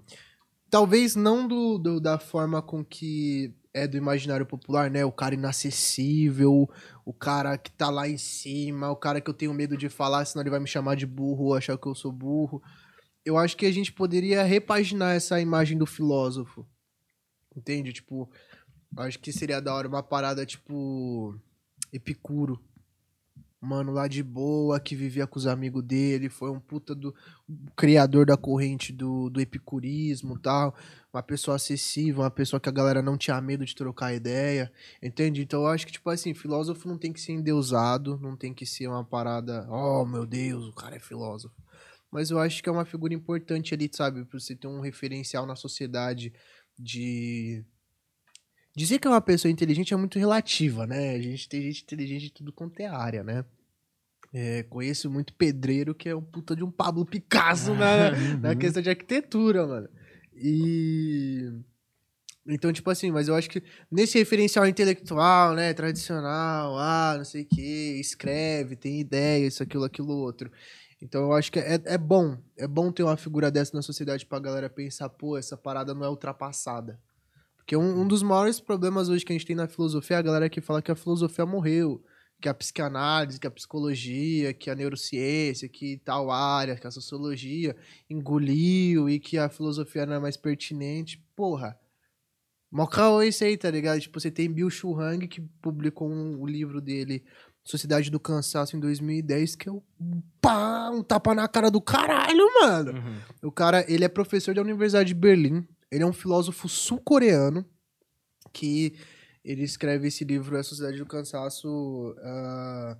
[0.70, 5.06] Talvez não do, do da forma com que é do imaginário popular, né?
[5.06, 6.70] O cara inacessível,
[7.10, 10.24] o cara que tá lá em cima, o cara que eu tenho medo de falar,
[10.26, 12.62] senão ele vai me chamar de burro ou achar que eu sou burro.
[13.26, 16.68] Eu acho que a gente poderia repaginar essa imagem do filósofo.
[17.56, 17.92] Entende?
[17.94, 18.30] Tipo,
[18.96, 21.36] acho que seria da hora uma parada tipo
[21.92, 22.64] Epicuro.
[23.62, 27.14] Mano, lá de boa, que vivia com os amigos dele, foi um puta do
[27.76, 30.74] criador da corrente do, do epicurismo tal
[31.12, 34.72] uma pessoa acessível, uma pessoa que a galera não tinha medo de trocar ideia,
[35.02, 35.42] entende?
[35.42, 38.66] Então eu acho que, tipo assim, filósofo não tem que ser endeusado, não tem que
[38.66, 41.56] ser uma parada, oh meu Deus, o cara é filósofo.
[42.12, 44.26] Mas eu acho que é uma figura importante ali, sabe?
[44.26, 46.34] Pra você ter um referencial na sociedade
[46.78, 47.64] de.
[48.76, 51.12] Dizer que é uma pessoa inteligente é muito relativa, né?
[51.12, 53.44] A gente tem gente inteligente de tudo quanto é área, né?
[54.32, 58.82] É, conheço muito pedreiro que é um puta de um Pablo Picasso na, na questão
[58.82, 59.90] de arquitetura, mano.
[60.36, 61.52] E.
[62.48, 67.44] Então, tipo assim, mas eu acho que nesse referencial intelectual, né, tradicional, ah, não sei
[67.44, 70.52] o que, escreve, tem ideia, isso, aquilo, aquilo, outro.
[71.02, 74.26] Então eu acho que é, é bom, é bom ter uma figura dessa na sociedade
[74.26, 77.00] pra galera pensar, pô, essa parada não é ultrapassada.
[77.70, 80.24] Porque um, um dos maiores problemas hoje que a gente tem na filosofia é a
[80.24, 82.04] galera que fala que a filosofia morreu,
[82.42, 87.76] que a psicanálise, que a psicologia, que a neurociência, que tal área, que a sociologia
[88.10, 91.24] engoliu e que a filosofia não é mais pertinente.
[91.36, 91.78] Porra.
[92.72, 94.00] Mó caô isso aí, tá ligado?
[94.00, 97.24] Tipo, você tem Bill Churang, que publicou um, o livro dele,
[97.64, 99.82] Sociedade do Cansaço, em 2010, que é um,
[100.42, 102.94] pá, um tapa na cara do caralho, mano.
[102.94, 103.20] Uhum.
[103.44, 105.68] O cara, ele é professor da Universidade de Berlim.
[105.92, 107.66] Ele é um filósofo sul-coreano
[108.54, 108.94] que
[109.44, 111.68] ele escreve esse livro, A Sociedade do Cansaço.
[112.18, 112.98] Uh,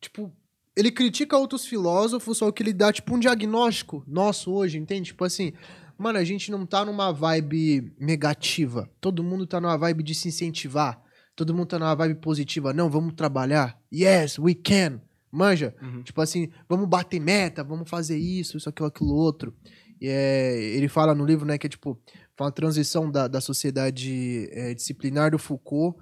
[0.00, 0.32] tipo,
[0.76, 5.08] ele critica outros filósofos, só que ele dá, tipo, um diagnóstico nosso hoje, entende?
[5.08, 5.52] Tipo assim,
[5.96, 8.88] mano, a gente não tá numa vibe negativa.
[9.00, 11.02] Todo mundo tá numa vibe de se incentivar.
[11.34, 12.72] Todo mundo tá numa vibe positiva.
[12.72, 13.80] Não, vamos trabalhar.
[13.92, 15.00] Yes, we can.
[15.30, 15.74] Manja?
[15.82, 16.02] Uhum.
[16.02, 19.54] Tipo assim, vamos bater meta, vamos fazer isso, isso, aquilo, aquilo outro.
[20.00, 22.00] É, ele fala no livro, né, que é tipo,
[22.38, 25.98] uma transição da, da sociedade é, disciplinar do Foucault,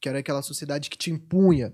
[0.00, 1.72] que era aquela sociedade que te impunha.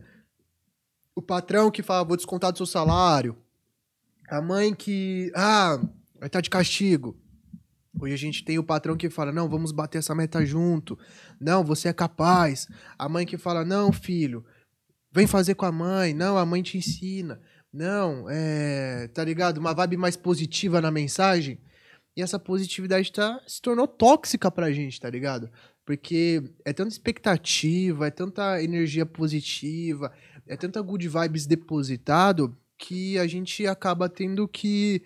[1.14, 3.36] O patrão que fala, vou descontar do seu salário.
[4.28, 5.78] A mãe que, ah,
[6.18, 7.18] vai estar de castigo.
[8.00, 10.98] Hoje a gente tem o patrão que fala, não, vamos bater essa meta junto.
[11.40, 12.66] Não, você é capaz.
[12.98, 14.44] A mãe que fala, não, filho,
[15.12, 16.12] vem fazer com a mãe.
[16.12, 17.40] Não, a mãe te ensina.
[17.74, 19.58] Não, é, tá ligado?
[19.58, 21.58] Uma vibe mais positiva na mensagem.
[22.16, 25.50] E essa positividade tá, se tornou tóxica pra gente, tá ligado?
[25.84, 30.12] Porque é tanta expectativa, é tanta energia positiva,
[30.46, 35.02] é tanta good vibes depositado que a gente acaba tendo que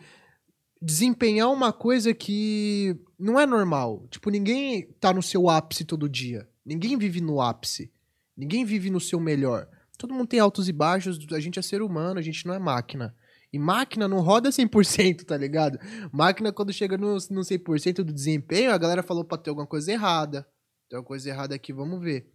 [0.80, 4.06] desempenhar uma coisa que não é normal.
[4.10, 6.46] Tipo, ninguém tá no seu ápice todo dia.
[6.66, 7.90] Ninguém vive no ápice.
[8.36, 9.66] Ninguém vive no seu melhor.
[9.98, 12.58] Todo mundo tem altos e baixos, a gente é ser humano, a gente não é
[12.58, 13.14] máquina.
[13.52, 15.78] E máquina não roda 100%, tá ligado?
[16.12, 19.90] Máquina, quando chega no, no 100% do desempenho, a galera falou pra ter alguma coisa
[19.90, 20.46] errada.
[20.88, 22.30] Tem alguma coisa errada aqui, vamos ver.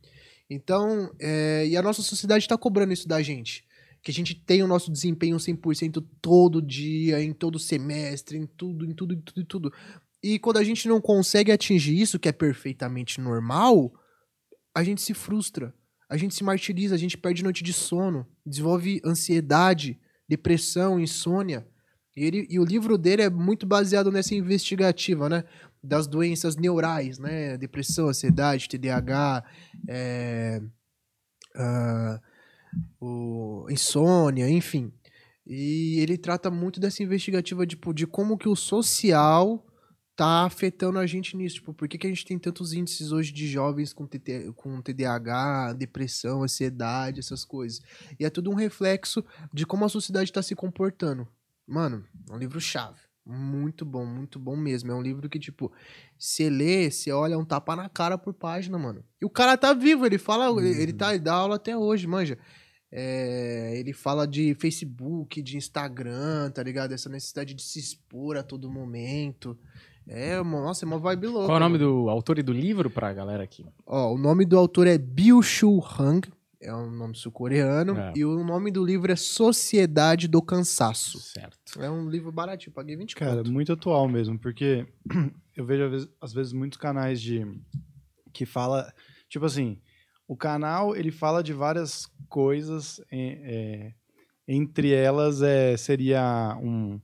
[0.50, 3.66] Então, é, e a nossa sociedade tá cobrando isso da gente.
[4.02, 8.86] Que a gente tem o nosso desempenho 100% todo dia, em todo semestre, em tudo,
[8.86, 9.74] em tudo, em tudo, em tudo.
[10.22, 13.94] E quando a gente não consegue atingir isso, que é perfeitamente normal,
[14.76, 15.74] a gente se frustra.
[16.10, 21.68] A gente se martiriza, a gente perde noite de sono, desenvolve ansiedade, depressão, insônia.
[22.16, 25.44] E, ele, e o livro dele é muito baseado nessa investigativa, né?
[25.84, 27.58] Das doenças neurais, né?
[27.58, 29.44] Depressão, ansiedade, TDAH,
[29.90, 30.62] é,
[31.56, 32.20] uh,
[33.00, 34.92] o, insônia, enfim.
[35.46, 39.66] E ele trata muito dessa investigativa tipo, de como que o social
[40.16, 41.56] tá afetando a gente nisso.
[41.56, 44.82] Tipo, por que, que a gente tem tantos índices hoje de jovens com, TT, com
[44.82, 47.82] TDAH, depressão, ansiedade, essas coisas?
[48.20, 49.24] E é tudo um reflexo
[49.54, 51.28] de como a sociedade está se comportando.
[51.68, 53.00] Mano, é um livro chave.
[53.26, 54.92] Muito bom, muito bom mesmo.
[54.92, 55.72] É um livro que, tipo,
[56.20, 59.04] você lê, você olha é um tapa na cara por página, mano.
[59.22, 60.98] E o cara tá vivo, ele fala, ele, ele Uhum.
[60.98, 62.38] tá, ele dá aula até hoje, manja.
[62.92, 66.94] É, ele fala de Facebook, de Instagram, tá ligado?
[66.94, 69.58] Essa necessidade de se expor a todo momento.
[70.08, 71.48] É, nossa, é uma vibe louca.
[71.48, 72.04] Qual é o nome mano.
[72.04, 73.66] do autor e do livro pra galera aqui?
[73.86, 76.30] Ó, o nome do autor é Byung-Chul Hang,
[76.62, 78.14] é um nome sul-coreano, É.
[78.16, 81.20] e o nome do livro é Sociedade do Cansaço.
[81.20, 81.82] Certo.
[81.82, 83.52] É um livro baratinho, paguei 20 Cara, conto.
[83.52, 84.86] muito atual mesmo, porque
[85.56, 87.46] eu vejo às vezes, às vezes muitos canais de
[88.34, 88.92] que fala,
[89.30, 89.80] tipo assim,
[90.28, 93.92] o canal ele fala de várias coisas, é,
[94.48, 97.00] entre elas é, seria um,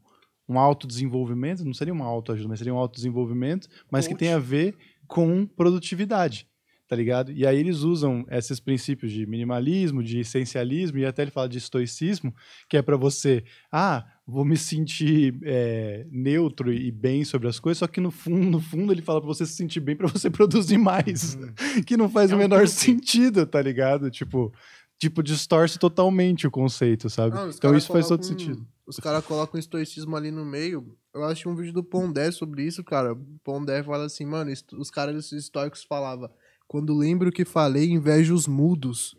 [0.50, 4.20] um autodesenvolvimento, não seria uma autoajuda, mas seria um autodesenvolvimento, mas que Coach.
[4.20, 4.76] tem a ver
[5.08, 6.48] com produtividade,
[6.88, 7.32] tá ligado?
[7.32, 11.60] E aí eles usam esses princípios de minimalismo, de essencialismo, e até ele fala de
[11.60, 12.34] estoicismo,
[12.68, 17.78] que é para você, ah, vou me sentir é, neutro e bem sobre as coisas,
[17.80, 20.30] só que no fundo, no fundo ele fala para você se sentir bem para você
[20.32, 21.38] produzir mais,
[21.86, 22.72] que não faz É o um menor truque.
[22.74, 24.10] sentido, tá ligado?
[24.12, 24.52] Tipo,
[25.00, 27.36] tipo distorce totalmente o conceito, sabe?
[27.36, 28.68] Não, então isso faz todo colocam- sentido.
[28.90, 30.98] Os caras colocam o estoicismo ali no meio.
[31.14, 33.14] Eu assisti um vídeo do Pondé sobre isso, cara.
[33.14, 36.28] O Pondé fala assim, mano, os caras estoicos falavam,
[36.68, 39.16] quando lembro que falei, invejo os mudos.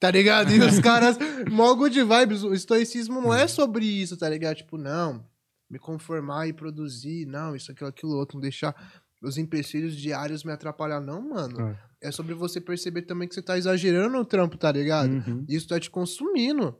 [0.00, 0.50] Tá ligado?
[0.50, 1.18] E os caras,
[1.50, 2.42] mó good vibes.
[2.42, 4.56] O estoicismo não é sobre isso, tá ligado?
[4.56, 5.22] Tipo, não,
[5.68, 8.74] me conformar e produzir, não, isso, aquilo, aquilo outro, não deixar
[9.22, 10.98] os empecilhos diários me atrapalhar.
[10.98, 11.76] Não, mano.
[12.00, 15.12] É sobre você perceber também que você tá exagerando no trampo, tá ligado?
[15.12, 15.44] Uhum.
[15.46, 16.74] Isso tá te consumindo.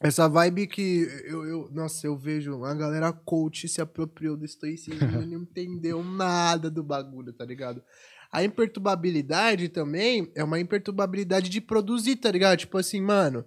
[0.00, 5.02] Essa vibe que eu, eu- nossa, eu vejo a galera coach se apropriou do estoicismo
[5.22, 7.82] e não entendeu nada do bagulho, tá ligado?
[8.30, 12.58] A imperturbabilidade também é uma imperturbabilidade de produzir, tá ligado?
[12.58, 13.44] Tipo assim, mano,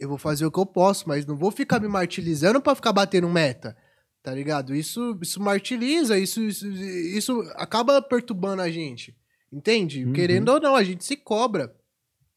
[0.00, 2.92] eu vou fazer o que eu posso, mas não vou ficar me martirizando pra ficar
[2.92, 3.76] batendo meta,
[4.22, 4.74] tá ligado?
[4.74, 9.14] Isso, isso martiriza, isso, isso, isso acaba perturbando a gente,
[9.52, 10.04] entende?
[10.04, 10.12] Uhum.
[10.14, 11.72] Querendo ou não, a gente se cobra.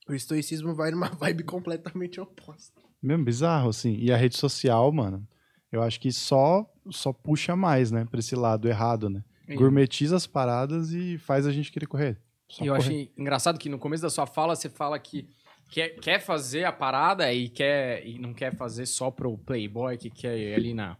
[0.07, 2.82] O estoicismo vai numa vibe completamente oposta.
[3.04, 3.96] Mesmo bizarro, assim.
[4.00, 5.28] E a rede social, mano,
[5.72, 9.24] eu acho que só, só puxa mais, né, pra esse lado errado, né?
[9.56, 12.18] Gourmetiza as paradas e faz a gente querer correr.
[12.48, 12.86] Só E eu correr.
[12.88, 15.28] achei engraçado que no começo da sua fala você fala que
[15.70, 20.10] quer, quer fazer a parada e, quer, e não quer fazer só pro Playboy, que
[20.10, 20.98] quer ir ali na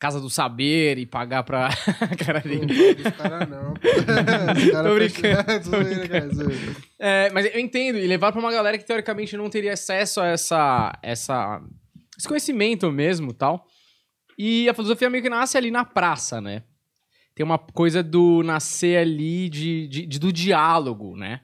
[0.00, 1.68] Casa do Saber e pagar pra.
[2.24, 3.72] Cara, Não caras não.
[3.74, 5.70] Os caras Tô brincando,
[6.02, 6.76] tô cara, zoeira.
[6.98, 10.26] É, mas eu entendo, e levar pra uma galera que teoricamente não teria acesso a
[10.26, 11.62] essa, essa,
[12.18, 13.66] esse conhecimento mesmo tal.
[14.38, 16.62] E a filosofia meio que nasce ali na praça, né?
[17.34, 21.40] Tem uma coisa do nascer ali de, de- de- do diálogo, né?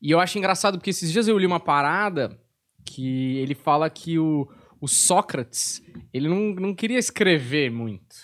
[0.00, 2.38] E eu acho engraçado porque esses dias eu li uma parada
[2.84, 4.48] que ele fala que o,
[4.80, 5.82] o Sócrates,
[6.12, 8.16] ele não, não queria escrever muito,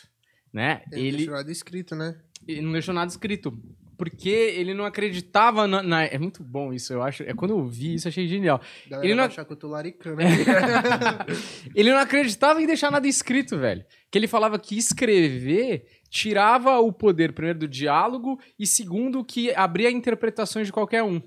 [0.53, 0.83] né?
[0.93, 2.17] Ele, Ele, deixou nada escrito, né?
[2.47, 3.53] ele não deixou nada escrito.
[3.97, 7.23] Porque ele não acreditava na, na- É muito bom isso, eu acho.
[7.23, 8.61] É quando eu vi isso, achei genial.
[8.89, 10.17] Galera Ele não- achar que eu tô laricando.
[10.17, 10.25] né?
[11.75, 13.85] Ele não acreditava em deixar nada escrito, velho.
[14.11, 19.91] Que ele falava que escrever tirava o poder, primeiro, do diálogo e, segundo, que abria
[19.91, 21.23] interpretações de qualquer um.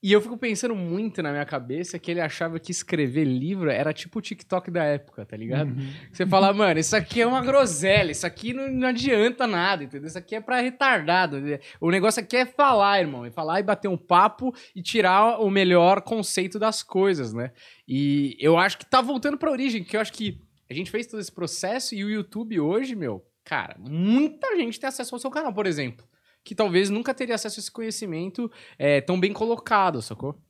[0.00, 3.92] E eu fico pensando muito na minha cabeça que ele achava que escrever livro era
[3.92, 5.74] tipo o TikTok da época, tá ligado?
[6.12, 10.06] Você fala, mano, isso aqui é uma groselha, isso aqui não, não adianta nada, entendeu?
[10.06, 11.38] Isso aqui é pra retardado.
[11.80, 13.24] O negócio aqui é falar, irmão.
[13.24, 17.50] É falar e bater um papo e tirar o melhor conceito das coisas, né?
[17.86, 21.08] E eu acho que tá voltando pra origem, que eu acho que a gente fez
[21.08, 25.30] todo esse processo e o YouTube hoje, meu, cara, muita gente tem acesso ao seu
[25.30, 26.06] canal, por exemplo.
[26.44, 30.40] Que talvez nunca teria acesso a esse conhecimento é, tão bem colocado, sacou?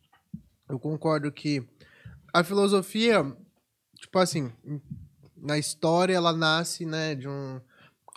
[0.68, 1.66] Eu concordo que
[2.32, 3.24] a filosofia,
[3.96, 4.52] tipo assim,
[5.36, 7.60] na história ela nasce, né, de um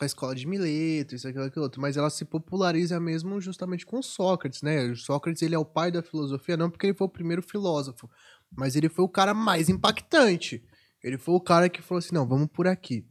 [0.02, 3.86] com a escola de Mileto, isso aquilo, aquilo outro, mas ela se populariza mesmo justamente
[3.86, 4.96] com Sócrates, né?
[4.96, 8.10] Sócrates, ele é o pai da filosofia, não porque ele foi o primeiro filósofo,
[8.50, 10.66] mas ele foi o cara mais impactante.
[11.04, 13.06] Ele foi o cara que falou assim, não, vamos por aqui.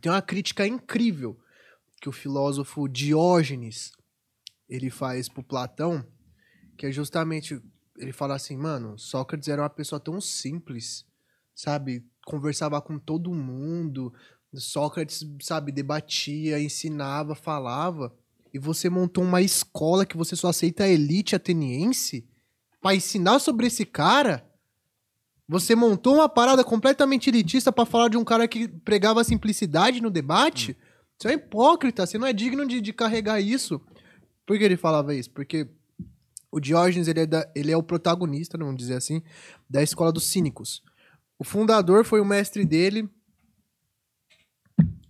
[0.00, 1.38] Tem uma crítica incrível
[2.00, 3.92] que o filósofo Diógenes,
[4.68, 6.04] ele faz pro Platão,
[6.76, 7.60] que é justamente
[7.98, 11.04] ele fala assim, mano, Sócrates era uma pessoa tão simples,
[11.54, 12.02] sabe?
[12.24, 14.12] Conversava com todo mundo.
[14.54, 18.16] Sócrates, sabe, debatia, ensinava, falava.
[18.54, 22.26] E você montou uma escola que você só aceita a elite ateniense
[22.80, 24.48] pra ensinar sobre esse cara?
[25.46, 30.10] Você montou uma parada completamente elitista pra falar de um cara que pregava simplicidade no
[30.10, 30.76] debate?
[31.20, 33.80] Você é hipócrita, você não é digno de, de carregar isso.
[34.46, 35.30] Por que ele falava isso?
[35.30, 35.68] Porque
[36.50, 39.22] o Diógenes, ele é, da- ele é o protagonista, vamos dizer assim,
[39.68, 40.82] da escola dos cínicos.
[41.38, 43.08] O fundador foi o mestre dele.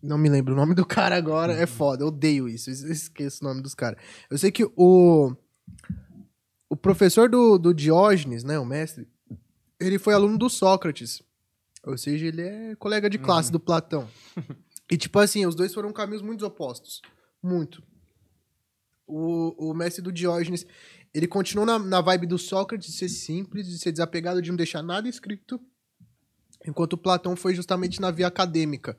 [0.03, 3.45] Não me lembro o nome do cara agora, é foda, eu odeio isso, eu esqueço
[3.45, 4.01] o nome dos caras.
[4.31, 5.35] Eu sei que o.
[6.69, 9.07] O professor do, do Diógenes, né, o mestre,
[9.79, 11.21] ele foi aluno do Sócrates.
[11.85, 14.09] Ou seja, ele é colega de classe do Platão.
[14.91, 17.01] E, tipo assim, os dois foram caminhos muito opostos.
[17.43, 17.83] Muito.
[19.07, 20.67] O, o mestre do Diógenes,
[21.15, 24.57] ele continuou na, na vibe do Sócrates de ser simples, de ser desapegado, de não
[24.57, 25.61] deixar nada escrito.
[26.67, 28.99] Enquanto o Platão foi justamente na via acadêmica.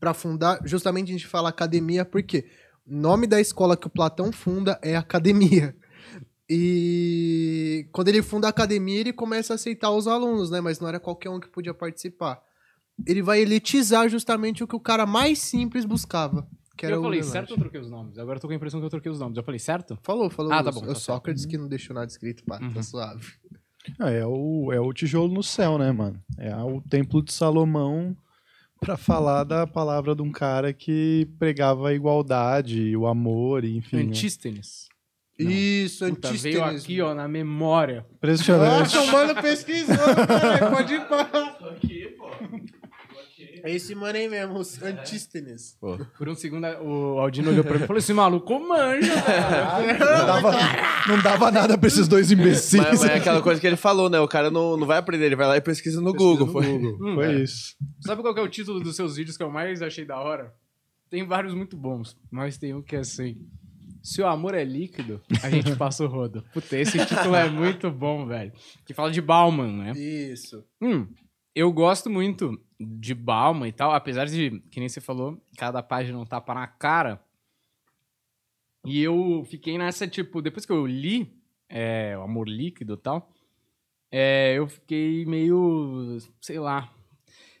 [0.00, 2.48] Para fundar, justamente a gente fala academia, porque
[2.86, 5.76] o nome da escola que o Platão funda é academia.
[6.48, 10.60] E quando ele funda a academia, ele começa a aceitar os alunos, né?
[10.60, 12.42] Mas não era qualquer um que podia participar.
[13.06, 16.46] Ele vai elitizar justamente o que o cara mais simples buscava.
[16.76, 18.18] Que era eu o falei certo ou eu troquei os nomes?
[18.18, 19.36] Agora eu tô com a impressão que eu troquei os nomes.
[19.36, 19.98] Eu falei certo?
[20.02, 20.52] Falou, falou.
[20.52, 21.00] Ah, tá o- bom, o tá certo.
[21.00, 22.72] Sócrates que não deixou nada escrito, pá, Uhum.
[22.72, 23.26] tá suave.
[23.98, 26.20] Ah, é, o, é o tijolo no céu, né, mano?
[26.38, 28.16] É o templo de Salomão
[28.80, 33.96] pra falar da palavra de um cara que pregava a igualdade, o amor, e enfim.
[33.96, 34.02] né?
[34.04, 34.88] Antístenes.
[35.38, 35.50] Não.
[35.50, 36.42] Isso, Puta, Antístenes.
[36.42, 38.06] veio aqui, ó, na memória.
[38.14, 38.94] Impressionante.
[38.94, 39.96] Nossa, o mano pesquisou,
[40.28, 40.70] cara.
[40.70, 41.24] Pode ir pra...
[43.64, 45.78] É esse mano aí mesmo, os Antístenes.
[46.18, 49.14] Por um segundo, o Aldino olhou pra mim e falou: esse maluco manja,
[49.98, 50.52] não, dava,
[51.08, 52.80] não dava nada pra esses dois imbecis.
[52.80, 54.18] Mas, mas é aquela coisa que ele falou, né?
[54.18, 56.46] O cara não, não vai aprender, ele vai lá e pesquisa no Google.
[56.46, 56.66] No Foi.
[56.66, 56.98] Google.
[57.00, 57.42] Hum, Foi é.
[57.42, 57.76] isso.
[58.00, 60.52] Sabe qual que é o título dos seus vídeos que eu mais achei da hora?
[61.08, 63.36] Tem vários muito bons, mas tem um que é assim.
[64.02, 66.42] Se o amor é líquido, a gente passa o rodo.
[66.52, 68.52] Puta, esse título é muito bom, velho.
[68.84, 69.92] Que fala de Bauman, né?
[69.92, 70.64] Isso.
[70.80, 71.06] Hum,
[71.54, 76.18] eu gosto muito de Bauman e tal, apesar de, que nem você falou, cada página
[76.18, 77.22] um tapa na cara.
[78.84, 81.32] E eu fiquei nessa, tipo, depois que eu li
[81.68, 83.32] é, O Amor Líquido e tal,
[84.10, 86.92] é, eu fiquei meio, sei lá.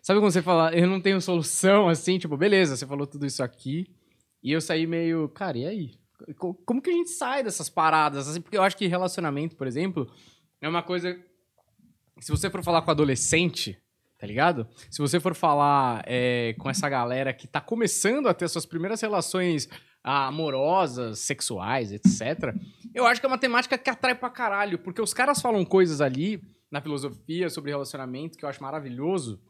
[0.02, 3.42] Sabe quando você fala, eu não tenho solução, assim, tipo, beleza, você falou tudo isso
[3.42, 3.86] aqui,
[4.42, 5.94] e eu saí meio, cara, e aí?
[6.36, 8.26] Co- Como que a gente sai dessas paradas?
[8.28, 10.10] Assim, porque eu acho que relacionamento, por exemplo,
[10.60, 11.16] é uma coisa
[12.20, 13.76] se você for falar com adolescente,
[14.22, 14.68] tá ligado?
[14.88, 19.00] Se você for falar é, com essa galera que tá começando a ter suas primeiras
[19.00, 19.68] relações
[20.00, 22.54] amorosas, sexuais, etc.,
[22.94, 26.00] eu acho que é uma temática que atrai pra caralho, porque os caras falam coisas
[26.00, 26.40] ali
[26.70, 29.42] na filosofia sobre relacionamento que eu acho maravilhoso,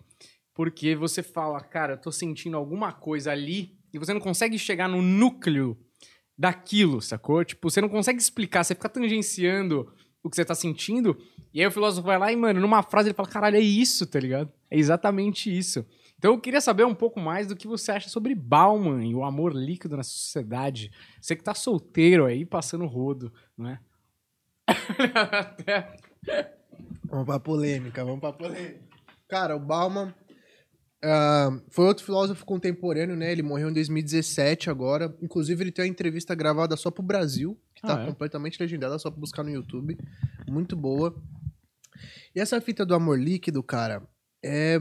[0.54, 4.88] porque você fala, cara, eu tô sentindo alguma coisa ali e você não consegue chegar
[4.88, 5.76] no núcleo
[6.38, 7.44] daquilo, sacou?
[7.44, 9.92] Tipo, você não consegue explicar, você fica tangenciando
[10.22, 11.18] o que você tá sentindo,
[11.52, 14.06] e aí o filósofo vai lá e, mano, numa frase ele fala, caralho, é isso,
[14.06, 14.52] tá ligado?
[14.70, 15.84] É exatamente isso.
[16.16, 19.24] Então eu queria saber um pouco mais do que você acha sobre Bauman e o
[19.24, 20.92] amor líquido na sociedade.
[21.20, 23.80] Você que tá solteiro aí, passando rodo, não é?
[27.10, 28.80] Vamos pra polêmica, vamos pra polêmica.
[29.28, 30.14] Cara, o Bauman
[31.04, 33.32] ah, foi outro filósofo contemporâneo, né?
[33.32, 35.14] Ele morreu em 2017 agora.
[35.20, 38.06] Inclusive, ele tem uma entrevista gravada só pro Brasil, que tá Ah, é?
[38.06, 39.98] completamente legendada, só pra buscar no YouTube.
[40.48, 41.14] Muito boa.
[42.34, 44.02] E essa fita do amor líquido, cara,
[44.44, 44.78] é.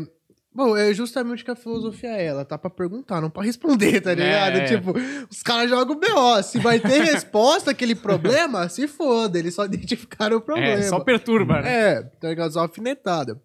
[0.54, 2.26] Bom, é justamente o que a filosofia é.
[2.26, 4.58] Ela tá pra perguntar, não pra responder, tá ligado?
[4.58, 4.66] É.
[4.66, 4.94] Tipo,
[5.30, 6.44] os caras jogam BO.
[6.44, 9.40] Se vai ter resposta àquele problema, se foda.
[9.40, 10.82] Eles só identificaram o problema.
[10.84, 11.74] É, só perturba, né?
[11.74, 12.52] É, tá ligado?
[12.52, 13.42] Só alfinetada.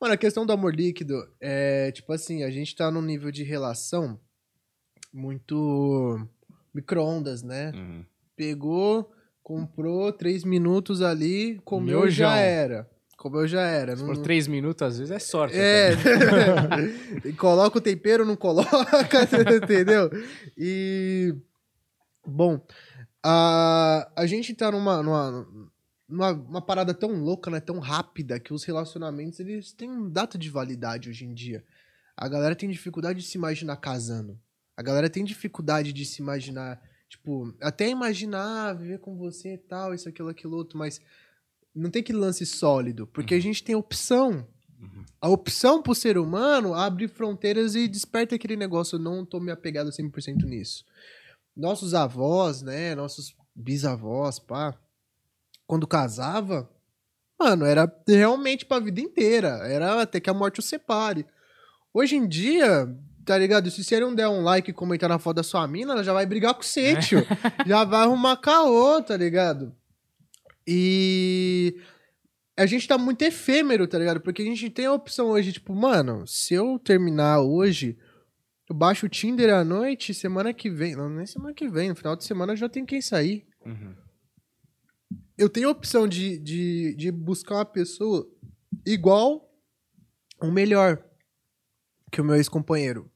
[0.00, 3.42] Mano, a questão do amor líquido é, tipo assim, a gente tá num nível de
[3.42, 4.18] relação
[5.12, 6.26] muito
[6.74, 7.72] micro-ondas, né?
[7.74, 8.04] Uhum.
[8.36, 9.12] Pegou,
[9.42, 12.88] comprou, três minutos ali, comeu já era.
[13.16, 13.94] Comeu já era.
[13.96, 15.58] Se Não- for três minutos, às vezes é sorte.
[15.58, 15.90] é.
[17.26, 18.70] E coloca o tempero, não coloca,
[19.62, 20.08] entendeu?
[20.56, 21.34] E.
[22.26, 22.64] Bom,
[23.22, 25.46] a, a gente tá numa, numa,
[26.10, 27.60] numa uma parada tão louca, né?
[27.60, 31.64] Tão rápida, que os relacionamentos eles têm data de validade hoje em dia.
[32.16, 34.38] A galera tem dificuldade de se imaginar casando.
[34.76, 39.94] A galera tem dificuldade de se imaginar, tipo, até imaginar viver com você e tal,
[39.94, 41.00] isso, aquilo, aquilo outro, mas
[41.74, 44.46] não tem que lance sólido, porque a gente tem opção.
[45.20, 48.96] A opção pro ser humano abre fronteiras e desperta aquele negócio.
[48.96, 50.84] Eu não tô me apegado 100% nisso.
[51.54, 52.94] Nossos avós, né?
[52.94, 54.74] Nossos bisavós, pá.
[55.70, 56.68] Quando casava,
[57.38, 59.50] mano, era realmente pra vida inteira.
[59.68, 61.24] Era até que a morte o separe.
[61.94, 62.92] Hoje em dia,
[63.24, 63.70] tá ligado?
[63.70, 66.12] Se você não der um like e comentar na foto da sua mina, ela já
[66.12, 67.24] vai brigar com você, tio.
[67.64, 69.72] já vai arrumar caô, tá ligado?
[70.66, 71.80] E
[72.56, 74.20] a gente tá muito efêmero, tá ligado?
[74.20, 77.96] Porque a gente tem a opção hoje, tipo, mano, se eu terminar hoje,
[78.68, 80.96] eu baixo o Tinder à noite, semana que vem.
[80.96, 83.46] Não, nem semana que vem, no final de semana já tem quem sair.
[83.64, 83.94] Uhum.
[85.40, 88.28] Eu tenho a opção de, de, de buscar uma pessoa
[88.84, 89.50] igual
[90.38, 91.02] ou melhor
[92.12, 93.10] que o meu ex-companheiro.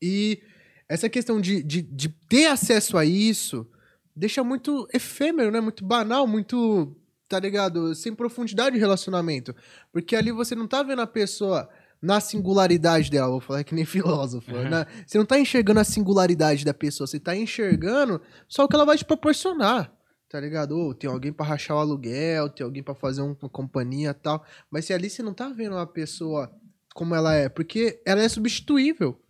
[0.00, 0.42] E
[0.88, 3.66] essa questão de, de, de ter acesso a isso
[4.14, 5.60] deixa muito efêmero, né?
[5.60, 6.94] Muito banal, muito,
[7.26, 7.94] tá ligado?
[7.94, 9.54] Sem profundidade de relacionamento.
[9.90, 11.70] Porque ali você não tá vendo a pessoa
[12.02, 14.68] na singularidade dela, vou falar que nem filósofo, Uhum.
[14.68, 14.84] né?
[15.06, 18.84] Você não tá enxergando a singularidade da pessoa, você tá enxergando só o que ela
[18.84, 19.90] vai te proporcionar.
[20.32, 20.72] Tá ligado?
[20.78, 24.14] Ou tem alguém pra rachar o aluguel, tem alguém pra fazer um- uma companhia e
[24.14, 24.42] tal.
[24.70, 26.50] Mas se ali você não tá vendo a pessoa
[26.94, 29.20] como ela é, porque ela é substituível.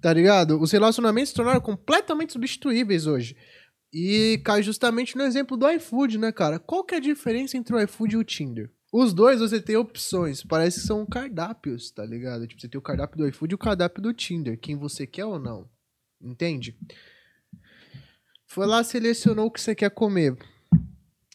[0.00, 0.60] Tá ligado?
[0.60, 3.36] Os relacionamentos se tornaram completamente substituíveis hoje.
[3.92, 6.58] E cai justamente no exemplo do iFood, né, cara?
[6.60, 8.70] Qual que é a diferença entre o iFood e o Tinder?
[8.92, 12.46] Os dois você tem opções, parece que são cardápios, tá ligado?
[12.46, 15.24] Tipo, você tem o cardápio do iFood e o cardápio do Tinder, quem você quer
[15.24, 15.68] ou não.
[16.22, 16.76] Entende?
[18.58, 20.36] Foi lá, selecionou o que você quer comer.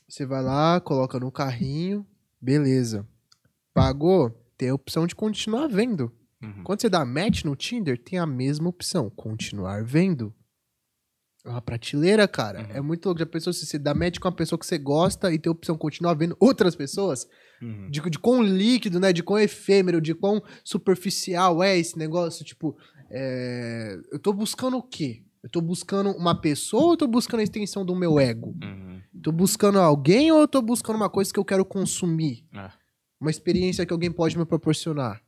[0.10, 2.06] Você vai lá, coloca no carrinho,
[2.42, 3.08] beleza.
[3.74, 6.12] Pagou, tem a opção de continuar vendo.
[6.42, 6.66] Uhum.
[6.66, 10.36] Quando você dá match no Tinder, tem a mesma opção, continuar vendo.
[11.46, 12.60] É uma prateleira, cara.
[12.60, 12.76] Uhum.
[12.76, 13.20] É muito louco.
[13.20, 15.54] Já pensou se você dá match com uma pessoa que você gosta e tem a
[15.54, 17.26] opção de continuar vendo outras pessoas?
[17.62, 17.90] Uhum.
[17.90, 19.14] De, de quão líquido, né?
[19.14, 22.44] De quão efêmero, de quão superficial é esse negócio.
[22.44, 22.76] Tipo,
[23.10, 25.23] é, eu tô buscando o quê?
[25.44, 28.56] Eu tô buscando uma pessoa ou eu tô buscando a extensão do meu ego?
[28.64, 29.02] Uhum.
[29.22, 32.46] Tô buscando alguém ou eu tô buscando uma coisa que eu quero consumir?
[32.54, 32.72] Ah.
[33.20, 35.22] Uma experiência que alguém pode me proporcionar.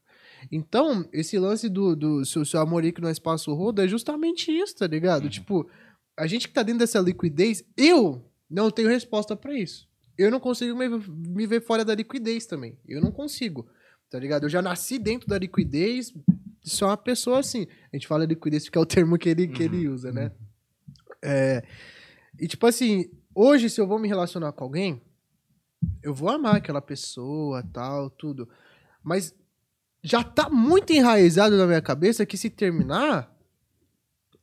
[0.51, 4.87] Então, esse lance do, do seu, seu amorico no espaço rodo é justamente isso, tá
[4.87, 5.23] ligado?
[5.23, 5.29] Uhum.
[5.29, 5.69] Tipo,
[6.17, 9.87] a gente que tá dentro dessa liquidez, eu não tenho resposta pra isso.
[10.17, 12.77] Eu não consigo me, me ver fora da liquidez também.
[12.87, 13.67] Eu não consigo,
[14.09, 14.43] tá ligado?
[14.43, 16.13] Eu já nasci dentro da liquidez,
[16.69, 17.67] sou uma pessoa assim.
[17.91, 20.31] A gente fala liquidez porque é o termo que ele, que ele usa, né?
[21.23, 21.63] É,
[22.39, 25.01] e tipo assim, hoje se eu vou me relacionar com alguém,
[26.03, 28.47] eu vou amar aquela pessoa, tal, tudo.
[29.03, 29.33] Mas
[30.03, 33.31] já tá muito enraizado na minha cabeça que se terminar,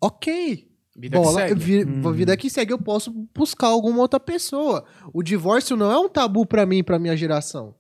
[0.01, 0.69] ok.
[0.95, 1.55] Vida que Bola, segue.
[1.55, 2.13] vi- Uhum.
[2.13, 4.85] vida que segue, eu posso buscar alguma outra pessoa.
[5.13, 7.75] O divórcio não é um tabu pra mim, pra minha geração.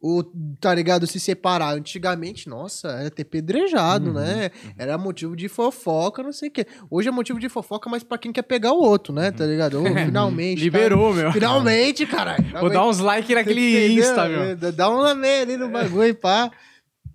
[0.00, 0.22] O,
[0.60, 1.06] tá ligado?
[1.06, 1.74] Se separar.
[1.74, 4.12] Antigamente, nossa, era ter pedrejado, Uhum.
[4.14, 4.50] né?
[4.76, 6.66] Era motivo de fofoca, não sei o quê.
[6.90, 9.30] Hoje é motivo de fofoca, mas pra quem quer pegar o outro, né?
[9.30, 9.80] Tá ligado?
[9.82, 10.60] Ô, finalmente.
[10.60, 11.26] Liberou, meu.
[11.28, 11.32] Tá...
[11.32, 12.44] Finalmente, caralho.
[12.60, 13.94] Vou dar uns likes naquele?
[13.94, 14.42] Insta, meu.
[14.42, 16.50] É, Dá um lamé ali no bagulho, pá.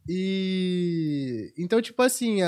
[0.09, 1.53] E.
[1.57, 2.39] Então, tipo assim,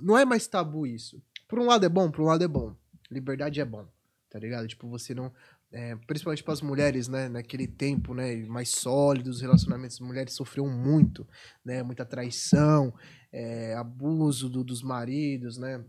[0.00, 1.20] não é mais tabu isso.
[1.48, 2.74] Por um lado é bom, por um lado é bom.
[3.10, 3.84] Liberdade é bom,
[4.30, 4.66] tá ligado?
[4.66, 5.30] Tipo, você não.
[5.72, 7.28] É, principalmente para as mulheres, né?
[7.28, 8.36] Naquele tempo, né?
[8.46, 11.26] Mais sólidos, os relacionamentos, as mulheres sofriam muito,
[11.64, 11.82] né?
[11.82, 12.92] Muita traição,
[13.32, 15.82] é, abuso do- dos maridos, né?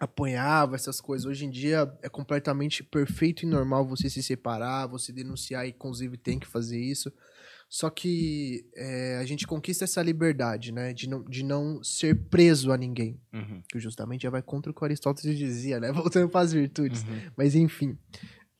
[0.00, 1.26] Apanhava essas coisas.
[1.26, 6.16] Hoje em dia é completamente perfeito e normal você se separar, você denunciar, e inclusive
[6.16, 7.12] tem que fazer isso.
[7.68, 10.92] Só que é, a gente conquista essa liberdade, né?
[10.92, 13.18] De não, de não ser preso a ninguém.
[13.32, 13.62] Uhum.
[13.70, 15.92] Que justamente já vai contra o que Aristóteles dizia, né?
[15.92, 17.02] Voltando para as virtudes.
[17.04, 17.30] Uhum.
[17.36, 17.96] Mas enfim.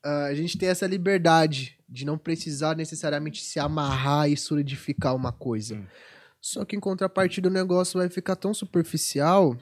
[0.03, 5.33] Ah, a gente tem essa liberdade de não precisar necessariamente se amarrar e solidificar uma
[5.33, 5.77] coisa.
[5.77, 5.87] Sim.
[6.41, 9.57] Só que em contrapartida o negócio vai ficar tão superficial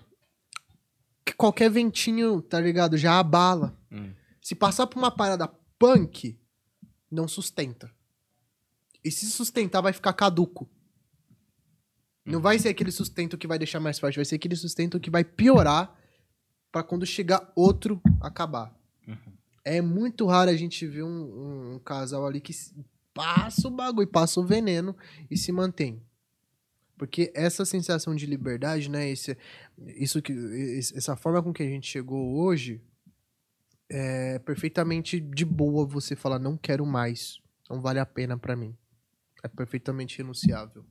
[1.24, 2.96] que qualquer ventinho, tá ligado?
[2.96, 3.76] Já abala.
[3.92, 4.12] Hum.
[4.40, 5.46] Se passar por uma parada
[5.78, 6.38] punk,
[7.10, 7.90] não sustenta.
[9.04, 10.70] E se sustentar, vai ficar caduco.
[12.24, 15.10] Não vai ser aquele sustento que vai deixar mais forte, vai ser aquele sustento que
[15.10, 15.94] vai piorar
[16.70, 18.74] pra quando chegar outro acabar.
[19.64, 22.52] É muito raro a gente ver um, um- casal ali que
[23.12, 24.96] passa o bagulho, passa o veneno
[25.30, 26.02] e se mantém.
[26.96, 29.08] Porque essa sensação de liberdade, né?
[29.10, 29.36] Esse,
[29.96, 30.32] isso que,
[30.94, 32.80] essa forma com que a gente chegou hoje
[33.88, 37.38] é perfeitamente de boa você falar, não quero mais.
[37.68, 38.76] Não vale a pena pra mim.
[39.42, 40.84] É perfeitamente renunciável.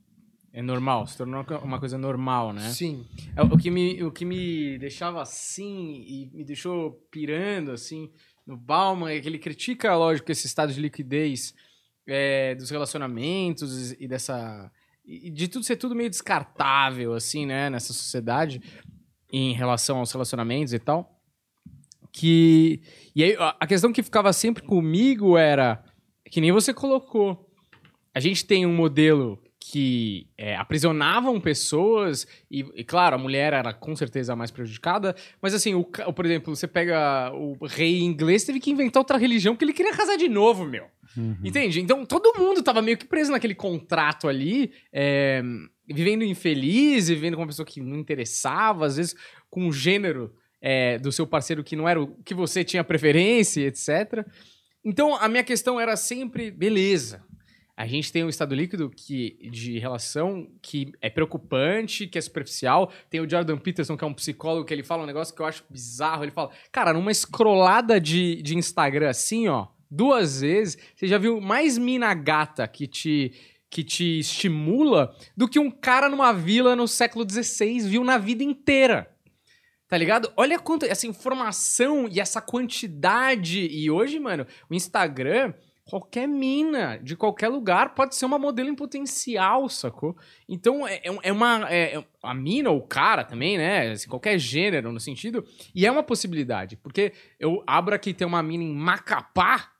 [0.52, 2.70] É normal, se tornou uma coisa normal, né?
[2.72, 3.06] Sim.
[3.36, 8.10] É, O que, me, o que me deixava assim e me deixou pirando, assim,
[8.50, 11.54] no Bauman, é que ele critica, lógico, esse estado de liquidez
[12.06, 14.70] é, dos relacionamentos e dessa...
[15.06, 18.60] E de tudo ser tudo meio descartável, assim, né, nessa sociedade,
[19.32, 21.22] em relação aos relacionamentos e tal.
[22.12, 22.82] Que...
[23.14, 25.84] E aí, a a questão que ficava sempre comigo era,
[26.24, 27.48] que nem você colocou,
[28.12, 33.74] a gente tem um modelo que é, aprisionavam pessoas, e, e, claro, a mulher era
[33.74, 38.42] com certeza a mais prejudicada, mas assim, o, por exemplo, você pega o rei inglês,
[38.42, 40.86] teve que inventar outra religião porque ele queria casar de novo, meu.
[41.14, 41.36] Uhum.
[41.44, 41.80] Entende?
[41.80, 45.42] Então todo mundo tava meio que preso naquele contrato ali, é,
[45.86, 49.14] vivendo infeliz, vivendo com uma pessoa que não interessava, às vezes
[49.50, 50.32] com um gênero
[50.62, 54.24] é, do seu parceiro que não era o que você tinha preferência, etc.
[54.84, 57.22] Então a minha questão era sempre, beleza.
[57.80, 62.92] A gente tem um estado líquido que, de relação que é preocupante, que é superficial.
[63.08, 65.46] Tem o Jordan Peterson, que é um psicólogo, que ele fala um negócio que eu
[65.46, 66.22] acho bizarro.
[66.22, 71.40] Ele fala, cara, numa escrolada de, de Instagram assim, ó, duas vezes, você já viu
[71.40, 73.32] mais mina gata que te,
[73.70, 78.44] que te estimula do que um cara numa vila no século XVI viu na vida
[78.44, 79.10] inteira.
[79.88, 80.30] Tá ligado?
[80.36, 83.58] Olha quanto essa informação e essa quantidade.
[83.58, 85.54] E hoje, mano, o Instagram
[85.90, 90.16] Qualquer mina de qualquer lugar pode ser uma modelo em potencial, sacou?
[90.48, 91.66] Então é, é, é uma.
[91.68, 93.90] É, é, a mina ou o cara também, né?
[93.90, 95.44] Assim, qualquer gênero no sentido.
[95.74, 96.76] E é uma possibilidade.
[96.76, 99.72] Porque eu abro aqui tem uma mina em Macapá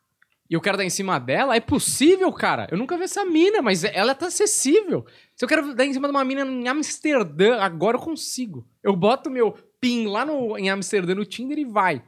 [0.50, 1.54] e eu quero dar em cima dela.
[1.54, 2.66] É possível, cara.
[2.72, 5.06] Eu nunca vi essa mina, mas ela tá acessível.
[5.36, 8.66] Se eu quero dar em cima de uma mina em Amsterdã, agora eu consigo.
[8.82, 12.02] Eu boto meu pin lá no, em Amsterdã no Tinder e vai.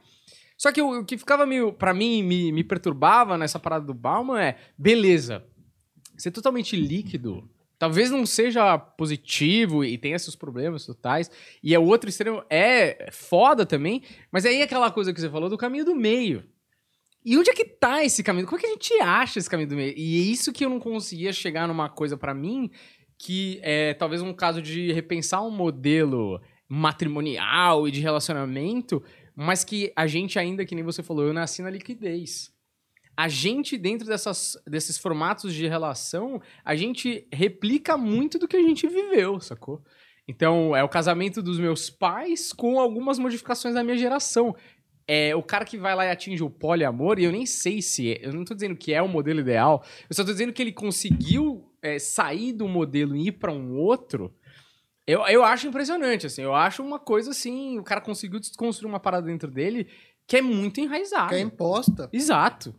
[0.63, 3.93] Só que o, o que ficava meio, pra mim, me, me perturbava nessa parada do
[3.93, 5.43] Bauman é, beleza,
[6.15, 7.49] ser totalmente líquido
[7.83, 11.29] talvez não seja positivo e tenha seus problemas totais.
[11.61, 15.29] E é o outro extremo é foda também, mas aí é aquela coisa que você
[15.29, 16.45] falou do caminho do meio.
[17.25, 18.47] E onde é que tá esse caminho?
[18.47, 19.93] Como é que a gente acha esse caminho do meio?
[19.97, 22.71] E é isso que eu não conseguia chegar numa coisa para mim
[23.17, 29.03] que é talvez um caso de repensar um modelo matrimonial e de relacionamento
[29.35, 32.51] mas que a gente ainda, que nem você falou, eu nasci na liquidez.
[33.15, 38.61] A gente, dentro dessas, desses formatos de relação, a gente replica muito do que a
[38.61, 39.83] gente viveu, sacou?
[40.27, 44.55] Então, é o casamento dos meus pais com algumas modificações da minha geração.
[45.05, 48.13] É o cara que vai lá e atinge o poliamor, e eu nem sei se
[48.13, 50.61] é, eu não tô dizendo que é o modelo ideal, eu só tô dizendo que
[50.61, 54.33] ele conseguiu é, sair do modelo e ir para um outro
[55.05, 56.41] eu, eu acho impressionante, assim.
[56.41, 57.77] Eu acho uma coisa assim.
[57.79, 59.87] O cara conseguiu desconstruir uma parada dentro dele
[60.27, 61.29] que é muito enraizada.
[61.29, 62.09] Que é imposta.
[62.11, 62.73] Exato.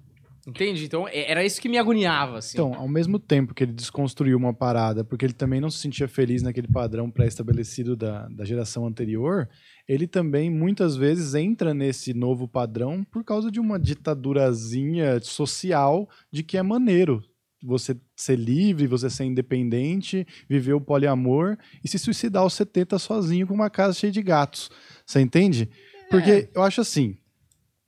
[0.46, 0.84] Entende?
[0.84, 2.56] Então, era isso que me agoniava, assim.
[2.56, 6.06] Então, ao mesmo tempo que ele desconstruiu uma parada, porque ele também não se sentia
[6.06, 9.48] feliz naquele padrão pré-estabelecido da, da geração anterior,
[9.88, 16.42] ele também muitas vezes entra nesse novo padrão por causa de uma ditadurazinha social de
[16.42, 17.22] que é maneiro,
[17.64, 23.46] você ser livre, você ser independente, viver o poliamor e se suicidar aos 70 sozinho
[23.46, 24.70] com uma casa cheia de gatos.
[25.06, 25.68] Você entende?
[26.10, 26.50] Porque é.
[26.54, 27.16] eu acho assim.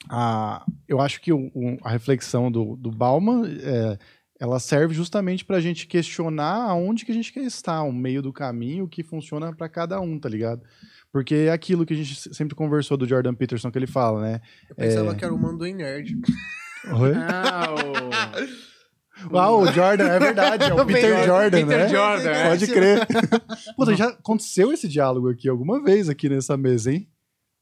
[0.09, 3.99] A, eu acho que o, o, a reflexão do, do Bauman é,
[4.39, 8.23] ela serve justamente para a gente questionar aonde que a gente quer estar, o meio
[8.23, 10.63] do caminho que funciona para cada um, tá ligado?
[11.11, 14.41] Porque é aquilo que a gente sempre conversou do Jordan Peterson que ele fala, né?
[14.69, 15.15] Eu pensava é...
[15.15, 16.15] que era o Mando em Nerd.
[16.93, 17.13] Oi?
[17.15, 18.76] Ah, o...
[19.33, 21.89] Uau, o Jordan, é verdade, é o Peter Jordan, Peter né?
[21.89, 22.49] Jordan, é.
[22.51, 23.07] Pode crer.
[23.77, 27.09] Puta, já aconteceu esse diálogo aqui alguma vez aqui nessa mesa, hein?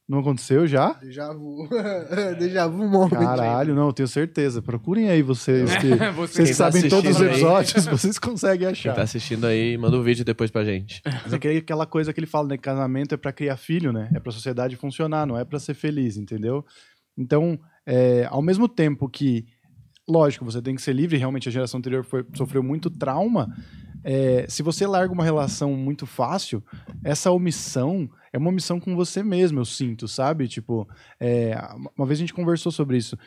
[0.07, 0.93] Não aconteceu já?
[1.01, 1.67] Déjà vu.
[2.37, 3.09] Déjà vu moment.
[3.09, 4.61] Caralho, não, tenho certeza.
[4.61, 7.31] Procurem aí vocês que, Você- vocês Quem tá sabem todos os assistindo aí-
[7.63, 8.93] episódios, vocês conseguem Quem achar.
[8.93, 11.01] tá assistindo aí, manda um vídeo depois pra gente.
[11.23, 12.57] Mas é que é aquela coisa que ele fala, né?
[12.57, 14.11] Casamento é pra criar filho, né?
[14.13, 16.63] É pra sociedade funcionar, não é pra ser feliz, entendeu?
[17.17, 19.47] Então, é, ao mesmo tempo que,
[20.07, 23.55] lógico, você tem que ser livre, realmente a geração anterior foi- sofreu muito trauma.
[24.07, 26.63] é, se você larga uma relação muito fácil,
[27.03, 30.47] essa omissão é uma omissão com você mesmo, eu sinto, sabe?
[30.47, 30.87] Tipo,
[31.19, 31.57] é,
[31.97, 33.17] uma vez a gente conversou sobre isso.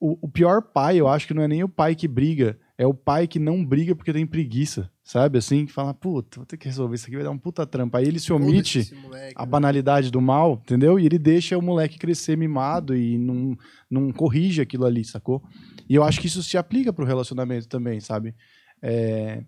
[0.00, 2.84] O, o pior pai, eu acho que não é nem o pai que briga, é
[2.84, 5.38] o pai que não briga porque tem preguiça, sabe?
[5.38, 7.98] Assim, que fala, puta, vou ter que resolver isso aqui, vai dar um puta trampa.
[7.98, 9.48] Aí ele se omite moleque, a né?
[9.48, 10.98] banalidade do mal, entendeu?
[10.98, 13.56] E ele deixa o moleque crescer mimado e não,
[13.88, 15.40] não corrige aquilo ali, sacou?
[15.88, 18.34] E eu acho que isso se aplica pro relacionamento também, sabe?
[18.82, 19.44] É,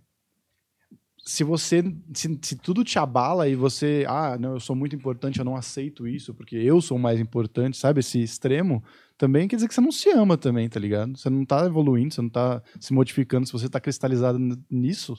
[1.24, 1.82] Se você.
[2.15, 4.05] Se, se tudo te abala e você.
[4.09, 7.77] Ah, não, eu sou muito importante, eu não aceito isso, porque eu sou mais importante,
[7.77, 8.01] sabe?
[8.01, 8.82] Esse extremo
[9.19, 11.19] também quer dizer que você não se ama também, tá ligado?
[11.19, 14.39] Você não tá evoluindo, você não tá se modificando, se você tá cristalizado
[14.70, 15.16] nisso.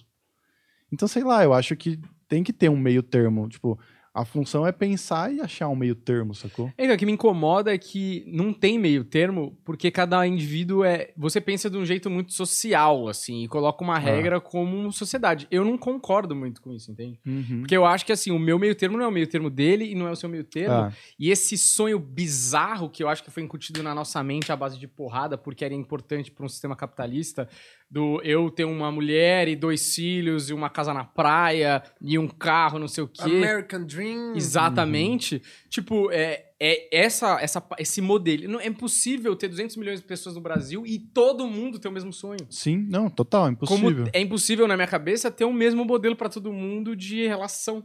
[0.91, 3.47] Então, sei lá, eu acho que tem que ter um meio termo.
[3.47, 3.77] Tipo,
[4.19, 6.71] a função é pensar e achar um meio termo, sacou?
[6.77, 11.11] Então, o que me incomoda é que não tem meio termo, porque cada indivíduo é.
[11.15, 15.47] Você pensa de um jeito muito social, assim, e coloca uma regra como sociedade.
[15.49, 17.19] Eu não concordo muito com isso, entende?
[17.25, 17.61] Uhum.
[17.61, 19.85] Porque eu acho que, assim, o meu meio termo não é o meio termo dele
[19.85, 20.73] e não é o seu meio termo.
[20.73, 24.55] Ah, E esse sonho bizarro que eu acho que foi incutido na nossa mente à
[24.55, 27.47] base de porrada, porque era importante para um sistema capitalista,
[27.91, 32.27] do eu ter uma mulher e dois filhos e uma casa na praia e um
[32.27, 33.23] carro, não sei o quê.
[33.23, 34.35] American Dream.
[34.35, 35.41] Exatamente.
[35.69, 38.47] Tipo, é, é essa, essa, esse modelo.
[38.47, 41.91] Não, é impossível ter 200 milhões de pessoas no Brasil e todo mundo ter o
[41.91, 42.45] mesmo sonho.
[42.49, 44.09] sim, não, total, é Como impossível.
[44.13, 47.83] é impossível na minha cabeça ter o mesmo modelo para todo mundo de relação.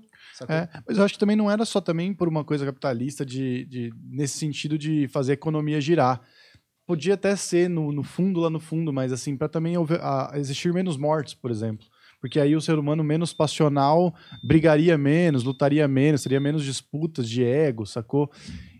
[0.48, 3.64] É, mas eu acho que também não era só também por uma coisa capitalista de,
[3.66, 6.20] de nesse sentido de fazer a economia girar.
[6.86, 10.32] Podia até ser no, no fundo, lá no fundo, mas assim, para também houver- a-
[10.34, 11.86] existir menos mortes, por exemplo.
[12.20, 17.44] Porque aí o ser humano menos passional brigaria menos, lutaria menos, teria menos disputas de
[17.44, 18.30] ego, sacou?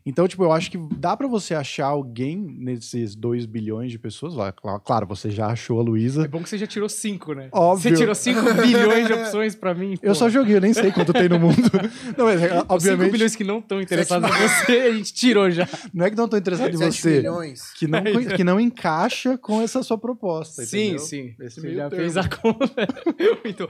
[0.07, 4.35] Então, tipo, eu acho que dá pra você achar alguém nesses 2 bilhões de pessoas
[4.85, 6.29] Claro, você já achou a É Luísa.
[6.29, 7.49] bom que você já tirou cinco, né?
[7.51, 7.91] Óbvio.
[7.91, 9.97] Você tirou 5 bilhões de opções pra mim.
[10.03, 11.71] Eu só joguei, eu nem sei quanto tem no mundo.
[12.19, 15.15] Não, mas, é, Os 5 obviamente, bilhões que não estão interessados em você, a gente
[15.15, 15.67] tirou já.
[15.93, 17.17] não é que não tô interessado em 7 você.
[17.17, 17.73] milhões.
[17.73, 18.03] Que não,
[18.37, 20.65] que não encaixa com essa sua proposta.
[20.65, 20.99] Sim, entendeu?
[20.99, 21.35] sim.
[21.41, 22.05] Esse Você já termo.
[22.05, 22.89] fez a conta.
[23.45, 23.67] então,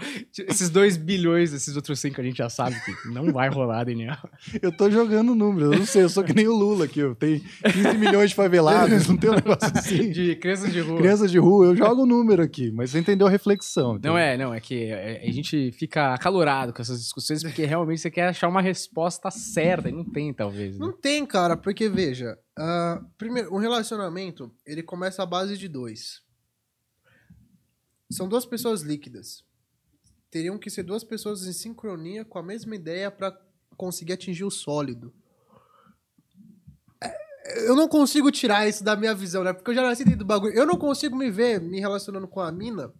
[0.48, 4.16] esses 2 bilhões, esses outros 5 a gente já sabe que não vai rolar, Daniel.
[4.60, 7.14] Eu tô jogando números, eu não sei, eu sou que nem o Lula aqui, eu
[7.14, 10.10] tenho 15 milhões de favelados, não tem um negócio assim.
[10.10, 10.98] De crianças de rua.
[10.98, 13.88] Crianças de rua, eu jogo o número aqui, mas você entendeu a reflexão.
[13.88, 14.18] Não entendeu?
[14.18, 18.10] é, não, é que é, a gente fica acalorado com essas discussões porque realmente você
[18.10, 20.78] quer achar uma resposta certa e não tem, talvez.
[20.78, 20.86] Né?
[20.86, 26.22] Não tem, cara, porque veja, ah, primeiro, um relacionamento, ele começa à base de dois.
[28.10, 29.44] São duas pessoas líquidas.
[30.30, 33.36] Teriam que ser duas pessoas em sincronia com a mesma ideia pra
[33.76, 35.12] conseguir atingir o sólido.
[37.66, 39.52] Eu não consigo tirar isso da minha visão, né?
[39.52, 40.54] Porque eu já nasci dentro do bagulho.
[40.54, 42.90] Eu não consigo me ver me relacionando com a mina.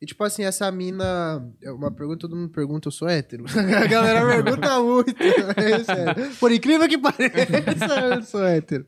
[0.00, 1.44] E, tipo assim, essa mina.
[1.62, 3.44] É uma pergunta, todo mundo pergunta, eu sou hétero.
[3.76, 5.14] A galera pergunta muito.
[5.56, 6.36] É sério.
[6.38, 8.86] Por incrível que pareça, eu sou hétero.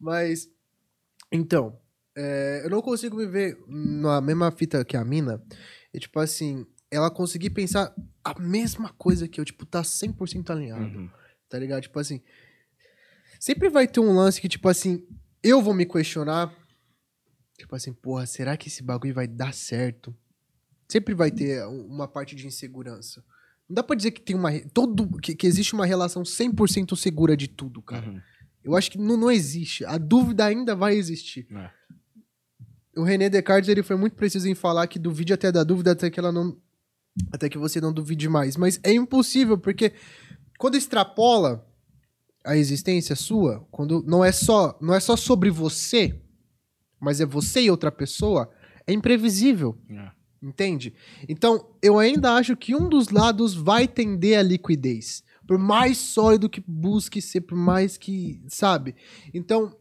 [0.00, 0.48] Mas.
[1.30, 1.78] Então,
[2.16, 5.40] é, eu não consigo me ver na mesma fita que a mina.
[5.94, 7.94] E, tipo assim, ela conseguir pensar
[8.24, 10.98] a mesma coisa que eu, tipo, tá 100% alinhado.
[10.98, 11.10] Uhum.
[11.48, 11.82] Tá ligado?
[11.82, 12.20] Tipo assim.
[13.38, 15.06] Sempre vai ter um lance que, tipo assim,
[15.42, 16.52] eu vou me questionar.
[17.56, 20.14] Tipo assim, porra, será que esse bagulho vai dar certo?
[20.88, 23.22] Sempre vai ter um- uma parte de insegurança.
[23.68, 24.50] Não dá pra dizer que tem uma.
[24.72, 28.08] Todo, que, que existe uma relação 100% segura de tudo, cara.
[28.08, 28.20] Uhum.
[28.64, 29.84] Eu acho que não, não existe.
[29.84, 31.46] A dúvida ainda vai existir.
[31.50, 31.70] É.
[32.96, 36.10] O René Descartes ele foi muito preciso em falar que duvide até da dúvida até
[36.10, 36.56] que ela não
[37.32, 39.92] até que você não duvide mais, mas é impossível porque
[40.56, 41.67] quando extrapola
[42.48, 46.18] a existência sua, quando não é só não é só sobre você,
[46.98, 48.50] mas é você e outra pessoa,
[48.86, 49.76] é imprevisível.
[49.90, 50.10] É.
[50.42, 50.94] Entende?
[51.28, 55.22] Então, eu ainda acho que um dos lados vai tender à liquidez.
[55.46, 58.40] Por mais sólido que busque ser, por mais que.
[58.48, 58.94] Sabe?
[59.34, 59.76] Então,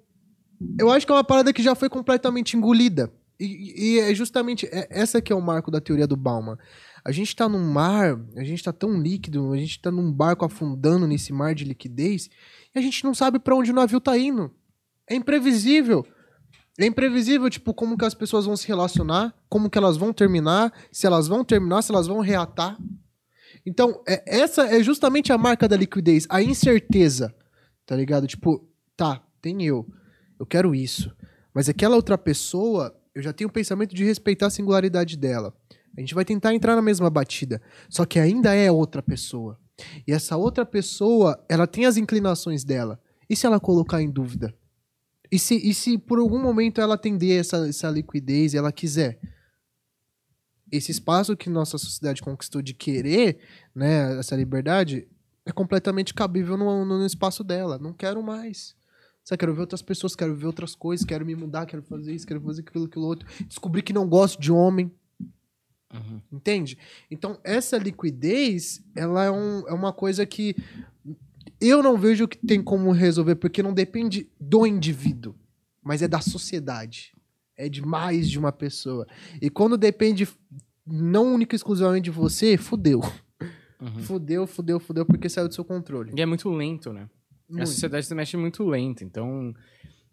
[0.79, 3.13] eu acho que é uma parada que já foi completamente engolida.
[3.39, 6.57] E, e é justamente é- essa que é o marco da teoria do Bauman.
[7.07, 10.43] A gente tá num mar, a gente tá tão líquido, a gente tá num barco
[10.43, 12.29] afundando nesse mar de liquidez,
[12.75, 14.53] e a gente não sabe pra onde o navio tá indo.
[15.09, 16.05] É imprevisível.
[16.77, 20.73] É imprevisível, tipo, como que as pessoas vão se relacionar, como que elas vão terminar,
[20.91, 22.77] se elas vão terminar, se elas vão reatar.
[23.65, 27.33] Então, é- essa é justamente a marca da liquidez, a incerteza,
[27.85, 28.27] tá ligado?
[28.27, 28.67] Tipo,
[28.97, 29.87] tá, tem eu,
[30.37, 31.09] eu quero isso,
[31.53, 35.53] mas aquela outra pessoa, eu já tenho o pensamento de respeitar a singularidade dela.
[35.97, 37.59] A gente vai tentar entrar na mesma batida,
[37.89, 39.59] só que ainda é outra pessoa.
[40.07, 42.99] E essa outra pessoa, ela tem as inclinações dela.
[43.27, 44.53] E se ela colocar em dúvida?
[45.31, 49.19] E se, e se por algum momento ela atender essa, essa liquidez e ela quiser?
[50.71, 53.39] Esse espaço que nossa sociedade conquistou de querer,
[53.75, 55.07] né, essa liberdade,
[55.45, 57.77] é completamente cabível no, no espaço dela.
[57.77, 58.75] Não quero mais.
[59.23, 62.25] Sabe, quero ver outras pessoas, quero ver outras coisas, quero me mudar, quero fazer isso,
[62.25, 63.27] quero fazer aquilo, aquilo outro.
[63.45, 64.91] Descobri que não gosto de homem.
[65.93, 66.21] Uhum.
[66.31, 66.77] Entende?
[67.09, 70.55] Então, essa liquidez, ela é, um- é uma coisa que
[71.61, 75.35] eu não vejo que tem como resolver, porque não depende do indivíduo,
[75.81, 77.13] mas é da sociedade.
[77.55, 79.07] É de mais de uma pessoa.
[79.41, 80.27] E quando depende
[80.85, 83.01] não única e exclusivamente de você, fudeu.
[83.81, 83.99] Uhum.
[84.03, 86.11] Fudeu, fudeu, fudeu, porque saiu do seu controle.
[86.15, 87.09] E é muito lento, né?
[87.49, 87.67] A Muito.
[87.67, 89.03] sociedade se mexe muito lento.
[89.03, 89.53] Então,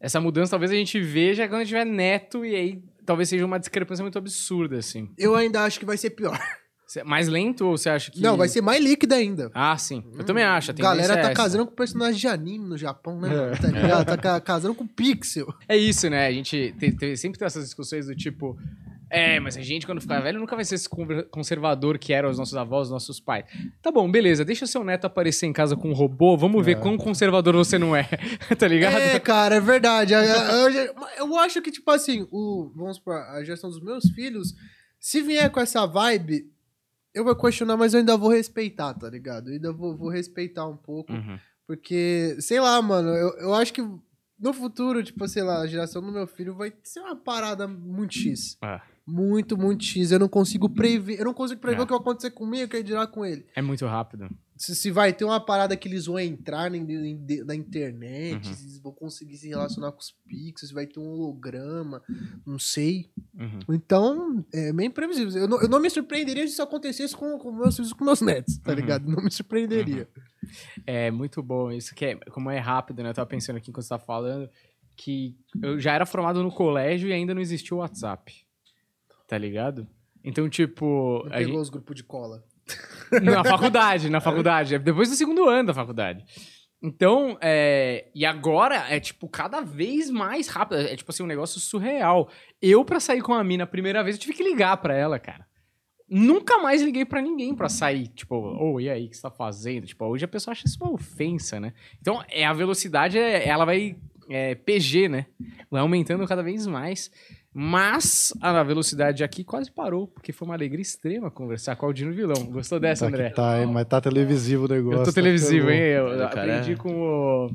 [0.00, 3.44] essa mudança talvez a gente veja quando a gente tiver neto e aí talvez seja
[3.44, 5.10] uma discrepância muito absurda, assim.
[5.18, 6.38] Eu ainda acho que vai ser pior.
[6.86, 8.20] Cê- Mais lento ou você acha que.
[8.20, 9.50] Não, vai ser mais líquida ainda.
[9.54, 10.04] Ah, sim.
[10.18, 10.70] Eu também acho.
[10.70, 11.42] A galera tendência tá é essa.
[11.42, 13.28] casando com personagem de anime no Japão, né?
[13.30, 13.56] mano?
[13.56, 14.04] Tá ligado?
[14.06, 15.46] Tá ca- casando com pixel.
[15.66, 16.26] É isso, né?
[16.26, 18.56] A gente te- te- sempre tem essas discussões do tipo.
[19.14, 20.88] É, mas a gente, quando ficar velho, nunca vai ser esse
[21.30, 23.44] conservador que eram os nossos avós, os nossos pais.
[23.82, 24.44] Tá bom, beleza.
[24.44, 26.36] Deixa o seu neto aparecer em casa com um robô.
[26.36, 26.80] Vamos ver É.
[26.80, 28.08] quão conservador você não é.
[28.58, 28.96] tá ligado?
[28.96, 30.12] É, cara, é verdade.
[30.14, 34.04] Eu, eu- eu- eu acho que, tipo assim, o, vamos supor, a gestão dos meus
[34.10, 34.54] filhos,
[34.98, 36.50] se vier com essa vibe,
[37.14, 39.48] eu vou questionar, mas eu ainda vou respeitar, tá ligado?
[39.48, 41.12] Eu ainda vou, vou respeitar um pouco.
[41.12, 41.38] Uhum.
[41.66, 43.80] Porque, sei lá, mano, eu, eu acho que
[44.38, 48.14] no futuro, tipo, sei lá, a geração do meu filho vai ser uma parada muito
[48.14, 48.58] X.
[48.62, 48.80] É.
[49.06, 50.10] Muito, muito X.
[50.12, 51.18] Eu não consigo prever.
[51.18, 51.82] Eu não consigo prever É.
[51.82, 53.44] o que vai acontecer comigo, o que dirá com ele.
[53.54, 54.28] É muito rápido.
[54.56, 58.54] Se, se vai ter uma parada que eles vão entrar na, internet, Uhum.
[58.54, 62.00] se eles vão conseguir se relacionar com os pixels, se vai ter um holograma,
[62.46, 63.10] não sei.
[63.38, 63.58] Uhum.
[63.74, 65.42] Então, é meio imprevisível.
[65.42, 68.20] Eu não, eu não me surpreenderia se isso acontecesse com, com meus filhos com meus
[68.20, 68.76] netos, tá Uhum.
[68.76, 69.06] ligado?
[69.10, 70.08] Não me surpreenderia.
[70.86, 73.10] É muito bom isso, que é, como é rápido, né?
[73.10, 74.48] Eu tava pensando aqui enquanto você tava falando,
[74.96, 78.43] que eu já era formado no colégio e ainda não existia o WhatsApp.
[79.26, 79.86] Tá ligado?
[80.22, 81.22] Então, tipo.
[81.24, 82.44] Não pegou gente- os grupos de cola.
[83.22, 84.74] Na faculdade, na faculdade.
[84.74, 86.24] É Depois do segundo ano da faculdade.
[86.82, 88.10] Então, é...
[88.14, 90.78] E agora é, tipo, cada vez mais rápido.
[90.80, 92.28] É, tipo assim, um negócio surreal.
[92.60, 95.18] Eu, pra sair com a mina a primeira vez, eu tive que ligar pra ela,
[95.18, 95.46] cara.
[96.08, 98.08] Nunca mais liguei pra ninguém pra sair.
[98.08, 99.86] Tipo, ô, e aí, o que você tá fazendo?
[99.86, 101.72] Tipo, hoje a pessoa acha isso uma ofensa, né?
[102.00, 103.96] Então, é, a velocidade, é, ela vai...
[104.30, 105.26] É, PG, né?
[105.70, 107.10] Vai aumentando cada vez mais.
[107.56, 112.12] Mas a velocidade aqui quase parou, porque foi uma alegria extrema conversar com o Aldino
[112.12, 112.46] Vilão.
[112.46, 113.30] Gostou dessa, tá André?
[113.30, 113.66] tá, hein?
[113.68, 114.98] Mas tá televisivo o negócio.
[114.98, 115.80] Eu tô tá televisivo, ficando hein?
[115.82, 116.58] Eu Olha, cara.
[116.58, 117.50] aprendi com o,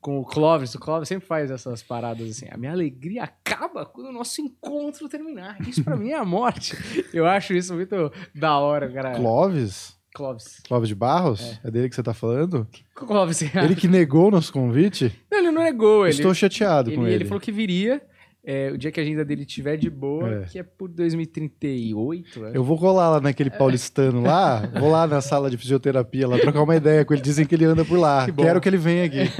[0.00, 0.74] com o Clóvis.
[0.74, 2.46] O Clóvis sempre faz essas paradas assim.
[2.50, 5.56] A minha alegria acaba quando o nosso encontro terminar.
[5.60, 6.76] Isso pra mim é a morte.
[7.14, 9.12] Eu acho isso muito da hora, cara.
[9.14, 9.96] Clóvis?
[10.12, 10.60] Clóvis.
[10.66, 11.60] Clóvis de Barros?
[11.62, 12.66] É, dele que você tá falando?
[12.96, 13.42] Clóvis.
[13.54, 15.16] Ele que negou o nosso convite?
[15.30, 16.04] Não, ele não negou.
[16.04, 17.14] Ele, Estou chateado ele, com ele.
[17.14, 18.02] ele falou que viria
[18.42, 20.44] é, o dia que a agenda dele estiver de boa, É.
[20.44, 22.44] que é por 2038.
[22.44, 22.54] acho.
[22.56, 26.62] Eu vou colar lá naquele paulistano lá, vou lá na sala de fisioterapia lá, trocar
[26.62, 27.22] uma ideia com ele.
[27.22, 28.24] Dizem que ele anda por lá.
[28.26, 28.32] Que.
[28.32, 29.18] Quero que ele venha aqui.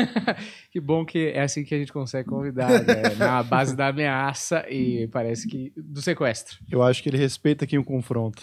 [0.71, 3.03] Que bom que é assim que a gente consegue convidar, né?
[3.19, 6.59] na base da ameaça e parece que do sequestro.
[6.71, 8.43] Eu acho que ele respeita aqui o confronto.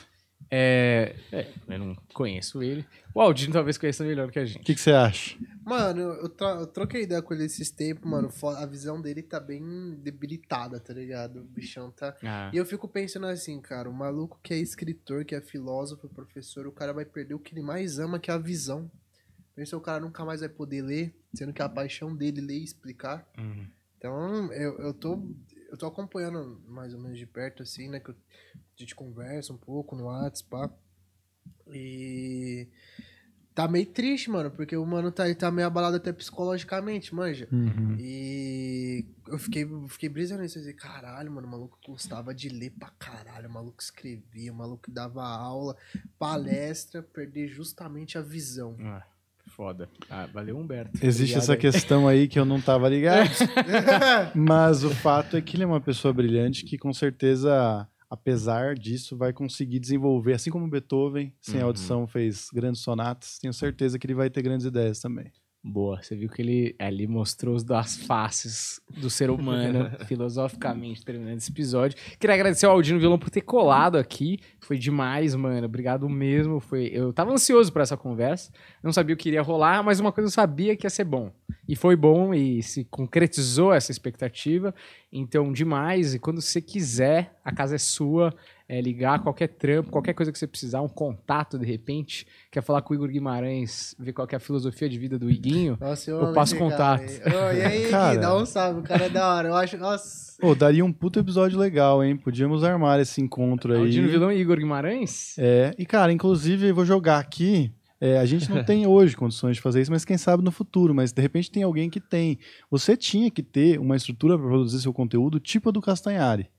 [0.49, 2.85] É, é, eu não conheço ele.
[3.13, 4.63] O Aldino talvez conheça melhor que a O gente.
[4.63, 5.35] que, que você acha?
[5.65, 8.29] Mano, eu, tro- eu troquei ideia com ele esses tempos, mano.
[8.57, 11.41] A visão dele tá bem debilitada, tá ligado?
[11.41, 12.15] O bichão tá.
[12.23, 16.07] Ah, E eu fico pensando assim, cara, o maluco que é escritor, que é filósofo,
[16.07, 18.89] professor, o cara vai perder o que ele mais ama, que é a visão.
[19.55, 22.59] Pensa o cara nunca mais vai poder ler, sendo que é a paixão dele ler
[22.59, 23.27] e explicar.
[23.37, 23.65] uhum.
[23.97, 25.17] Então, eu, eu tô.
[25.69, 27.99] Eu tô acompanhando mais ou menos de perto, assim, né?
[27.99, 28.15] Que eu-
[28.55, 30.69] a gente conversa um pouco no WhatsApp, pá.
[31.73, 32.67] E.
[33.53, 37.47] Tá meio triste, mano, porque o mano tá, ele tá meio abalado até psicologicamente, manja.
[37.51, 37.95] Uhum.
[37.97, 40.59] E eu fiquei, fiquei brisando nisso.
[40.59, 43.49] Eu disse, caralho, mano, o maluco gostava de ler pra caralho.
[43.49, 45.75] O maluco escrevia, o maluco dava aula,
[46.19, 48.77] palestra, perder justamente a visão.
[48.79, 49.03] Ah,
[49.57, 49.89] foda.
[50.09, 50.91] Ah, valeu, Humberto.
[51.03, 51.57] Existe Obrigado essa aí.
[51.57, 53.27] questão aí que eu não tava ligado.
[54.35, 59.17] Mas o fato é que ele é uma pessoa brilhante que com certeza, apesar disso,
[59.17, 61.65] vai conseguir desenvolver, assim como Beethoven, sem Uhum.
[61.67, 65.31] audição, fez grandes sonatas, tenho certeza que ele vai ter grandes ideias também.
[65.63, 71.37] Boa, você viu que ele ali mostrou as duas faces do ser humano, filosoficamente, terminando
[71.37, 71.97] esse episódio.
[72.17, 74.39] Queria agradecer ao Aldino Vilão por ter colado aqui.
[74.61, 75.65] Foi demais, mano.
[75.65, 76.59] Obrigado mesmo.
[76.59, 76.85] Foi...
[76.93, 78.51] Eu tava ansioso por essa conversa.
[78.81, 81.33] Não sabia o que iria rolar, mas uma coisa eu sabia que ia ser bom.
[81.67, 84.73] E foi bom e se concretizou essa expectativa.
[85.11, 86.13] Então, demais.
[86.13, 88.33] E quando você quiser, a casa é sua.
[88.69, 92.27] É ligar qualquer trampo, qualquer coisa que você precisar, um contato de repente.
[92.51, 95.29] Quer falar com o Igor Guimarães, ver qual que é a filosofia de vida do
[95.31, 95.77] Iguinho?
[95.79, 97.05] Nossa, Eu amo passo contato.
[97.21, 97.47] cara?
[97.47, 98.15] Ô, e aí, Cara.
[98.15, 99.47] Gui, dá um salve, o cara é da hora.
[99.47, 100.35] Eu acho, nossa.
[100.41, 102.17] Pô, daria um puto episódio legal, hein?
[102.17, 103.79] Podíamos armar esse encontro aí.
[103.79, 105.35] Aldino Vilão e Igor Guimarães?
[105.37, 107.71] É, e cara, inclusive eu vou jogar aqui.
[108.01, 110.93] é, a gente não tem hoje condições de fazer isso, mas quem sabe no futuro.
[110.93, 112.37] Mas de repente tem alguém que tem.
[112.69, 116.49] Você tinha que ter uma estrutura para produzir seu conteúdo tipo a do Castanhari.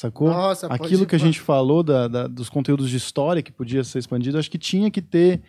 [0.00, 0.30] Sacou?
[0.30, 3.84] Nossa, pode Aquilo que a gente falou da- da- dos conteúdos de história que podia
[3.84, 5.42] ser expandido, acho que tinha que ter.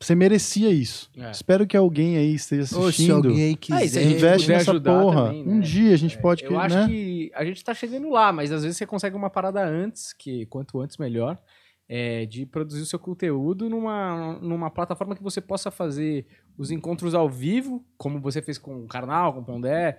[0.00, 1.10] Você merecia isso.
[1.14, 1.30] É.
[1.30, 3.28] Espero que alguém aí esteja Ô, se assistindo.
[3.28, 4.02] alguém aí Ah, se a quiser.
[4.04, 5.24] gente investe nessa ajudar porra.
[5.26, 5.52] também, né?
[5.52, 6.42] Um dia a gente pode.
[6.42, 6.86] Eu acho né?
[6.88, 10.46] que a gente tá chegando lá, mas às vezes você consegue uma parada antes, que
[10.46, 11.38] quanto antes melhor,
[11.86, 17.14] é, de produzir o seu conteúdo numa, numa plataforma que você possa fazer os encontros
[17.14, 19.98] ao vivo, como você fez com o Karnal, com o Pondé.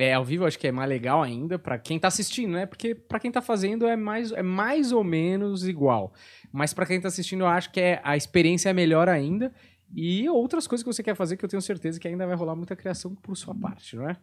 [0.00, 2.66] É, ao vivo acho que é mais legal ainda pra quem tá assistindo, né?
[2.66, 6.12] Porque pra quem tá fazendo é mais, é mais ou menos igual.
[6.52, 9.52] Mas pra quem tá assistindo eu acho que é, a experiência é melhor ainda.
[9.92, 12.54] E outras coisas que você quer fazer que eu tenho certeza que ainda vai rolar
[12.54, 14.16] muita criação por sua parte, não é?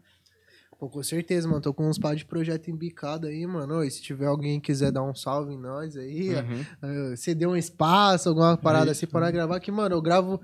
[0.78, 1.62] Pô, com certeza, mano.
[1.62, 3.82] Tô com uns par de projeto embicado aí, mano.
[3.84, 6.66] E se tiver alguém que quiser dar um salve em nós aí, Uhum.
[7.12, 9.12] eh, ceder um espaço, alguma parada assim Isso.
[9.12, 10.42] nós gravar, que, mano, eu gravo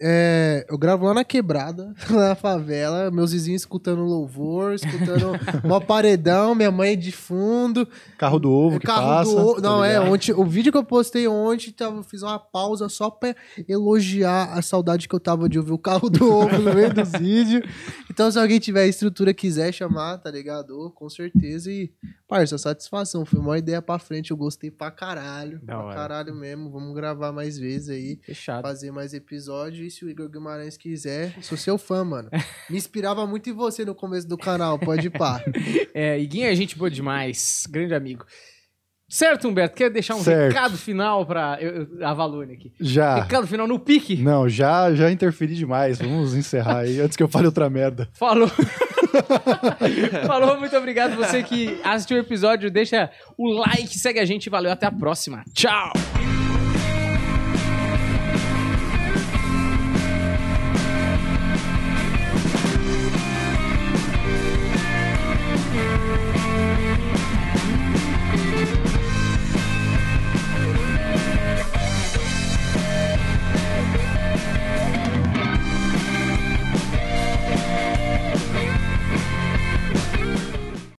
[0.00, 5.32] é, eu gravo lá na quebrada, lá na favela, meus vizinhos escutando louvor, escutando
[5.64, 7.86] mó paredão, minha mãe de fundo.
[8.18, 9.30] Carro do ovo que carro passa.
[9.30, 9.54] do ovo.
[9.56, 10.12] tá Não, é, ligado?
[10.12, 13.34] ontem, o vídeo que eu postei ontem, tava, eu fiz uma pausa só pra
[13.68, 17.12] elogiar a saudade que eu tava de ouvir o carro do ovo no meio dos
[17.18, 17.62] vídeos.
[18.10, 20.90] Então, se alguém tiver estrutura quiser chamar, tá ligado?
[20.94, 21.70] Com certeza.
[21.70, 21.92] E,
[22.28, 23.24] parça, satisfação.
[23.24, 25.58] Foi uma ideia pra frente, eu gostei pra caralho.
[25.62, 25.94] Da pra hora.
[25.94, 26.70] caralho mesmo.
[26.70, 28.62] Vamos gravar mais vezes aí Fechado.
[28.62, 29.81] fazer mais episódios.
[29.82, 32.30] E se o Igor Guimarães quiser, sou seu fã, mano.
[32.70, 35.42] Me inspirava muito em você no começo do canal, pode ir pá.
[35.94, 37.66] É, Iguinha é gente boa demais.
[37.70, 38.24] Grande amigo.
[39.08, 39.76] Certo, Humberto?
[39.76, 40.54] Quer deixar um Certo.
[40.54, 41.26] recado final
[41.60, 42.72] eu- a Valone aqui?
[42.80, 43.16] Já.
[43.22, 44.16] Recado final no pique.
[44.16, 45.98] Não, já, já interferi demais.
[45.98, 48.08] Vamos encerrar aí antes que eu fale outra merda.
[48.14, 48.48] Falou.
[50.26, 51.14] Falou, muito obrigado.
[51.16, 54.48] Você que assistiu o episódio, deixa o like, segue a gente.
[54.48, 55.44] Valeu, até a próxima.
[55.52, 55.92] Tchau.